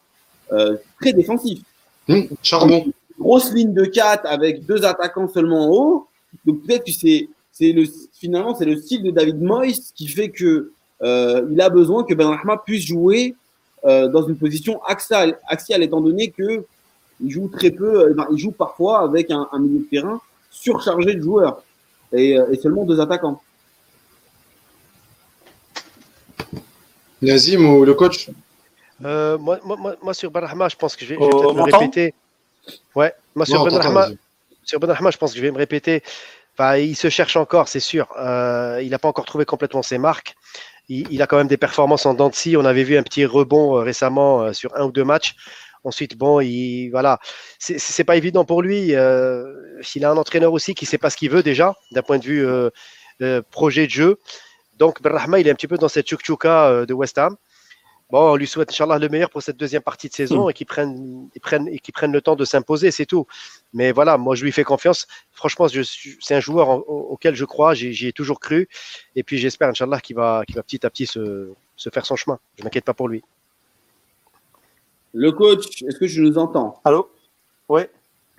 [0.52, 1.60] euh, très défensifs.
[2.08, 2.84] Mmh, charbon.
[3.18, 6.06] grosse ligne de 4 avec deux attaquants seulement en haut.
[6.44, 10.30] Donc peut-être que c'est c'est le finalement c'est le style de David Moyes qui fait
[10.30, 10.72] que
[11.02, 13.34] euh, il a besoin que Benrahma puisse jouer
[13.84, 16.64] euh, dans une position axiale, axiale étant donné que
[17.22, 20.20] il joue très peu, euh, il joue parfois avec un, un, milieu de terrain
[20.50, 21.62] surchargé de joueurs
[22.12, 23.40] et, euh, et seulement deux attaquants.
[27.20, 28.30] Nazim ou le coach?
[29.04, 31.62] Euh, moi, moi, moi, sur Benrahma, je pense que je vais, je vais peut-être me
[31.62, 32.14] répéter.
[32.94, 34.08] Ouais, moi sur Benrahma,
[34.64, 36.02] sur Benrahma, je pense que je vais me répéter
[36.78, 38.08] il se cherche encore, c'est sûr.
[38.18, 40.34] Euh, il n'a pas encore trouvé complètement ses marques.
[40.88, 43.80] Il, a quand même des performances en dents On avait vu un petit rebond euh,
[43.80, 45.36] récemment euh, sur un ou deux matchs.
[45.84, 47.18] Ensuite, bon, il, voilà,
[47.58, 48.94] c'est pas évident pour lui.
[48.94, 49.44] Euh,
[49.94, 52.24] il a un entraîneur aussi qui sait pas ce qu'il veut déjà, d'un point de
[52.24, 52.46] vue
[53.50, 54.18] projet de jeu.
[54.78, 57.36] Donc, Berrahma, il est un petit peu dans cette chouchouka de West Ham.
[58.12, 60.50] Bon, on lui souhaite, Inch'Allah, le meilleur pour cette deuxième partie de saison hmm.
[60.50, 63.26] et qu'il prenne, prenne, et prenne le temps de s'imposer, c'est tout.
[63.72, 65.06] Mais voilà, moi, je lui fais confiance.
[65.32, 68.68] Franchement, c'est un joueur auquel je crois, j'y ai toujours cru.
[69.16, 72.38] Et puis, j'espère, Inch'Allah, qu'il va, va petit à petit se, se faire son chemin.
[72.56, 73.24] Je ne m'inquiète pas pour lui.
[75.12, 76.80] Le coach, est-ce que je nous entends?
[76.84, 77.10] Allô?
[77.68, 77.82] Oui.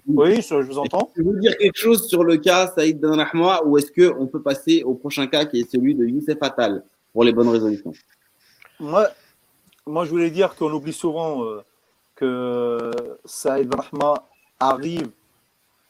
[0.07, 1.11] Oui, je vous entends.
[1.15, 3.25] Je veux dire quelque chose sur le cas Saïd Ben
[3.65, 7.23] ou est-ce qu'on peut passer au prochain cas qui est celui de Youssef Attal pour
[7.23, 7.93] les bonnes résolutions?
[8.79, 9.07] Moi,
[9.85, 11.61] moi, je voulais dire qu'on oublie souvent euh,
[12.15, 12.91] que
[13.23, 14.15] Saïd Rahma
[14.59, 15.09] arrive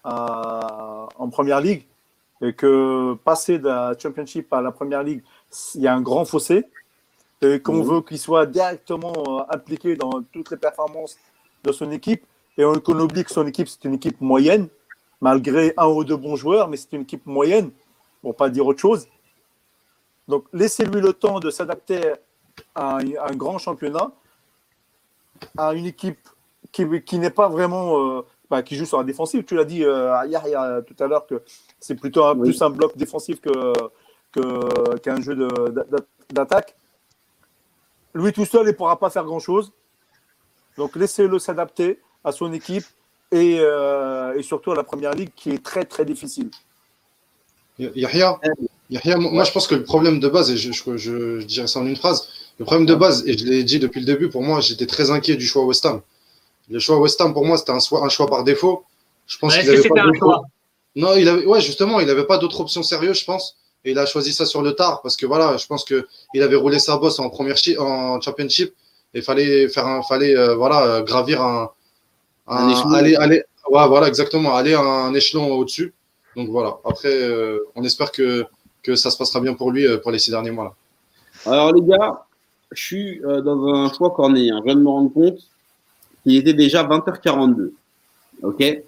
[0.04, 1.86] en première ligue
[2.42, 5.24] et que passer de la Championship à la Première Ligue,
[5.76, 6.66] il y a un grand fossé,
[7.44, 11.18] et qu'on veut qu'il soit directement euh, impliqué dans toutes les performances
[11.64, 12.26] de son équipe,
[12.58, 14.68] et qu'on oublie que son équipe, c'est une équipe moyenne,
[15.22, 17.72] malgré un ou deux bons joueurs, mais c'est une équipe moyenne,
[18.22, 19.08] pour pas dire autre chose.
[20.28, 22.14] Donc, laissez-lui le temps de s'adapter
[22.76, 24.12] à, un grand championnat,
[25.58, 26.30] à une équipe
[26.72, 29.44] qui, qui n'est pas vraiment, euh, bah, qui joue sur la défensive.
[29.44, 31.42] Tu l'as dit euh, tout à l'heure que
[31.80, 35.36] c'est plutôt plus un bloc défensif que, qu'un jeu
[36.30, 36.76] d'attaque.
[38.14, 39.72] Lui tout seul, il ne pourra pas faire grand-chose.
[40.78, 42.86] Donc laissez-le s'adapter à son équipe
[43.32, 46.50] et, euh, et, surtout à la première ligue qui est très très difficile.
[47.80, 48.40] Yahya,
[48.90, 51.88] Yahya moi je pense que le problème de base, et je, je, dirais ça en
[51.88, 52.28] une phrase,
[52.60, 55.10] le problème de base, et je l'ai dit depuis le début, pour moi j'étais très
[55.10, 56.02] inquiet du choix West Ham.
[56.70, 58.86] Le choix West Ham pour moi c'était un, un choix par défaut.
[59.26, 60.44] Je pense qu'il avait pas choix
[60.96, 63.58] non, il avait, ouais, justement, il n'avait pas d'autre option sérieuse, je pense.
[63.86, 66.42] Et il a choisi ça sur le tard parce que voilà, je pense que il
[66.42, 68.74] avait roulé sa bosse en première en championship
[69.14, 71.70] et fallait faire un, fallait euh, voilà euh, gravir un,
[72.48, 75.94] un, aller, aller, ouais, voilà exactement, aller un échelon au-dessus.
[76.36, 76.78] Donc voilà.
[76.86, 78.46] Après, euh, on espère que
[78.82, 81.52] que ça se passera bien pour lui pour les six derniers mois là.
[81.52, 82.26] Alors les gars,
[82.72, 84.60] je suis dans un choix cornéen.
[84.60, 85.40] Je viens de me rendre compte
[86.24, 87.72] qu'il était déjà 20h42.
[88.44, 88.84] Ok?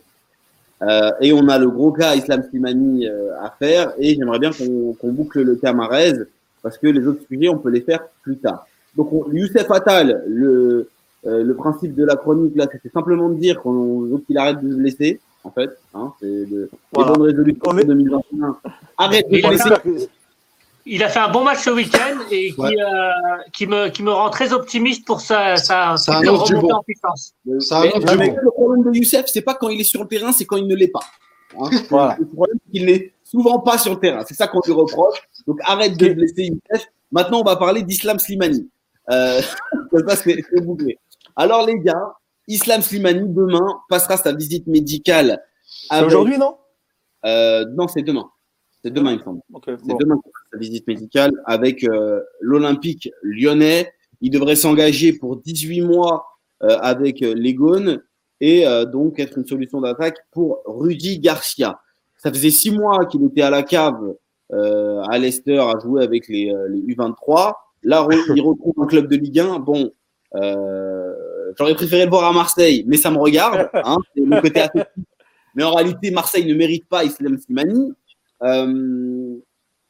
[0.82, 3.94] Euh, et on a le gros cas Islam Slimani euh, à faire.
[3.98, 6.14] Et j'aimerais bien qu'on boucle le cas Marez
[6.62, 8.66] parce que les autres sujets, on peut les faire plus tard.
[8.96, 10.90] Donc, Youssef Attal, le,
[11.28, 14.62] euh, le principe de la chronique, là, c'était simplement de dire qu'on veut qu'il arrête
[14.62, 15.70] de se blesser, en fait.
[15.94, 17.12] Hein, c'est de, voilà.
[17.12, 18.58] les bonnes résolutions 2021.
[18.98, 20.10] Arrête de se blesser
[20.86, 23.12] il a fait un bon match ce week-end et qui, euh,
[23.54, 27.34] qui, me, qui me rend très optimiste pour sa, sa remontée en puissance.
[27.60, 30.58] Ça le problème de Youssef, c'est pas quand il est sur le terrain, c'est quand
[30.58, 31.04] il ne l'est pas.
[31.60, 32.18] Hein voilà.
[32.20, 34.24] Le problème, c'est qu'il n'est souvent pas sur le terrain.
[34.28, 35.18] C'est ça qu'on lui reproche.
[35.48, 36.88] Donc arrête de blesser Youssef.
[37.12, 38.70] Maintenant, on va parler d'Islam Slimani.
[39.10, 39.42] Euh,
[40.24, 40.98] c'est bouclé.
[41.36, 42.14] Alors les gars,
[42.48, 45.42] Islam Slimani demain passera sa visite médicale.
[45.66, 46.58] C'est aujourd'hui, non?
[47.26, 48.30] Euh, Non, c'est demain.
[48.86, 49.42] C'est demain, il me semble.
[49.66, 50.22] c'est demain
[50.54, 53.92] sa visite médicale avec euh, l'Olympique lyonnais.
[54.22, 56.28] Il devrait s'engager pour 18 mois
[56.62, 58.04] euh, avec euh, les Gaunes
[58.42, 61.80] et donc être une solution d'attaque pour Rudy Garcia.
[62.18, 64.14] Ça faisait six mois qu'il était à la cave
[64.52, 67.54] à Leicester à jouer avec les, U23.
[67.84, 68.06] Là,
[68.36, 69.60] il retrouve un club de Ligue 1.
[69.60, 69.90] Bon,
[71.58, 73.70] j'aurais préféré le voir à Marseille, mais ça me regarde.
[73.74, 74.66] Hein, le côté
[75.56, 77.94] mais en réalité, Marseille ne mérite pas Islam Slimani.
[78.44, 79.38] Euh,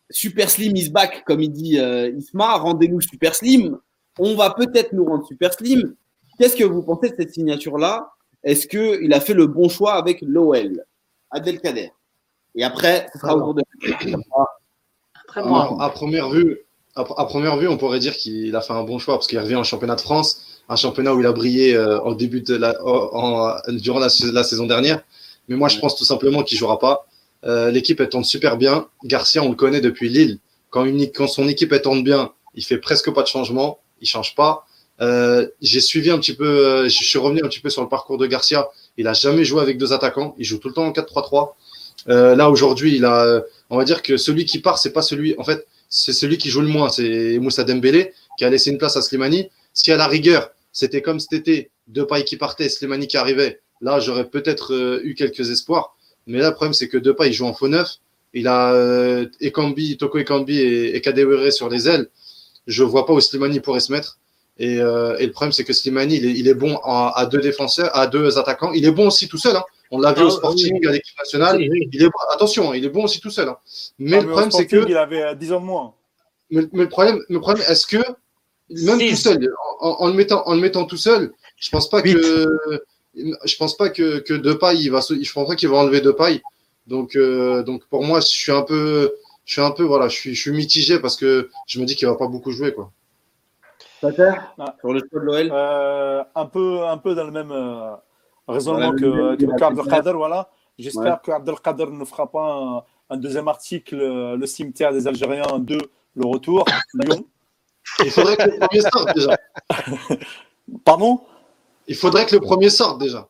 [0.09, 2.57] super Slim is back, comme il dit euh, Isma.
[2.57, 3.77] Rendez-nous Super Slim.
[4.19, 5.95] On va peut-être nous rendre Super Slim.
[6.37, 8.09] Qu'est-ce que vous pensez de cette signature-là?
[8.43, 10.85] Est-ce qu'il a fait le bon choix avec l'OL
[11.31, 11.91] Abdelkader.
[12.55, 13.61] Et après, ce sera au de.
[15.27, 15.77] Après, moi.
[15.81, 16.59] à première vue,
[16.95, 19.57] à, première vue, on pourrait dire qu'il a fait un bon choix parce qu'il revient
[19.57, 22.73] en championnat de France, un championnat où il a brillé euh, au début de la,
[23.71, 25.01] durant la, saison dernière.
[25.49, 27.05] Mais moi, je pense tout simplement qu'il jouera pas.
[27.45, 28.87] Euh, l'équipe elle tourne super bien.
[29.03, 30.39] Garcia, on le connaît depuis Lille.
[30.69, 33.79] Quand, quand son équipe elle tourne bien, il fait presque pas de changement.
[34.01, 34.65] Il change pas.
[35.01, 37.89] Euh, j'ai suivi un petit peu, euh, je suis revenu un petit peu sur le
[37.89, 38.69] parcours de Garcia.
[38.97, 40.35] Il a jamais joué avec deux attaquants.
[40.37, 41.53] Il joue tout le temps en 4-3-3.
[42.35, 45.35] là aujourd'hui, il a, on va dire que celui qui part, c'est pas celui.
[45.37, 46.89] En fait, c'est celui qui joue le moins.
[46.89, 49.49] C'est Moussa Dembélé qui a laissé une place à Slimani.
[49.73, 53.61] Si à la rigueur, c'était comme cet été, deux pailles qui partaient, Slimani qui arrivait,
[53.81, 55.94] là j'aurais peut-être eu quelques espoirs.
[56.27, 57.97] Mais là, le problème, c'est que Depay, il joue en faux neuf.
[58.33, 62.09] Il a euh, Ekambi, Toko Ekambi et, et Kadewere sur les ailes.
[62.67, 64.17] Je vois pas où Slimani pourrait se mettre.
[64.57, 67.25] Et, euh, et le problème, c'est que Slimani, il est, il est bon à, à,
[67.25, 68.71] deux défenseurs, à deux attaquants.
[68.73, 69.55] Il est bon aussi tout seul.
[69.55, 69.63] Hein.
[69.91, 71.61] On l'a vu au ah, Sporting, à l'équipe nationale.
[71.61, 73.49] Il est, attention, il est bon aussi tout seul.
[73.49, 73.57] Hein.
[73.99, 74.87] Mais, ah, le problème, c'est que.
[74.87, 75.93] Il avait 10 ans de moins.
[76.49, 77.97] Mais, mais le problème, le problème est-ce que,
[78.69, 79.49] même tout seul,
[79.79, 82.45] en, en, le mettant, en le mettant tout seul, je pense pas que
[83.15, 86.41] je pense pas que, que Depay, il va, je pense pas qu'il va enlever Depay.
[86.87, 89.13] Donc, euh, donc pour moi, je suis un peu,
[89.45, 91.95] je suis un peu, voilà, je suis, je suis mitigé parce que je me dis
[91.95, 92.91] qu'il va pas beaucoup jouer, quoi.
[94.03, 94.75] Ah.
[94.81, 97.95] sur le choix de l'OL euh, un, peu, un peu dans le même euh,
[98.47, 100.49] raisonnement que, que Abdelkader, voilà.
[100.77, 105.77] J'espère que Abdelkader ne fera pas un, deuxième article, le cimetière des Algériens 2,
[106.15, 107.25] le retour, Lyon.
[108.03, 109.37] Il faudrait que le premier sorte déjà.
[110.83, 111.21] Pardon?
[111.87, 113.27] Il faudrait que le premier sorte déjà.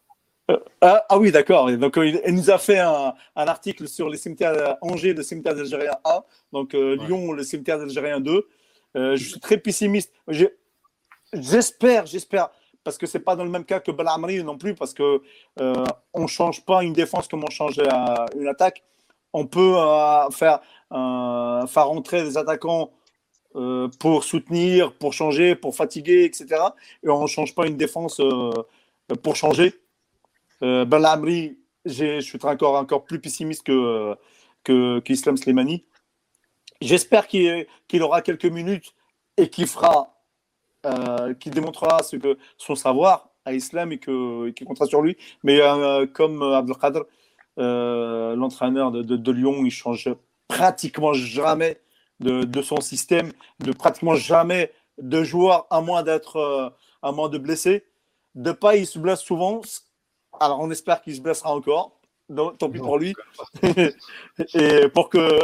[0.52, 1.72] Euh, ah, ah, oui, d'accord.
[1.77, 5.95] Donc, euh, il, nous a fait un, article sur les cimetières Angers, le cimetière algérien
[6.06, 6.23] 1,
[6.53, 8.48] donc euh, Lyon, le cimetière algérien 2.
[8.95, 10.14] je suis très pessimiste.
[11.34, 12.49] J'espère, j'espère,
[12.84, 15.22] parce que c'est pas dans le même cas que Balamri non plus, parce que
[16.14, 17.90] on change pas une défense comme on changeait
[18.36, 18.84] une attaque.
[19.34, 19.76] on peut
[20.32, 20.61] faire,
[20.91, 22.91] faire rentrer des attaquants
[23.99, 26.48] pour soutenir, pour changer, pour fatiguer, etc.
[27.03, 28.22] Et on ne change pas une défense
[29.23, 29.73] pour changer.
[30.61, 35.86] Ben Lamri, je suis encore, encore plus pessimiste que, qu'Islam Slimani.
[36.82, 38.94] J'espère qu'il aura quelques minutes
[39.38, 40.22] et qu'il fera,
[40.86, 45.18] euh, qu'il démontrera que, son savoir à Islam et qu'il comptera sur lui.
[45.44, 47.02] Mais euh, comme Abdelkader,
[47.57, 50.10] euh, l'entraîneur de, Lyon, il change
[50.48, 51.80] pratiquement jamais
[52.19, 57.85] de, son système, de pratiquement jamais de joueurs, à moins d'être, à moins de blesser.
[58.35, 59.61] De pas, il se blesse souvent.
[60.39, 61.95] Alors on espère qu'il se blessera encore
[62.57, 63.13] tant pis pour lui.
[64.53, 65.39] et pour que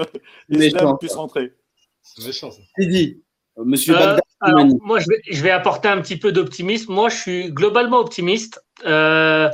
[0.49, 1.53] l'islam puisse rentrer.
[2.01, 2.61] C'est méchant, ça.
[2.79, 3.23] dit,
[3.57, 6.93] monsieur euh, alors, Moi, je vais, je vais, apporter un petit peu d'optimisme.
[6.93, 8.63] Moi, je suis globalement optimiste.
[8.85, 9.49] Euh,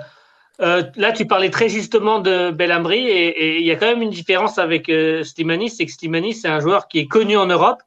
[0.59, 4.09] euh, là, tu parlais très justement de Belhamri et il y a quand même une
[4.09, 7.79] différence avec euh, Slimani, c'est que Slimani, c'est un joueur qui est connu en Europe,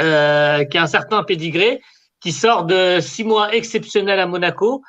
[0.00, 1.80] euh, qui a un certain pédigré,
[2.20, 4.82] qui sort de six mois exceptionnels à Monaco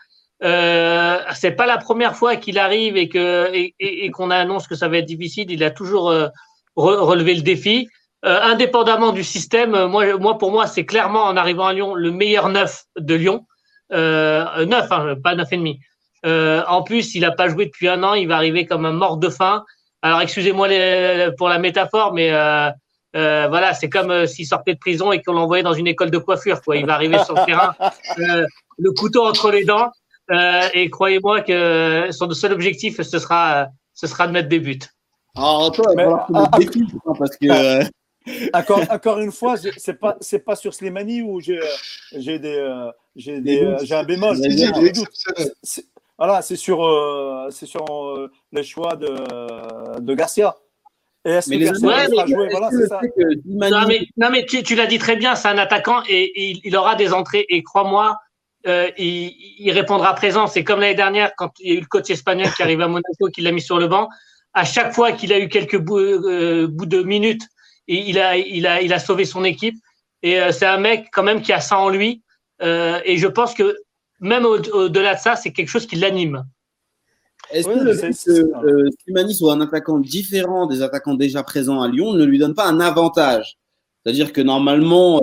[0.44, 4.90] euh, c'est pas la première fois qu'il arrive et que et, qu'on annonce que ça
[4.90, 5.50] va être difficile.
[5.50, 6.28] Il a toujours euh,
[6.76, 7.88] relevé le défi.
[8.24, 12.50] Indépendamment du système, moi, moi pour moi, c'est clairement en arrivant à Lyon le meilleur
[12.50, 13.46] neuf de Lyon.
[13.92, 15.80] Neuf, hein, pas neuf et demi.
[16.26, 18.14] En plus, il n'a pas joué depuis un an.
[18.14, 19.64] Il va arriver comme un mort de faim.
[20.02, 20.68] Alors, excusez-moi
[21.38, 22.32] pour la métaphore, mais
[23.14, 26.62] voilà, c'est comme s'il sortait de prison et qu'on l'envoyait dans une école de coiffure.
[26.62, 26.78] Quoi.
[26.78, 27.76] Il va arriver sur le terrain,
[28.78, 29.92] le couteau entre les dents.
[30.32, 34.80] Euh, et croyez-moi que son seul objectif, ce sera, ce sera de mettre des buts.
[35.72, 36.06] Toi, mais,
[37.18, 37.82] parce que.
[37.82, 37.84] Euh,
[38.54, 41.60] encore, encore une fois, c'est pas c'est pas sur Slimani où j'ai
[42.16, 44.36] j'ai des euh, j'ai des j'ai un bémol.
[46.18, 46.80] Voilà, c'est sur
[47.50, 47.86] c'est sur
[48.52, 50.56] les choix de de Garcia.
[51.26, 53.02] Et est-ce que Garcia va jouer Voilà, c'est ça.
[53.46, 56.62] Non mais, non mais tu, tu l'as dit très bien, c'est un attaquant et, et,
[56.64, 58.18] il aura des entrées et crois-moi,
[58.68, 60.48] euh, il, répondra présent.
[60.48, 62.88] C'est comme l'année dernière quand il y a eu le coach espagnol qui arrive à
[62.88, 64.08] Monaco, qui l'a mis sur le banc.
[64.54, 67.44] À chaque fois qu'il a eu quelques bouts, euh, de minutes,
[67.88, 69.76] il a, il, a, il a sauvé son équipe.
[70.24, 72.24] Et euh, c'est un mec quand même qui a ça en lui.
[72.62, 73.76] et je pense que
[74.26, 76.46] même au-delà de ça, c'est quelque chose qui l'anime.
[77.52, 81.88] Est-ce que le fait que Slimani soit un attaquant différent des attaquants déjà présents à
[81.88, 83.58] Lyon ne lui donne pas un avantage?
[84.04, 85.22] C'est-à-dire que normalement,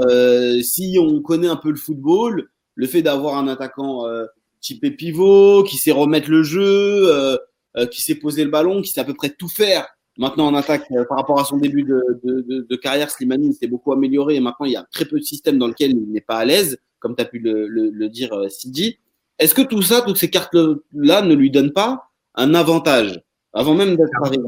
[0.62, 4.26] si on connaît un peu le football, le fait d'avoir un attaquant euh,
[4.60, 7.36] typé pivot, qui sait remettre le jeu, euh,
[7.76, 9.86] euh, qui sait poser le ballon, qui sait à peu près tout faire.
[10.18, 13.92] Maintenant, en attaque, par rapport à son début de, de, de, carrière, Slimani s'est beaucoup
[13.92, 16.36] amélioré et maintenant, il y a très peu de systèmes dans lesquels il n'est pas
[16.36, 18.98] à l'aise, comme tu as pu le, le, dire, Sidi.
[19.38, 23.20] Est-ce que tout ça, toutes ces cartes-là ne lui donnent pas un avantage
[23.52, 24.42] avant même d'être arrivé?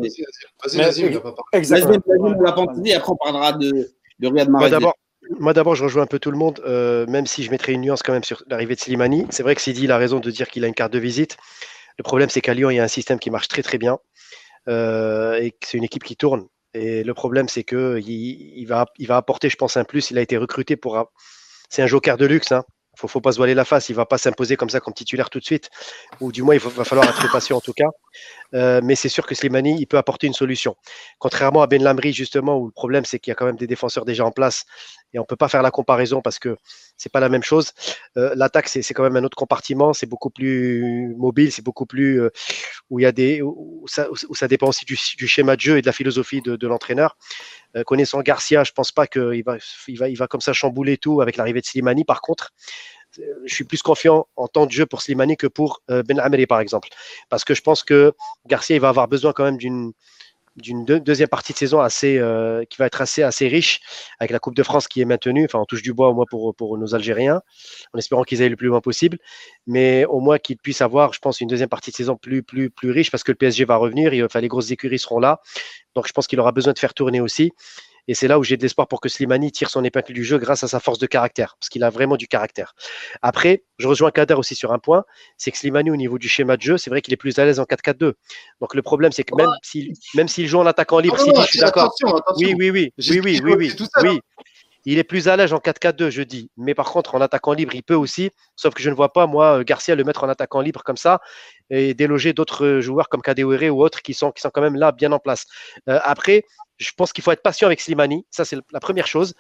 [0.65, 3.91] Vas-y, vas-y, vas-y, on va pas et après on parlera de,
[4.21, 4.71] de Riyad Mahrez.
[5.39, 7.81] Moi d'abord, je rejoins un peu tout le monde, euh, même si je mettrais une
[7.81, 9.27] nuance quand même sur l'arrivée de Slimani.
[9.31, 11.39] C'est vrai que Sidi a raison de dire qu'il a une carte de visite.
[11.99, 13.99] Le problème, c'est qu'à Lyon, il y a un système qui marche très très bien
[14.69, 16.47] euh, et c'est une équipe qui tourne.
[16.75, 20.11] Et le problème, c'est qu'il il va, il va apporter, je pense, un plus.
[20.11, 21.11] Il a été recruté pour.
[21.69, 22.53] C'est un joker de luxe.
[22.53, 22.65] Hein
[22.97, 23.89] faut, faut pas se voiler la face.
[23.89, 25.71] Il va pas s'imposer comme ça comme titulaire tout de suite,
[26.21, 27.89] ou du moins il va falloir être patient en tout cas.
[28.55, 30.77] Euh, mais c'est sûr que Slimani, il peut apporter une solution.
[31.19, 33.67] Contrairement à Ben Lamri justement, où le problème c'est qu'il y a quand même des
[33.67, 34.65] défenseurs déjà en place
[35.15, 36.57] et on peut pas faire la comparaison parce que
[36.97, 37.73] c'est pas la même chose.
[38.19, 42.21] Euh, L'attaque c'est quand même un autre compartiment, c'est beaucoup plus mobile, c'est beaucoup plus
[42.91, 43.01] où
[43.87, 47.17] ça, dépend aussi du, schéma de jeu et de la philosophie de, l'entraîneur.
[47.77, 51.67] Euh, connaissant Garcia, je pense pas qu'il va, comme ça chambouler tout avec l'arrivée de
[51.67, 52.05] Slimani.
[52.05, 52.53] Par contre,
[53.19, 56.47] euh, je suis plus confiant en temps de jeu pour Slimani que pour Ben Ameri,
[56.47, 56.89] par exemple.
[57.29, 58.13] Parce que je pense que
[58.47, 59.93] Garcia, il va avoir besoin quand même d'une
[60.57, 63.81] d'une deuxième partie de saison assez, euh, qui va être assez, assez riche
[64.21, 65.45] avec la Coupe de France qui est maintenue.
[65.45, 67.43] Enfin, on touche du bois au moins pour, nos Algériens,
[67.93, 69.19] en espérant qu'ils aillent le plus loin possible,
[69.67, 72.71] mais au moins qu'ils puissent avoir, je pense, une deuxième partie de saison plus, plus,
[72.71, 74.13] plus riche parce que le PSG va revenir.
[74.25, 75.41] enfin, les grosses écuries seront là,
[75.95, 77.53] donc je pense qu'il aura besoin de faire tourner aussi.
[78.09, 80.39] Et c'est là où j'ai de l'espoir pour que Slimani tire son épingle du jeu
[80.39, 82.75] grâce à sa force de caractère, parce qu'il a vraiment du caractère.
[83.23, 85.05] Après, je rejoins Kader aussi sur un point,
[85.39, 87.45] c'est que Slimani, au niveau du schéma de jeu, c'est vrai qu'il est plus à
[87.45, 88.13] l'aise en 4-4-2.
[88.61, 91.47] Donc le problème, c'est que même s'il même s'il joue en attaquant libre, ah je
[91.49, 91.95] suis d'accord.
[92.37, 93.73] Oui, oui, oui, oui, oui, oui,
[94.03, 94.21] oui.
[94.85, 96.51] Il est plus à l'aise en 4-4-2, je dis.
[96.57, 98.31] Mais par contre, en attaquant libre, il peut aussi.
[98.57, 101.21] Sauf que je ne vois pas, moi, Garcia le mettre en attaquant libre comme ça
[101.71, 105.19] et déloger d'autres joueurs comme Kadewere ou autres qui sont, quand même là, bien en
[105.19, 105.47] place.
[105.89, 106.45] Euh, après,
[106.77, 108.27] je pense qu'il faut être patient avec Slimani.
[108.31, 109.35] Ça, c'est la première chose.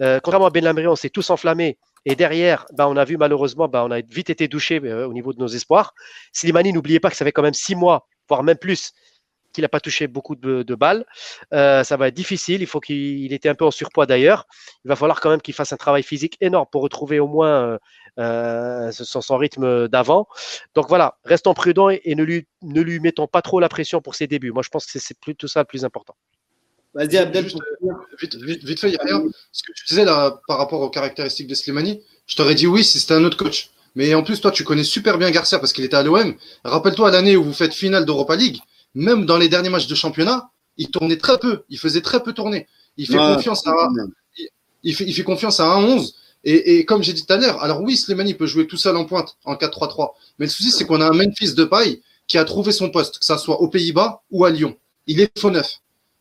[0.00, 1.78] Euh, contrairement à Ben Lamri, on s'est tous enflammés.
[2.04, 5.12] Et derrière, bah, on a vu malheureusement, bah, on a vite été douché euh, au
[5.12, 5.92] niveau de nos espoirs.
[6.32, 8.92] Slimani, n'oubliez pas que ça fait quand même six mois, voire même plus,
[9.56, 11.04] qu'il n'a pas touché beaucoup de, balles.
[11.52, 12.60] Euh, ça va être difficile.
[12.60, 14.46] Il faut qu'il était un peu en surpoids d'ailleurs.
[14.84, 17.78] Il va falloir quand même qu'il fasse un travail physique énorme pour retrouver au moins
[18.18, 20.28] euh, son, rythme d'avant.
[20.74, 24.14] Donc voilà, restons prudents et, ne, lui, ne lui mettons pas trop la pression pour
[24.14, 24.52] ses débuts.
[24.52, 26.14] Moi, je pense que c'est plutôt ça le plus important.
[26.94, 27.46] Vas-y, Abdel.
[28.20, 29.22] vite, vite, fait, il y a rien.
[29.52, 32.84] Ce que tu disais là par rapport aux caractéristiques de Slimani, je t'aurais dit oui
[32.84, 33.70] si c'était un autre coach.
[33.96, 36.36] Mais en plus, toi, tu connais super bien Garcia parce qu'il était à l'OM.
[36.64, 38.58] Rappelle-toi l'année où vous faites finale d'Europa League,
[38.96, 41.62] même dans les derniers matchs de championnat, il tournait très peu.
[41.68, 42.66] Il faisait très peu tourner.
[42.96, 43.74] Il fait confiance à,
[44.82, 46.14] il, fait, il fait confiance à un 11.
[46.44, 48.96] Et, et comme j'ai dit tout à l'heure, alors oui, Slimani peut jouer tout seul
[48.96, 50.10] en pointe en 4-3-3.
[50.38, 53.18] Mais le souci, c'est qu'on a un Memphis de paille qui a trouvé son poste,
[53.18, 54.76] que ça soit aux Pays-Bas ou à Lyon.
[55.06, 55.80] Il est faux neuf.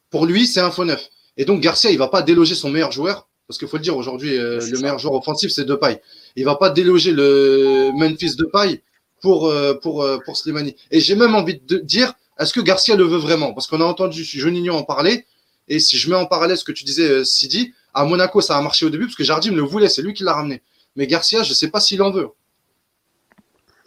[0.10, 1.10] Pour lui, c'est un faux neuf.
[1.38, 3.96] Et donc Garcia, il va pas déloger son meilleur joueur parce qu'il faut le dire
[3.96, 6.02] aujourd'hui, euh, le meilleur joueur offensif, c'est Depay.
[6.36, 8.82] Il va pas déloger le Memphis Depay
[9.22, 10.76] pour euh, pour euh, pour Slimani.
[10.92, 13.54] Et j'ai même envie de dire, est-ce que Garcia le veut vraiment?
[13.54, 15.26] Parce qu'on a entendu Juninho en parler.
[15.68, 18.62] Et si je mets en parallèle ce que tu disais, Sidi, à Monaco, ça a
[18.62, 20.62] marché au début parce que Jardim le voulait, c'est lui qui l'a ramené.
[20.96, 22.30] Mais Garcia, je sais pas s'il en veut.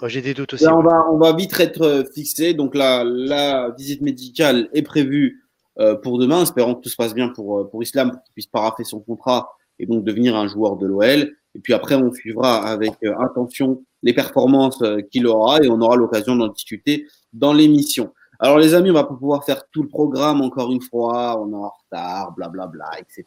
[0.07, 0.67] J'ai des doutes aussi.
[0.69, 2.55] on, va, on va vite être fixé.
[2.55, 5.45] Donc la, la visite médicale est prévue
[5.81, 8.33] euh, pour demain, espérons que tout se passe bien pour, euh, pour Islam, pour qu'il
[8.33, 11.33] puisse paraffer son contrat et donc devenir un joueur de l'OL.
[11.55, 15.97] Et puis après, on suivra avec euh, attention les performances qu'il aura et on aura
[15.97, 18.13] l'occasion d'en discuter dans l'émission.
[18.41, 21.51] Alors les amis, on va pas pouvoir faire tout le programme encore une fois, on
[21.53, 23.25] est en retard, blablabla, bla, bla, etc.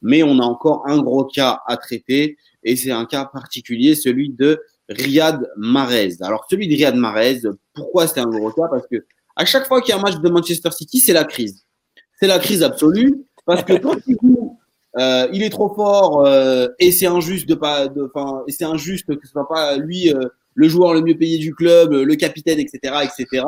[0.00, 4.30] Mais on a encore un gros cas à traiter et c'est un cas particulier, celui
[4.30, 6.16] de Riyad Mahrez.
[6.22, 7.42] Alors celui de Riyad Mahrez,
[7.74, 8.68] pourquoi c'est un gros cas?
[8.70, 9.04] Parce que
[9.36, 11.64] à chaque fois qu'il y a un match de Manchester City, c'est la crise
[12.20, 14.58] c'est la crise absolue parce que quand il joue,
[14.98, 19.26] euh, il est trop fort euh, et c'est injuste de pas, enfin, c'est injuste que
[19.26, 22.78] ce soit pas lui euh, le joueur le mieux payé du club, le capitaine, etc.,
[23.04, 23.44] etc.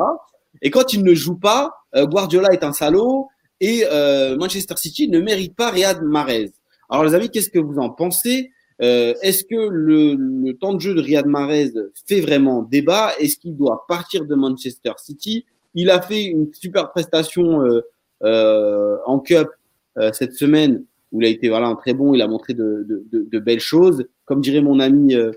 [0.61, 3.27] Et quand il ne joue pas, Guardiola est un salaud
[3.59, 3.83] et
[4.37, 6.51] Manchester City ne mérite pas Riyad Mahrez.
[6.89, 8.51] Alors les amis, qu'est-ce que vous en pensez?
[8.79, 11.71] Est-ce que le, le, temps de jeu de Riyad Mahrez
[12.07, 13.11] fait vraiment débat?
[13.19, 15.45] Est-ce qu'il doit partir de Manchester City?
[15.73, 17.63] Il a fait une super prestation
[18.23, 19.49] euh, en Cup
[19.97, 22.85] euh, cette semaine où il a été voilà, un très bon, il a montré de,
[22.87, 24.05] de, de, belles choses.
[24.25, 25.31] Comme dirait mon ami euh,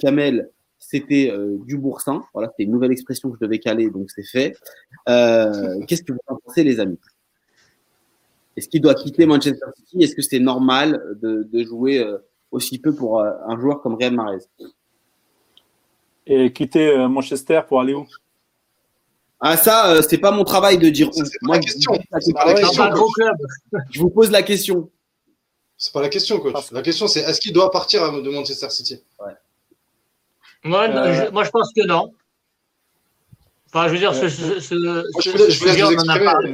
[0.00, 0.50] Kamel,
[0.92, 1.32] c'était
[1.64, 2.24] du boursin.
[2.34, 4.56] Voilà, c'était une nouvelle expression que je devais caler, donc c'est fait.
[5.06, 6.98] Qu'est-ce que vous en pensez, les amis?
[8.56, 10.04] Est-ce qu'il doit quitter Manchester City?
[10.04, 12.04] Est-ce que c'est normal de, de jouer
[12.50, 14.44] aussi peu pour un joueur comme Real Mahrez?
[16.26, 18.06] Et quitter Manchester pour aller où?
[19.44, 21.10] Ah ça, euh, c'est pas mon travail de dire.
[21.10, 21.92] Pas la question.
[23.90, 24.88] Je vous pose la question.
[25.76, 26.70] C'est pas la question, coach.
[26.70, 29.02] La question, c'est est-ce qu'il doit partir de Manchester City?
[30.64, 32.12] Moi, je, moi, je pense que non.
[33.68, 34.60] Enfin, je veux dire, ce, ce,
[35.20, 36.52] je, vous laisse, vous exprimer.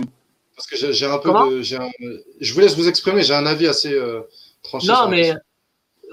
[0.55, 1.63] Parce que j'ai un peu de.
[1.63, 3.23] je vous laisse vous exprimer.
[3.23, 4.21] J'ai un avis assez euh,
[4.63, 4.89] tranché.
[4.89, 5.35] Non, mais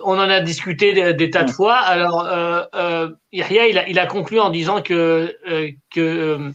[0.03, 1.75] on en a discuté des, tas de fois.
[1.75, 6.51] Alors, euh, euh, Yahya, il a, il a, conclu en disant que, euh, que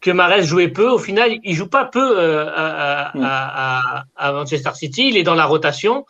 [0.00, 0.88] que Mares jouait peu.
[0.88, 5.08] Au final, il joue pas peu euh, à, à, à, Manchester City.
[5.08, 6.06] Il est dans la rotation.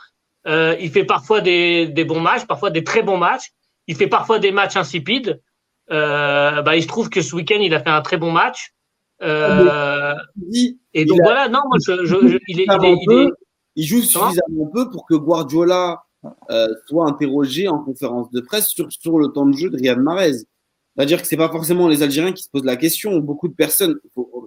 [0.47, 3.51] Euh, il fait parfois des, des, bons matchs, parfois des très bons matchs.
[3.91, 5.41] Il fait parfois des matchs insipides.
[5.91, 8.73] Euh, bah, il se trouve que ce week-end, il a fait un très bon match.
[9.21, 10.15] Euh,
[10.95, 13.29] et donc voilà, non, moi, je, je, il, est, il, est, il, est,
[13.75, 16.05] il, joue suffisamment peu pour que Guardiola
[16.51, 19.99] euh, soit interrogé en conférence de presse sur, sur le temps de jeu de Riyad
[19.99, 20.37] Mahrez.
[20.95, 23.19] C'est-à-dire que c'est pas forcément les Algériens qui se posent la question.
[23.19, 23.99] Beaucoup de personnes,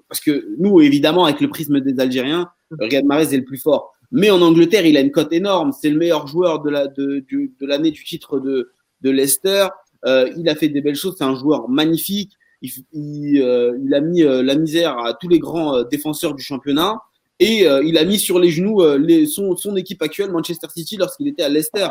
[0.08, 2.50] parce que nous, évidemment, avec le prisme des Algériens,
[2.80, 3.92] Riyad Mahrez est le plus fort.
[4.10, 5.74] Mais en Angleterre, il a une cote énorme.
[5.74, 8.72] C'est le meilleur joueur de la de, de l'année du titre de
[9.04, 9.68] de Leicester.
[10.06, 11.16] Euh, il a fait des belles choses.
[11.18, 12.34] C'est un joueur magnifique.
[12.62, 17.02] Il, euh, a mis euh, la misère à tous les grands défenseurs du championnat
[17.40, 18.82] et il a mis sur les genoux
[19.28, 21.88] son, équipe actuelle, Manchester City, lorsqu'il était à Leicester.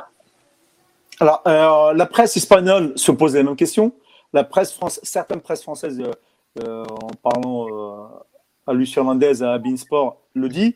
[1.20, 3.92] Alors, la presse espagnole se pose la même question
[4.32, 6.02] la presse France, certaines presses françaises,
[6.58, 8.22] en parlant
[8.66, 10.74] à Lucien Mendez, à Beansport, le dit.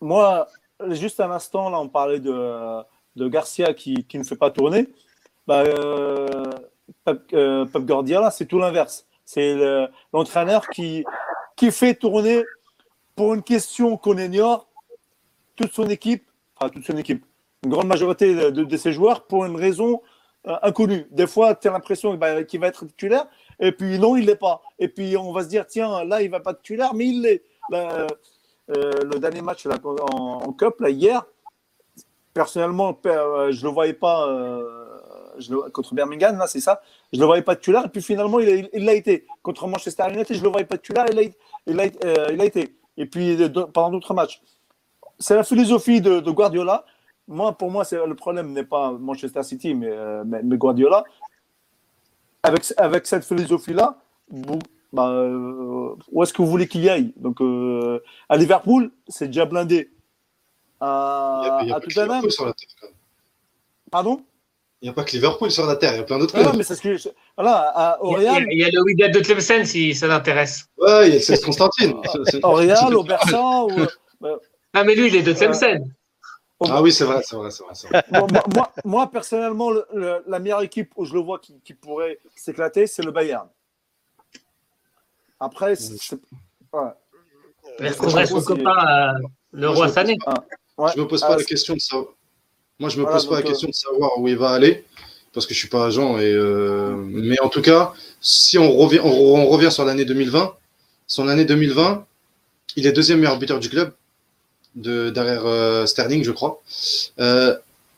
[0.00, 0.46] moi,
[0.90, 2.84] juste un instant, là, on parlait de,
[3.16, 4.88] de Garcia qui, qui, ne fait pas tourner.
[5.46, 5.64] Bah,
[7.04, 9.06] Pep, Guardiola, c'est tout l'inverse.
[9.24, 9.56] C'est
[10.12, 11.04] l'entraîneur qui,
[11.56, 12.44] qui fait tourner
[13.16, 14.68] pour une question qu'on ignore
[15.56, 17.24] toute son équipe, enfin toute son équipe,
[17.64, 20.02] une grande majorité de, de, ses joueurs pour une raison
[20.46, 21.06] euh, inconnu.
[21.10, 22.16] Des fois, tu as l'impression
[22.46, 23.26] qu'il va être titulaire,
[23.58, 24.62] et puis non, il l'est pas.
[24.78, 27.42] Et puis on va se dire, tiens, là, il va pas titulaire, mais il l'est.
[27.72, 28.06] Euh,
[28.68, 31.24] le dernier match là, en, Cup, là, hier,
[32.36, 34.28] personnellement, euh, je ne le voyais pas
[35.72, 36.82] contre Birmingham, là, c'est ça.
[37.12, 37.86] Je ne le voyais pas titulaire.
[37.86, 39.26] Et puis finalement, il l'a été.
[39.42, 41.06] Contre Manchester United, je ne le voyais pas titulaire.
[41.10, 41.86] Il l'a il
[42.34, 42.76] il a été.
[42.98, 43.38] Et puis
[43.72, 44.42] pendant d'autres matchs.
[45.18, 46.84] C'est la philosophie de, Guardiola.
[47.26, 49.90] Moi, pour moi, le problème n'est pas Manchester City, mais,
[50.26, 51.04] mais, Guardiola.
[52.42, 53.98] Avec, avec cette philosophie-là,
[54.92, 57.12] bah, euh, où est-ce que vous voulez qu'il y aille?
[57.16, 59.90] Donc, euh, à Liverpool, c'est déjà blindé.
[60.80, 62.30] À, il y a, tout à l'heure.
[62.30, 62.90] sur la terre.
[63.90, 64.22] Pardon?
[64.82, 66.52] Il n'y a pas que Liverpool sur la terre, il y a plein d'autres ah,
[66.54, 66.96] mais c'est ce que
[67.36, 68.46] voilà, au Real.
[68.50, 70.66] Il y a, le Wydad de Tlemcen si ça l'intéresse.
[70.76, 71.94] Ouais, il y a le Constantine.
[72.42, 73.68] au Real, au Bersan.
[73.70, 73.86] Ou...
[74.74, 75.90] Ah, mais lui, il est de Tlemcen.
[76.60, 78.04] Ah oui, c'est vrai, c'est vrai, c'est vrai.
[78.54, 83.02] moi, moi, personnellement, la meilleure équipe où je le vois qui, qui pourrait s'éclater, c'est
[83.02, 83.48] le Bayern.
[85.40, 86.18] Après, c'est.
[86.72, 86.90] Ouais.
[87.78, 89.14] Est-ce qu'on reste copain
[89.52, 90.18] le roi Sané
[90.78, 92.12] Je me pose pas la question de savoir.
[92.78, 94.84] Moi, je me pose pas la question de savoir où il va aller
[95.36, 96.18] parce que je suis pas agent.
[96.18, 97.92] Et euh, Mais en tout cas,
[98.22, 100.54] si on revient, on, revient sur l'année 2020,
[101.06, 102.06] son année 2020,
[102.76, 103.92] il est deuxième meilleur buteur du club
[104.76, 106.62] de, derrière euh, Sterling, je crois.
[107.20, 107.54] Euh,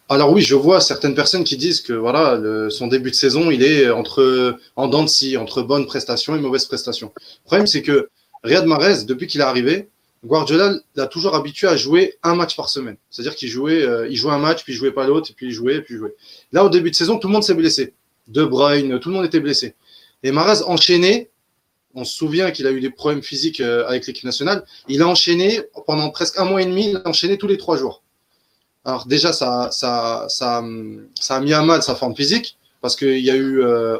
[0.08, 2.40] alors oui, je vois certaines personnes qui disent que voilà,
[2.70, 6.64] son début de saison, il est entre en dents de entre bonnes prestations et mauvaises
[6.64, 7.12] prestations.
[7.16, 8.08] Le problème, c'est que
[8.42, 9.88] Riyad Mahrez, depuis qu'il est arrivé,
[10.24, 12.96] Guardiola l'a toujours habitué à jouer un match par semaine.
[13.10, 15.52] C'est-à-dire qu'il jouait, euh, il jouait un match, puis il jouait pas l'autre, puis il
[15.52, 16.14] jouait, puis il jouait.
[16.52, 17.94] Là, au début de saison, tout le monde s'est blessé.
[18.26, 19.74] De Bruyne, tout le monde était blessé.
[20.22, 21.30] Et Mahrez enchaîné.
[21.94, 24.64] On se souvient qu'il a eu des problèmes physiques euh, avec l'équipe nationale.
[24.88, 26.90] Il a enchaîné pendant presque un mois et demi.
[26.90, 28.02] Il a enchaîné tous les trois jours.
[28.84, 33.30] Alors déjà, ça, ça, ça, a mis à mal sa forme physique parce qu'il y
[33.30, 33.98] eu euh,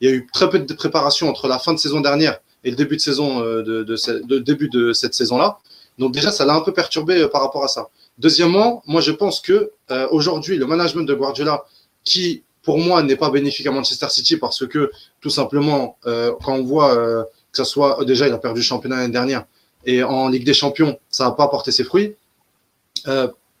[0.00, 2.76] y a eu très peu de préparation entre la fin de saison dernière et le
[2.76, 5.58] début de saison euh, de, de, début de cette saison-là.
[5.98, 7.88] Donc déjà, ça l'a un peu perturbé euh, par rapport à ça.
[8.18, 9.72] Deuxièmement, moi je pense que
[10.10, 11.64] aujourd'hui, le management de Guardiola,
[12.04, 14.90] qui pour moi n'est pas bénéfique à Manchester City parce que
[15.20, 19.12] tout simplement, quand on voit que ça soit déjà, il a perdu le championnat l'année
[19.12, 19.46] dernière
[19.86, 22.14] et en Ligue des Champions, ça n'a pas porté ses fruits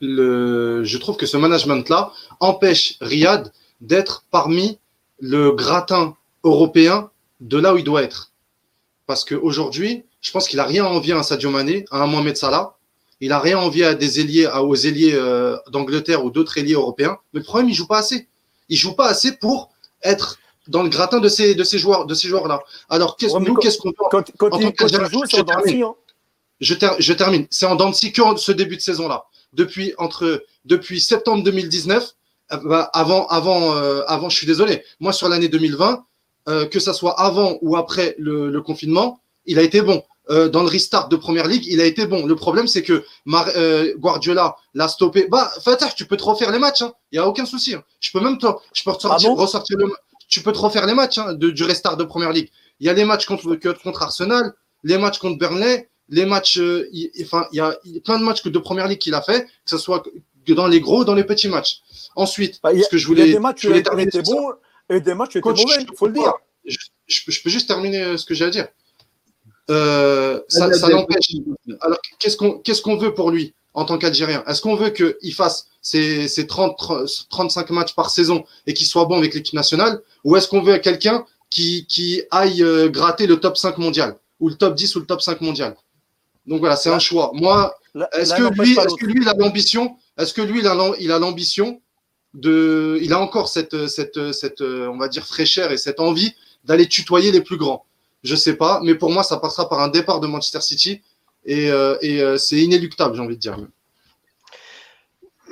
[0.02, 4.78] le, je trouve que ce management-là empêche Riyad d'être parmi
[5.20, 7.10] le gratin européen
[7.40, 8.31] de là où il doit être.
[9.06, 12.36] Parce qu'aujourd'hui, je pense qu'il n'a rien envie à un Sadio Mané, à un Mohamed
[12.36, 12.76] Salah.
[13.20, 17.18] Il n'a rien envie à des ailiers, aux ailiers euh, d'Angleterre ou d'autres ailiers européens.
[17.32, 18.28] Mais le problème, il joue pas assez.
[18.68, 19.70] Il joue pas assez pour
[20.02, 20.38] être
[20.68, 22.60] dans le gratin de ces, de ces joueurs, de ces joueurs-là.
[22.88, 24.72] Alors, qu'est-ce, nous, qu'est-ce qu'on quand, quand, quand, il,
[25.10, 25.94] joue, c'est en hein.
[26.60, 27.46] je, je termine.
[27.50, 32.14] C'est en dents que ce début de saison-là depuis, entre, depuis septembre 2019,
[32.52, 36.04] euh, bah, avant, avant, euh, avant, je suis désolé, moi sur l'année 2020,
[36.48, 40.02] euh, que ça soit avant ou après le, confinement, il a été bon.
[40.28, 42.26] dans le restart de Première Ligue, il a été bon.
[42.26, 43.04] Le problème, c'est que
[43.96, 45.26] Guardiola l'a stoppé.
[45.30, 46.92] Bah, Fatah, tu peux te refaire les matchs, il hein.
[47.12, 47.74] n'y a aucun souci.
[47.74, 47.82] Hein.
[48.00, 49.92] Je peux même te, je peux ressortir, ah ressortir le
[50.28, 52.50] Tu peux te refaire les matchs hein, de, du restart de Première Ligue.
[52.80, 54.52] Il y a les matchs contre, contre Arsenal,
[54.84, 56.88] les matchs contre Burnley, les matchs, euh,
[57.22, 59.78] enfin, il y a plein de matchs de première ligue qu'il a fait, que ce
[59.78, 60.02] soit
[60.48, 61.80] dans les gros, dans les petits matchs.
[62.16, 63.66] Ensuite, bah, ce que je voulais, il y a des matchs
[64.92, 66.32] et des matchs où étaient mauvais, il faut le dire.
[66.64, 68.68] Je, peux juste terminer euh, ce que j'ai à dire.
[69.70, 71.32] Euh, ça, l'empêche.
[71.80, 74.44] Alors, qu'est-ce qu'on veut pour lui en tant qu'Algérien?
[74.46, 76.78] Est-ce qu'on veut qu'il fasse ses, ses 30,
[77.30, 80.00] 35 matchs par saison et qu'il soit bon avec l'équipe nationale?
[80.24, 84.16] Ou est-ce qu'on veut quelqu'un qui, qui aille gratter le top 5 mondial?
[84.40, 85.76] Ou le top 10 ou le top 5 mondial?
[86.46, 87.30] Donc voilà, c'est un choix.
[87.34, 87.74] Moi,
[88.12, 89.96] est-ce que, lui, est que lui, il a l'ambition?
[90.18, 91.80] Est-ce que lui, il a l'ambition
[92.34, 96.34] de, il a encore cette, cette, cette, on va dire fraîcheur et cette envie
[96.64, 97.84] d'aller tutoyer les plus grands.
[98.22, 101.02] Je sais pas, mais pour moi, ça passera par un départ de Manchester City
[101.44, 103.56] et, euh, et euh, c'est inéluctable, j'ai envie de dire.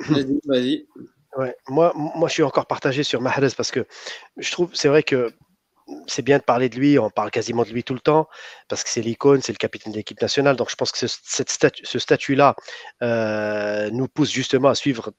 [0.09, 0.85] Vas-y, vas-y.
[1.37, 3.85] Ouais, moi, moi, je suis encore partagé sur Mahrez parce que
[4.37, 5.31] je trouve, c'est vrai que
[6.07, 8.27] c'est bien de parler de lui, on parle quasiment de lui tout le temps,
[8.67, 10.55] parce que c'est l'icône, c'est le capitaine de l'équipe nationale.
[10.55, 12.55] Donc je pense que ce, ce statut-là
[13.01, 15.11] euh, nous pousse justement à suivre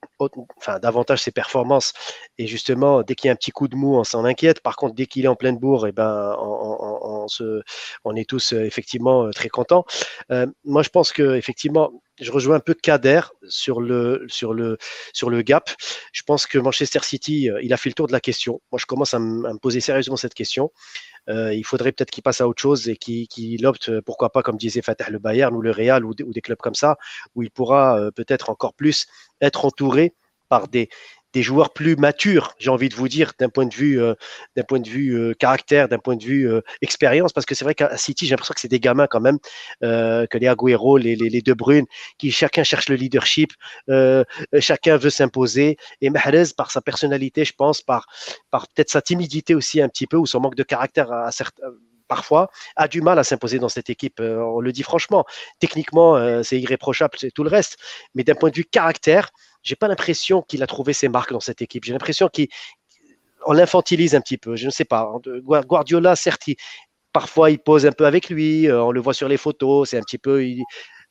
[0.59, 1.93] enfin, davantage ses performances.
[2.39, 4.61] Et justement, dès qu'il y a un petit coup de mou, on s'en inquiète.
[4.61, 9.27] Par contre, dès qu'il est en pleine bourre, eh ben, on est tous euh, effectivement
[9.27, 9.85] euh, très contents.
[10.65, 11.93] moi, je pense que effectivement,
[12.23, 14.27] je rejoins un peu Kader sur le,
[15.43, 15.71] gap.
[16.13, 18.61] Je pense que Manchester City, euh, il a fait le tour de la question.
[18.71, 20.71] Moi, je commence à, me poser sérieusement cette question.
[21.29, 24.43] Euh, il faudrait peut-être qu'il passe à autre chose et qu'il opte, euh, pourquoi pas,
[24.43, 26.97] comme disait Fatah le Bayern ou le Real ou, des clubs comme ça,
[27.35, 29.07] où il pourra peut-être encore plus
[29.41, 30.15] être entouré
[30.49, 30.89] par des,
[31.33, 34.15] des joueurs plus matures, j'ai envie de vous dire, d'un point de vue, euh,
[34.57, 37.65] d'un point de vue euh, caractère, d'un point de vue euh, expérience, parce que c'est
[37.65, 39.39] vrai qu'à City, j'ai l'impression que c'est des gamins quand même,
[39.81, 41.55] que les Agüero, les, les, les De
[42.19, 43.53] qui chacun cherche le leadership,
[44.59, 48.07] chacun veut s'imposer, et Mahrez, par sa personnalité, je pense, par,
[48.51, 51.31] par peut-être sa timidité aussi un petit peu, ou son manque de caractère à,
[52.09, 54.21] parfois, a du mal à s'imposer dans cette équipe.
[54.21, 55.25] on le dit franchement.
[55.61, 57.79] Techniquement, c'est irréprochable, c'est tout le reste.
[58.15, 59.31] Mais d'un point de vue caractère,
[59.63, 61.85] j'ai pas l'impression qu'il a trouvé ses marques dans cette équipe.
[61.85, 64.57] J'ai l'impression qu'on l'infantilise un petit peu.
[64.57, 65.13] Je ne sais pas.
[65.45, 66.49] Guardiola, certes,
[67.13, 68.69] parfois il pose un peu avec lui.
[68.69, 69.91] Euh, on le voit sur les photos.
[69.91, 70.45] C'est un petit peu,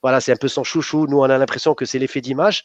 [0.01, 1.07] voilà, c'est un peu son chouchou.
[1.07, 2.63] Nous, on a l'impression que c'est l'effet d'image.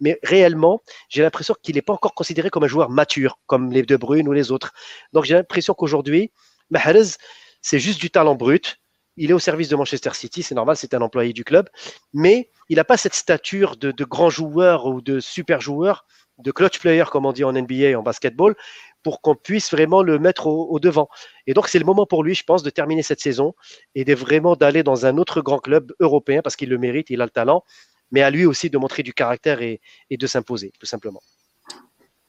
[0.00, 3.82] Mais réellement, j'ai l'impression qu'il n'est pas encore considéré comme un joueur mature, comme les
[3.82, 4.72] De Bruyne ou les autres.
[5.12, 6.32] Donc, j'ai l'impression qu'aujourd'hui,
[6.70, 7.16] Mahrez,
[7.62, 8.80] c'est juste du talent brut.
[9.18, 11.68] Il est au service de Manchester City, c'est normal, c'est un employé du club,
[12.14, 16.06] mais il n'a pas cette stature de, grand joueur ou de super joueur,
[16.38, 18.54] de clutch player, comme on dit en NBA et en basketball,
[19.02, 21.08] pour qu'on puisse vraiment le mettre au, devant.
[21.46, 23.54] Et donc, c'est le moment pour lui, je pense, de terminer cette saison
[23.94, 27.20] et de vraiment d'aller dans un autre grand club européen parce qu'il le mérite, il
[27.20, 27.64] a le talent,
[28.12, 29.80] mais à lui aussi de montrer du caractère et,
[30.10, 31.20] de s'imposer, tout simplement.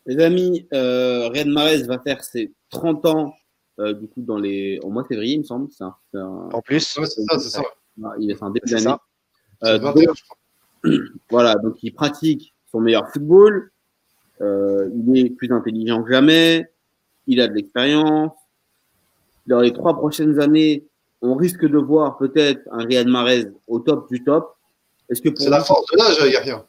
[0.05, 3.33] Les amis, euh, Riyad Mahrez va faire ses 30 ans
[3.79, 5.69] euh, du coup, dans les, au mois de février, il me semble.
[5.79, 7.63] Un, un, en plus, c'est ça, c'est ça.
[8.19, 8.95] Il est un début d'année.
[9.63, 9.79] Euh,
[11.29, 13.71] voilà, donc il pratique son meilleur football.
[14.41, 16.69] Euh, il est plus intelligent que jamais.
[17.27, 18.31] Il a de l'expérience.
[19.47, 20.85] Dans les trois prochaines années,
[21.21, 24.55] on risque de voir peut-être un Riyad Mahrez au top du top.
[25.09, 26.65] Est-ce que c'est la force de l'âge, il n'y a rien.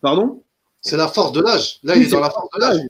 [0.00, 0.42] Pardon?
[0.80, 1.80] C'est la force de l'âge.
[1.82, 2.80] Là, il est dans la force de l'âge.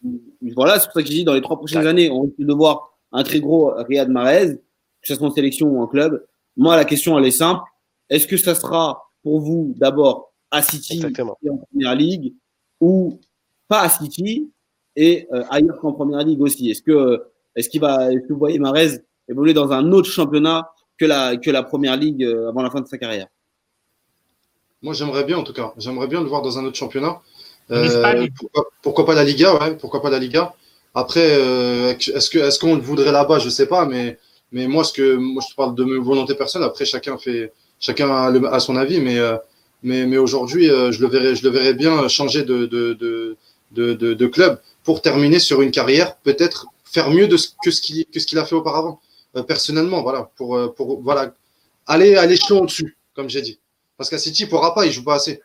[0.54, 2.52] Voilà, c'est pour ça que j'ai dit dans les trois prochaines années, on risque de
[2.52, 6.22] voir un très gros Riyad Mahrez, que ce soit en sélection ou en club.
[6.56, 7.62] Moi, la question, elle est simple.
[8.10, 12.34] Est-ce que ça sera pour vous d'abord à City et en Première Ligue
[12.80, 13.20] ou
[13.68, 14.50] pas à City
[14.96, 16.70] et euh, ailleurs qu'en Première Ligue aussi?
[16.70, 17.24] Est-ce que,
[17.54, 21.36] est-ce qu'il va, est-ce que vous voyez Mahrez évoluer dans un autre championnat que la,
[21.36, 23.28] que la Première Ligue euh, avant la fin de sa carrière?
[24.82, 25.72] Moi, j'aimerais bien en tout cas.
[25.78, 27.22] J'aimerais bien le voir dans un autre championnat.
[27.70, 30.54] Euh, pourquoi, pourquoi, pas la Liga ouais, Pourquoi pas la Liga
[30.94, 33.40] après, euh, est-ce que est-ce qu'on le voudrait là-bas?
[33.40, 34.18] Je sais pas, mais
[34.52, 36.68] mais moi ce que moi je te parle de mes volontés personnelles.
[36.68, 39.36] Après, chacun fait chacun a, son avis, mais euh,
[39.82, 43.36] mais mais aujourd'hui, euh, je le verrais je le verrais bien changer de de de
[43.72, 47.82] de, de, club pour terminer sur une carrière, peut-être faire mieux de ce, que ce
[47.82, 49.00] qu'il que ce qu'il a fait auparavant.
[49.48, 51.34] personnellement, voilà, pour pour voilà
[51.86, 53.58] aller à l'échelon au-dessus, comme j'ai dit.
[53.96, 55.42] Parce qu'à City, il pourra pas, il joue pas assez.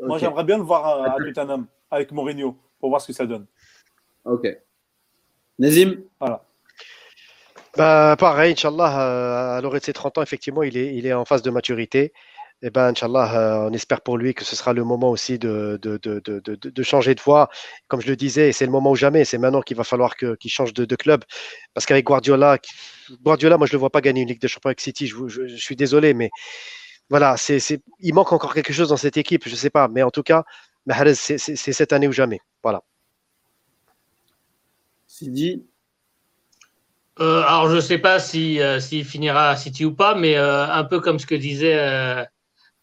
[0.00, 3.26] Moi, j'aimerais bien le voir à, à Tottenham avec Mourinho pour voir ce que ça
[3.26, 3.46] donne.
[4.28, 4.46] Ok.
[5.58, 6.44] Nazim Voilà.
[7.76, 11.12] Bah, pareil, Inch'Allah, euh, à l'orée de ses 30 ans, effectivement, il est, il est
[11.12, 12.12] en phase de maturité.
[12.60, 15.38] Et eh ben, Inch'Allah, euh, on espère pour lui que ce sera le moment aussi
[15.38, 17.48] de, de, de, de changer de voie.
[17.86, 19.24] Comme je le disais, c'est le moment ou jamais.
[19.24, 21.22] C'est maintenant qu'il va falloir qu'il change de, club.
[21.72, 22.58] Parce qu'avec Guardiola,
[23.22, 25.06] Guardiola, moi, je ne le vois pas gagner une Ligue de Champions avec City.
[25.06, 26.30] Je, je, suis désolé, mais
[27.10, 27.60] voilà, c'est,
[28.00, 29.44] il manque encore quelque chose dans cette équipe.
[29.46, 29.86] Je ne sais pas.
[29.86, 30.42] Mais en tout cas,
[31.14, 32.40] c'est cette année ou jamais.
[32.64, 32.82] Voilà.
[37.20, 40.66] Euh, alors, je ne sais pas s'il euh, finira à City ou pas, mais euh,
[40.66, 42.26] un peu comme ce que disait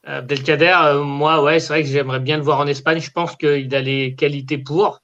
[0.03, 2.99] Abdelkader, moi, ouais, c'est vrai que j'aimerais bien le voir en Espagne.
[2.99, 5.02] Je pense qu'il a les qualités pour.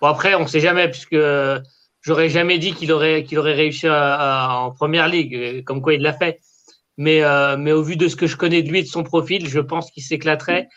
[0.00, 1.16] Bon, après, on ne sait jamais, puisque
[2.02, 6.12] j'aurais jamais dit qu'il aurait, qu'il aurait réussi en première ligue, comme quoi il l'a
[6.12, 6.40] fait.
[6.98, 7.22] Mais,
[7.56, 9.60] mais au vu de ce que je connais de lui et de son profil, je
[9.60, 10.68] pense qu'il s'éclaterait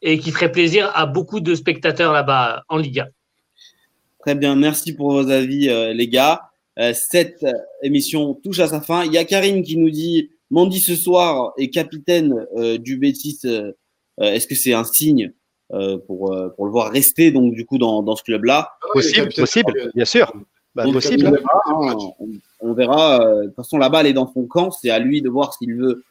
[0.00, 3.08] et qu'il ferait plaisir à beaucoup de spectateurs là-bas en Liga.
[4.20, 6.50] Très bien, merci pour vos avis, euh, les gars.
[6.78, 7.46] Euh, cette
[7.82, 9.04] émission touche à sa fin.
[9.04, 13.40] Il y a Karine qui nous dit Mandy ce soir est capitaine euh, du Bétis.
[14.20, 15.32] Est-ce que c'est un signe
[15.70, 18.72] pour, pour le voir rester donc du coup dans, dans ce club-là?
[18.92, 20.32] Possible, possible, bien sûr.
[20.74, 21.40] Bah, possible.
[22.60, 23.22] On verra.
[23.22, 23.42] Hein.
[23.42, 24.72] de toute façon, la balle est dans son camp.
[24.72, 26.04] C'est à lui de voir s'il veut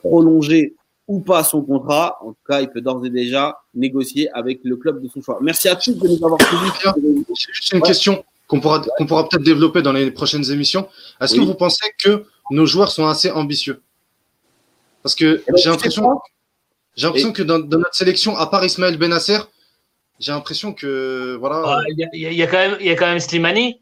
[0.00, 0.76] prolonger
[1.10, 2.18] ou pas son contrat.
[2.22, 5.38] En tout cas, il peut d'ores et déjà négocier avec le club de son choix.
[5.42, 6.70] Merci à tous de nous avoir suivis.
[7.36, 10.88] J'ai juste une question qu'on pourra, qu'on pourra peut-être développer dans les prochaines émissions.
[11.20, 13.82] Est-ce que vous pensez que nos joueurs sont assez ambitieux?
[15.02, 16.20] Parce que eh ben, j'ai l'impression,
[16.94, 19.38] j'ai l'impression que dans, notre sélection, à part Ismaël Benasser,
[20.20, 21.62] j'ai l'impression que voilà.
[21.64, 23.80] Ah, il y, a quand même, il y a quand même Slimani.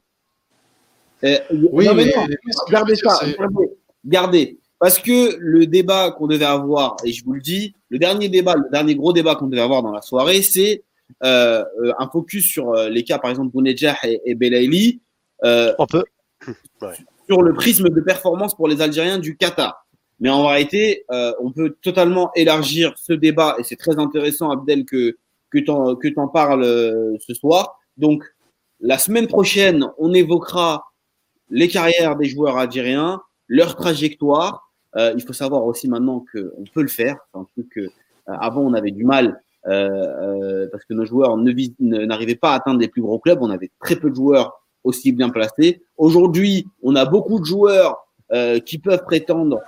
[1.23, 2.15] Eh, oui, mais,
[2.71, 3.21] gardez ça,
[4.03, 4.59] gardez.
[4.79, 8.55] Parce que le débat qu'on devait avoir, et je vous le dis, le dernier débat,
[8.55, 10.85] le dernier gros débat qu'on devait avoir dans la soirée, c'est
[11.25, 15.01] euh, euh un focus sur euh, les cas, par exemple, Bounedjah et, et Belaïli.
[15.45, 16.05] Euh, On peut.
[17.27, 19.87] Sur le prisme de performance pour les Algériens du Qatar.
[20.19, 24.87] Mais en réalité, euh, on peut totalement élargir ce débat, et c'est très intéressant, Abdel,
[24.87, 25.19] que,
[25.51, 26.65] que tu en, que en parles
[27.21, 27.79] ce soir.
[27.99, 28.25] Donc,
[28.81, 30.85] la semaine prochaine, on évoquera
[31.51, 34.68] les carrières des joueurs algériens, leur trajectoire.
[34.97, 37.17] Euh, il faut savoir aussi maintenant qu'on peut le faire.
[37.35, 37.89] Un truc que, euh,
[38.27, 42.89] avant, on avait du mal euh, parce que nos joueurs n'arrivaient pas à atteindre les
[42.89, 43.39] plus gros clubs.
[43.43, 45.83] On avait très peu de joueurs aussi bien placés.
[45.97, 47.97] Aujourd'hui, on a beaucoup de joueurs
[48.67, 49.61] qui peuvent prétendre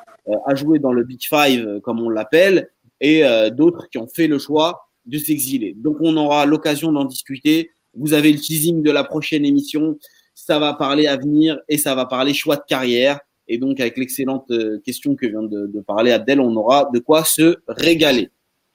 [0.46, 2.68] à jouer dans le Big Five, comme on l'appelle,
[3.00, 5.74] et d'autres qui ont fait le choix de s'exiler.
[5.76, 7.70] Donc, on aura l'occasion d'en discuter.
[7.94, 9.98] Vous avez le teasing de la prochaine émission.
[10.34, 13.18] Ça va parler avenir et ça va parler choix de carrière.
[13.52, 17.24] Et donc, avec l'excellente euh, question que vient de, parler Abdel, on aura de quoi
[17.24, 18.30] se régaler.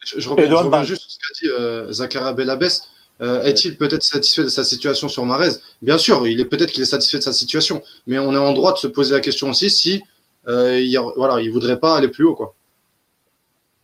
[0.06, 2.82] Je, reviens, juste sur ce qu'a dit euh, Zakaria Belabès.
[3.22, 5.52] Euh, est-il peut-être satisfait de sa situation sur Marez?
[5.82, 8.52] Bien sûr, il est peut-être qu'il est satisfait de sa situation, mais on est en
[8.52, 10.04] droit de se poser la question aussi si
[10.50, 12.54] euh, il, voilà, il voudrait pas aller plus haut, quoi.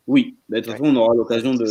[0.07, 1.63] Oui, de toute façon, on aura l'occasion de,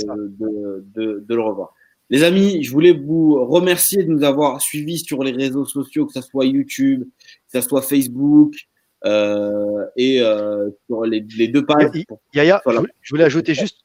[0.97, 1.75] le revoir.
[2.09, 6.15] Les amis, je voulais vous remercier de nous avoir suivis sur les réseaux sociaux, que
[6.15, 7.05] ce soit YouTube,
[7.53, 8.67] que ce soit Facebook, euh,
[9.05, 11.90] et euh, sur les, deux pages.
[12.35, 12.62] Yaya,
[13.01, 13.78] je voulais ajouter juste.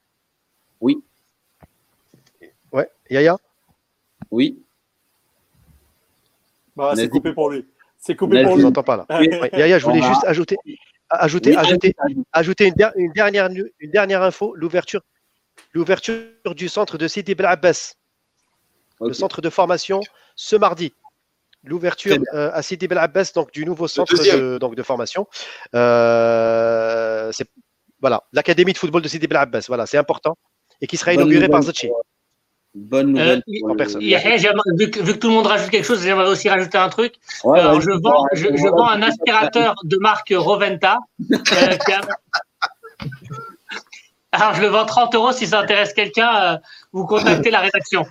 [0.82, 1.04] Oui.
[2.72, 3.38] Ouais, Yaya
[4.32, 4.62] Oui.
[6.76, 7.66] Bah, c'est coupé pour lui.
[7.98, 8.64] C'est coupé pour lui.
[8.64, 9.06] Je pas là.
[9.54, 10.58] Yaya, je voulais juste ajouter,
[11.10, 11.96] ajouter, ajouter,
[12.34, 15.02] ajouter une, dernière, une dernière info, l'ouverture,
[15.74, 17.94] l'ouverture du centre de Sidi Bel Abbas,
[19.00, 20.02] le centre de formation,
[20.36, 20.94] ce mardi.
[21.66, 25.28] L'ouverture euh, à Sidi Bel Abbas, donc du nouveau centre de, donc, de formation.
[25.74, 27.48] Euh, c'est
[28.02, 29.66] voilà, l'académie de football de Sidi Bel Abbas.
[29.68, 30.38] Voilà, c'est important
[30.82, 31.90] et qui sera inauguré par Zachi.
[32.76, 33.42] Bonne nouvelle.
[33.48, 33.52] Euh,
[34.78, 37.14] vu, que, tout le monde rajoute quelque chose, j'aimerais aussi rajouter un truc.
[37.44, 40.98] je, vends, je, vends, un aspirateur de marque Roventa.
[41.32, 41.38] Euh,
[44.34, 45.32] Alors, je le vends 30 euros.
[45.32, 46.58] Si ça intéresse quelqu'un, euh,
[46.92, 48.06] vous contactez la rédaction.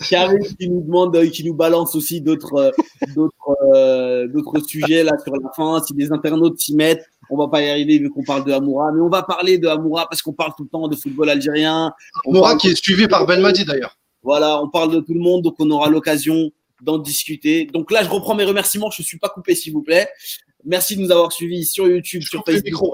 [0.00, 2.72] Qui nous demande, qui nous balance aussi d'autres,
[3.14, 5.82] d'autres, d'autres sujets là sur la fin.
[5.82, 8.92] Si des internautes s'y mettent, on va pas y arriver vu qu'on parle de Amoura,
[8.92, 11.92] mais on va parler de Amoura parce qu'on parle tout le temps de football algérien.
[12.26, 13.98] Amoura qui est suivi par Ben Madi d'ailleurs.
[14.22, 16.50] Voilà, on parle de tout le monde, donc on aura l'occasion
[16.82, 17.64] d'en discuter.
[17.66, 18.90] Donc là, je reprends mes remerciements.
[18.90, 20.08] Je ne suis pas coupé, s'il vous plaît.
[20.64, 22.92] Merci de nous avoir suivis sur YouTube, sur Facebook,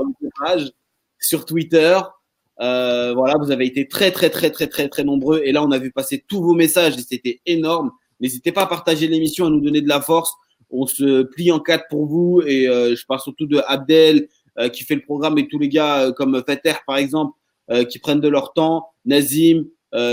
[1.18, 1.98] sur Twitter.
[2.62, 5.42] Euh, voilà, vous avez été très, très, très, très, très, très nombreux.
[5.44, 6.96] Et là, on a vu passer tous vos messages.
[6.96, 7.90] Et c'était énorme.
[8.20, 10.32] N'hésitez pas à partager l'émission, à nous donner de la force.
[10.70, 12.40] On se plie en quatre pour vous.
[12.46, 14.28] Et euh, je parle surtout de Abdel
[14.58, 15.36] euh, qui fait le programme.
[15.38, 17.36] Et tous les gars euh, comme Fater par exemple
[17.88, 19.64] qui prennent de leur temps, Nazim,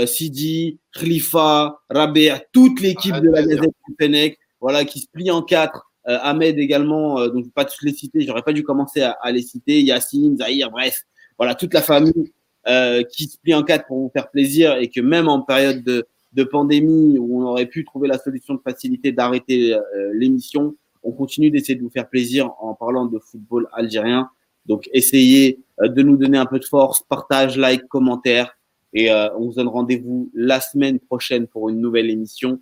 [0.06, 5.90] Sidi, Khalifa, Rabé, toute l'équipe de la Gazette Fennec, voilà qui se plie en quatre.
[6.06, 9.42] Ahmed également, donc je vais pas tous les citer, j'aurais pas dû commencer à, les
[9.42, 11.02] citer, Yacine, Zahir, bref,
[11.36, 12.32] voilà toute la famille
[12.66, 16.06] qui se plie en quatre pour vous faire plaisir et que même en période de,
[16.32, 19.80] de pandémie où on aurait pu trouver la solution de facilité d'arrêter euh,
[20.14, 24.30] l'émission, on continue d'essayer de vous faire plaisir en parlant de football algérien.
[24.66, 28.56] Donc essayez euh, de nous donner un peu de force, partage, like, commentaire.
[28.92, 32.60] Et euh, on vous donne rendez-vous la semaine prochaine pour une nouvelle émission.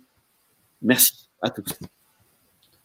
[0.81, 1.77] Merci à tous.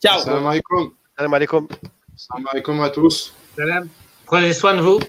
[0.02, 0.20] Ciao.
[0.20, 0.90] Salam alaikum.
[1.16, 1.68] Salam alaikum.
[2.16, 3.34] Salam alaikum à tous.
[3.56, 3.88] Salam.
[4.26, 4.98] Prenez soin de vous.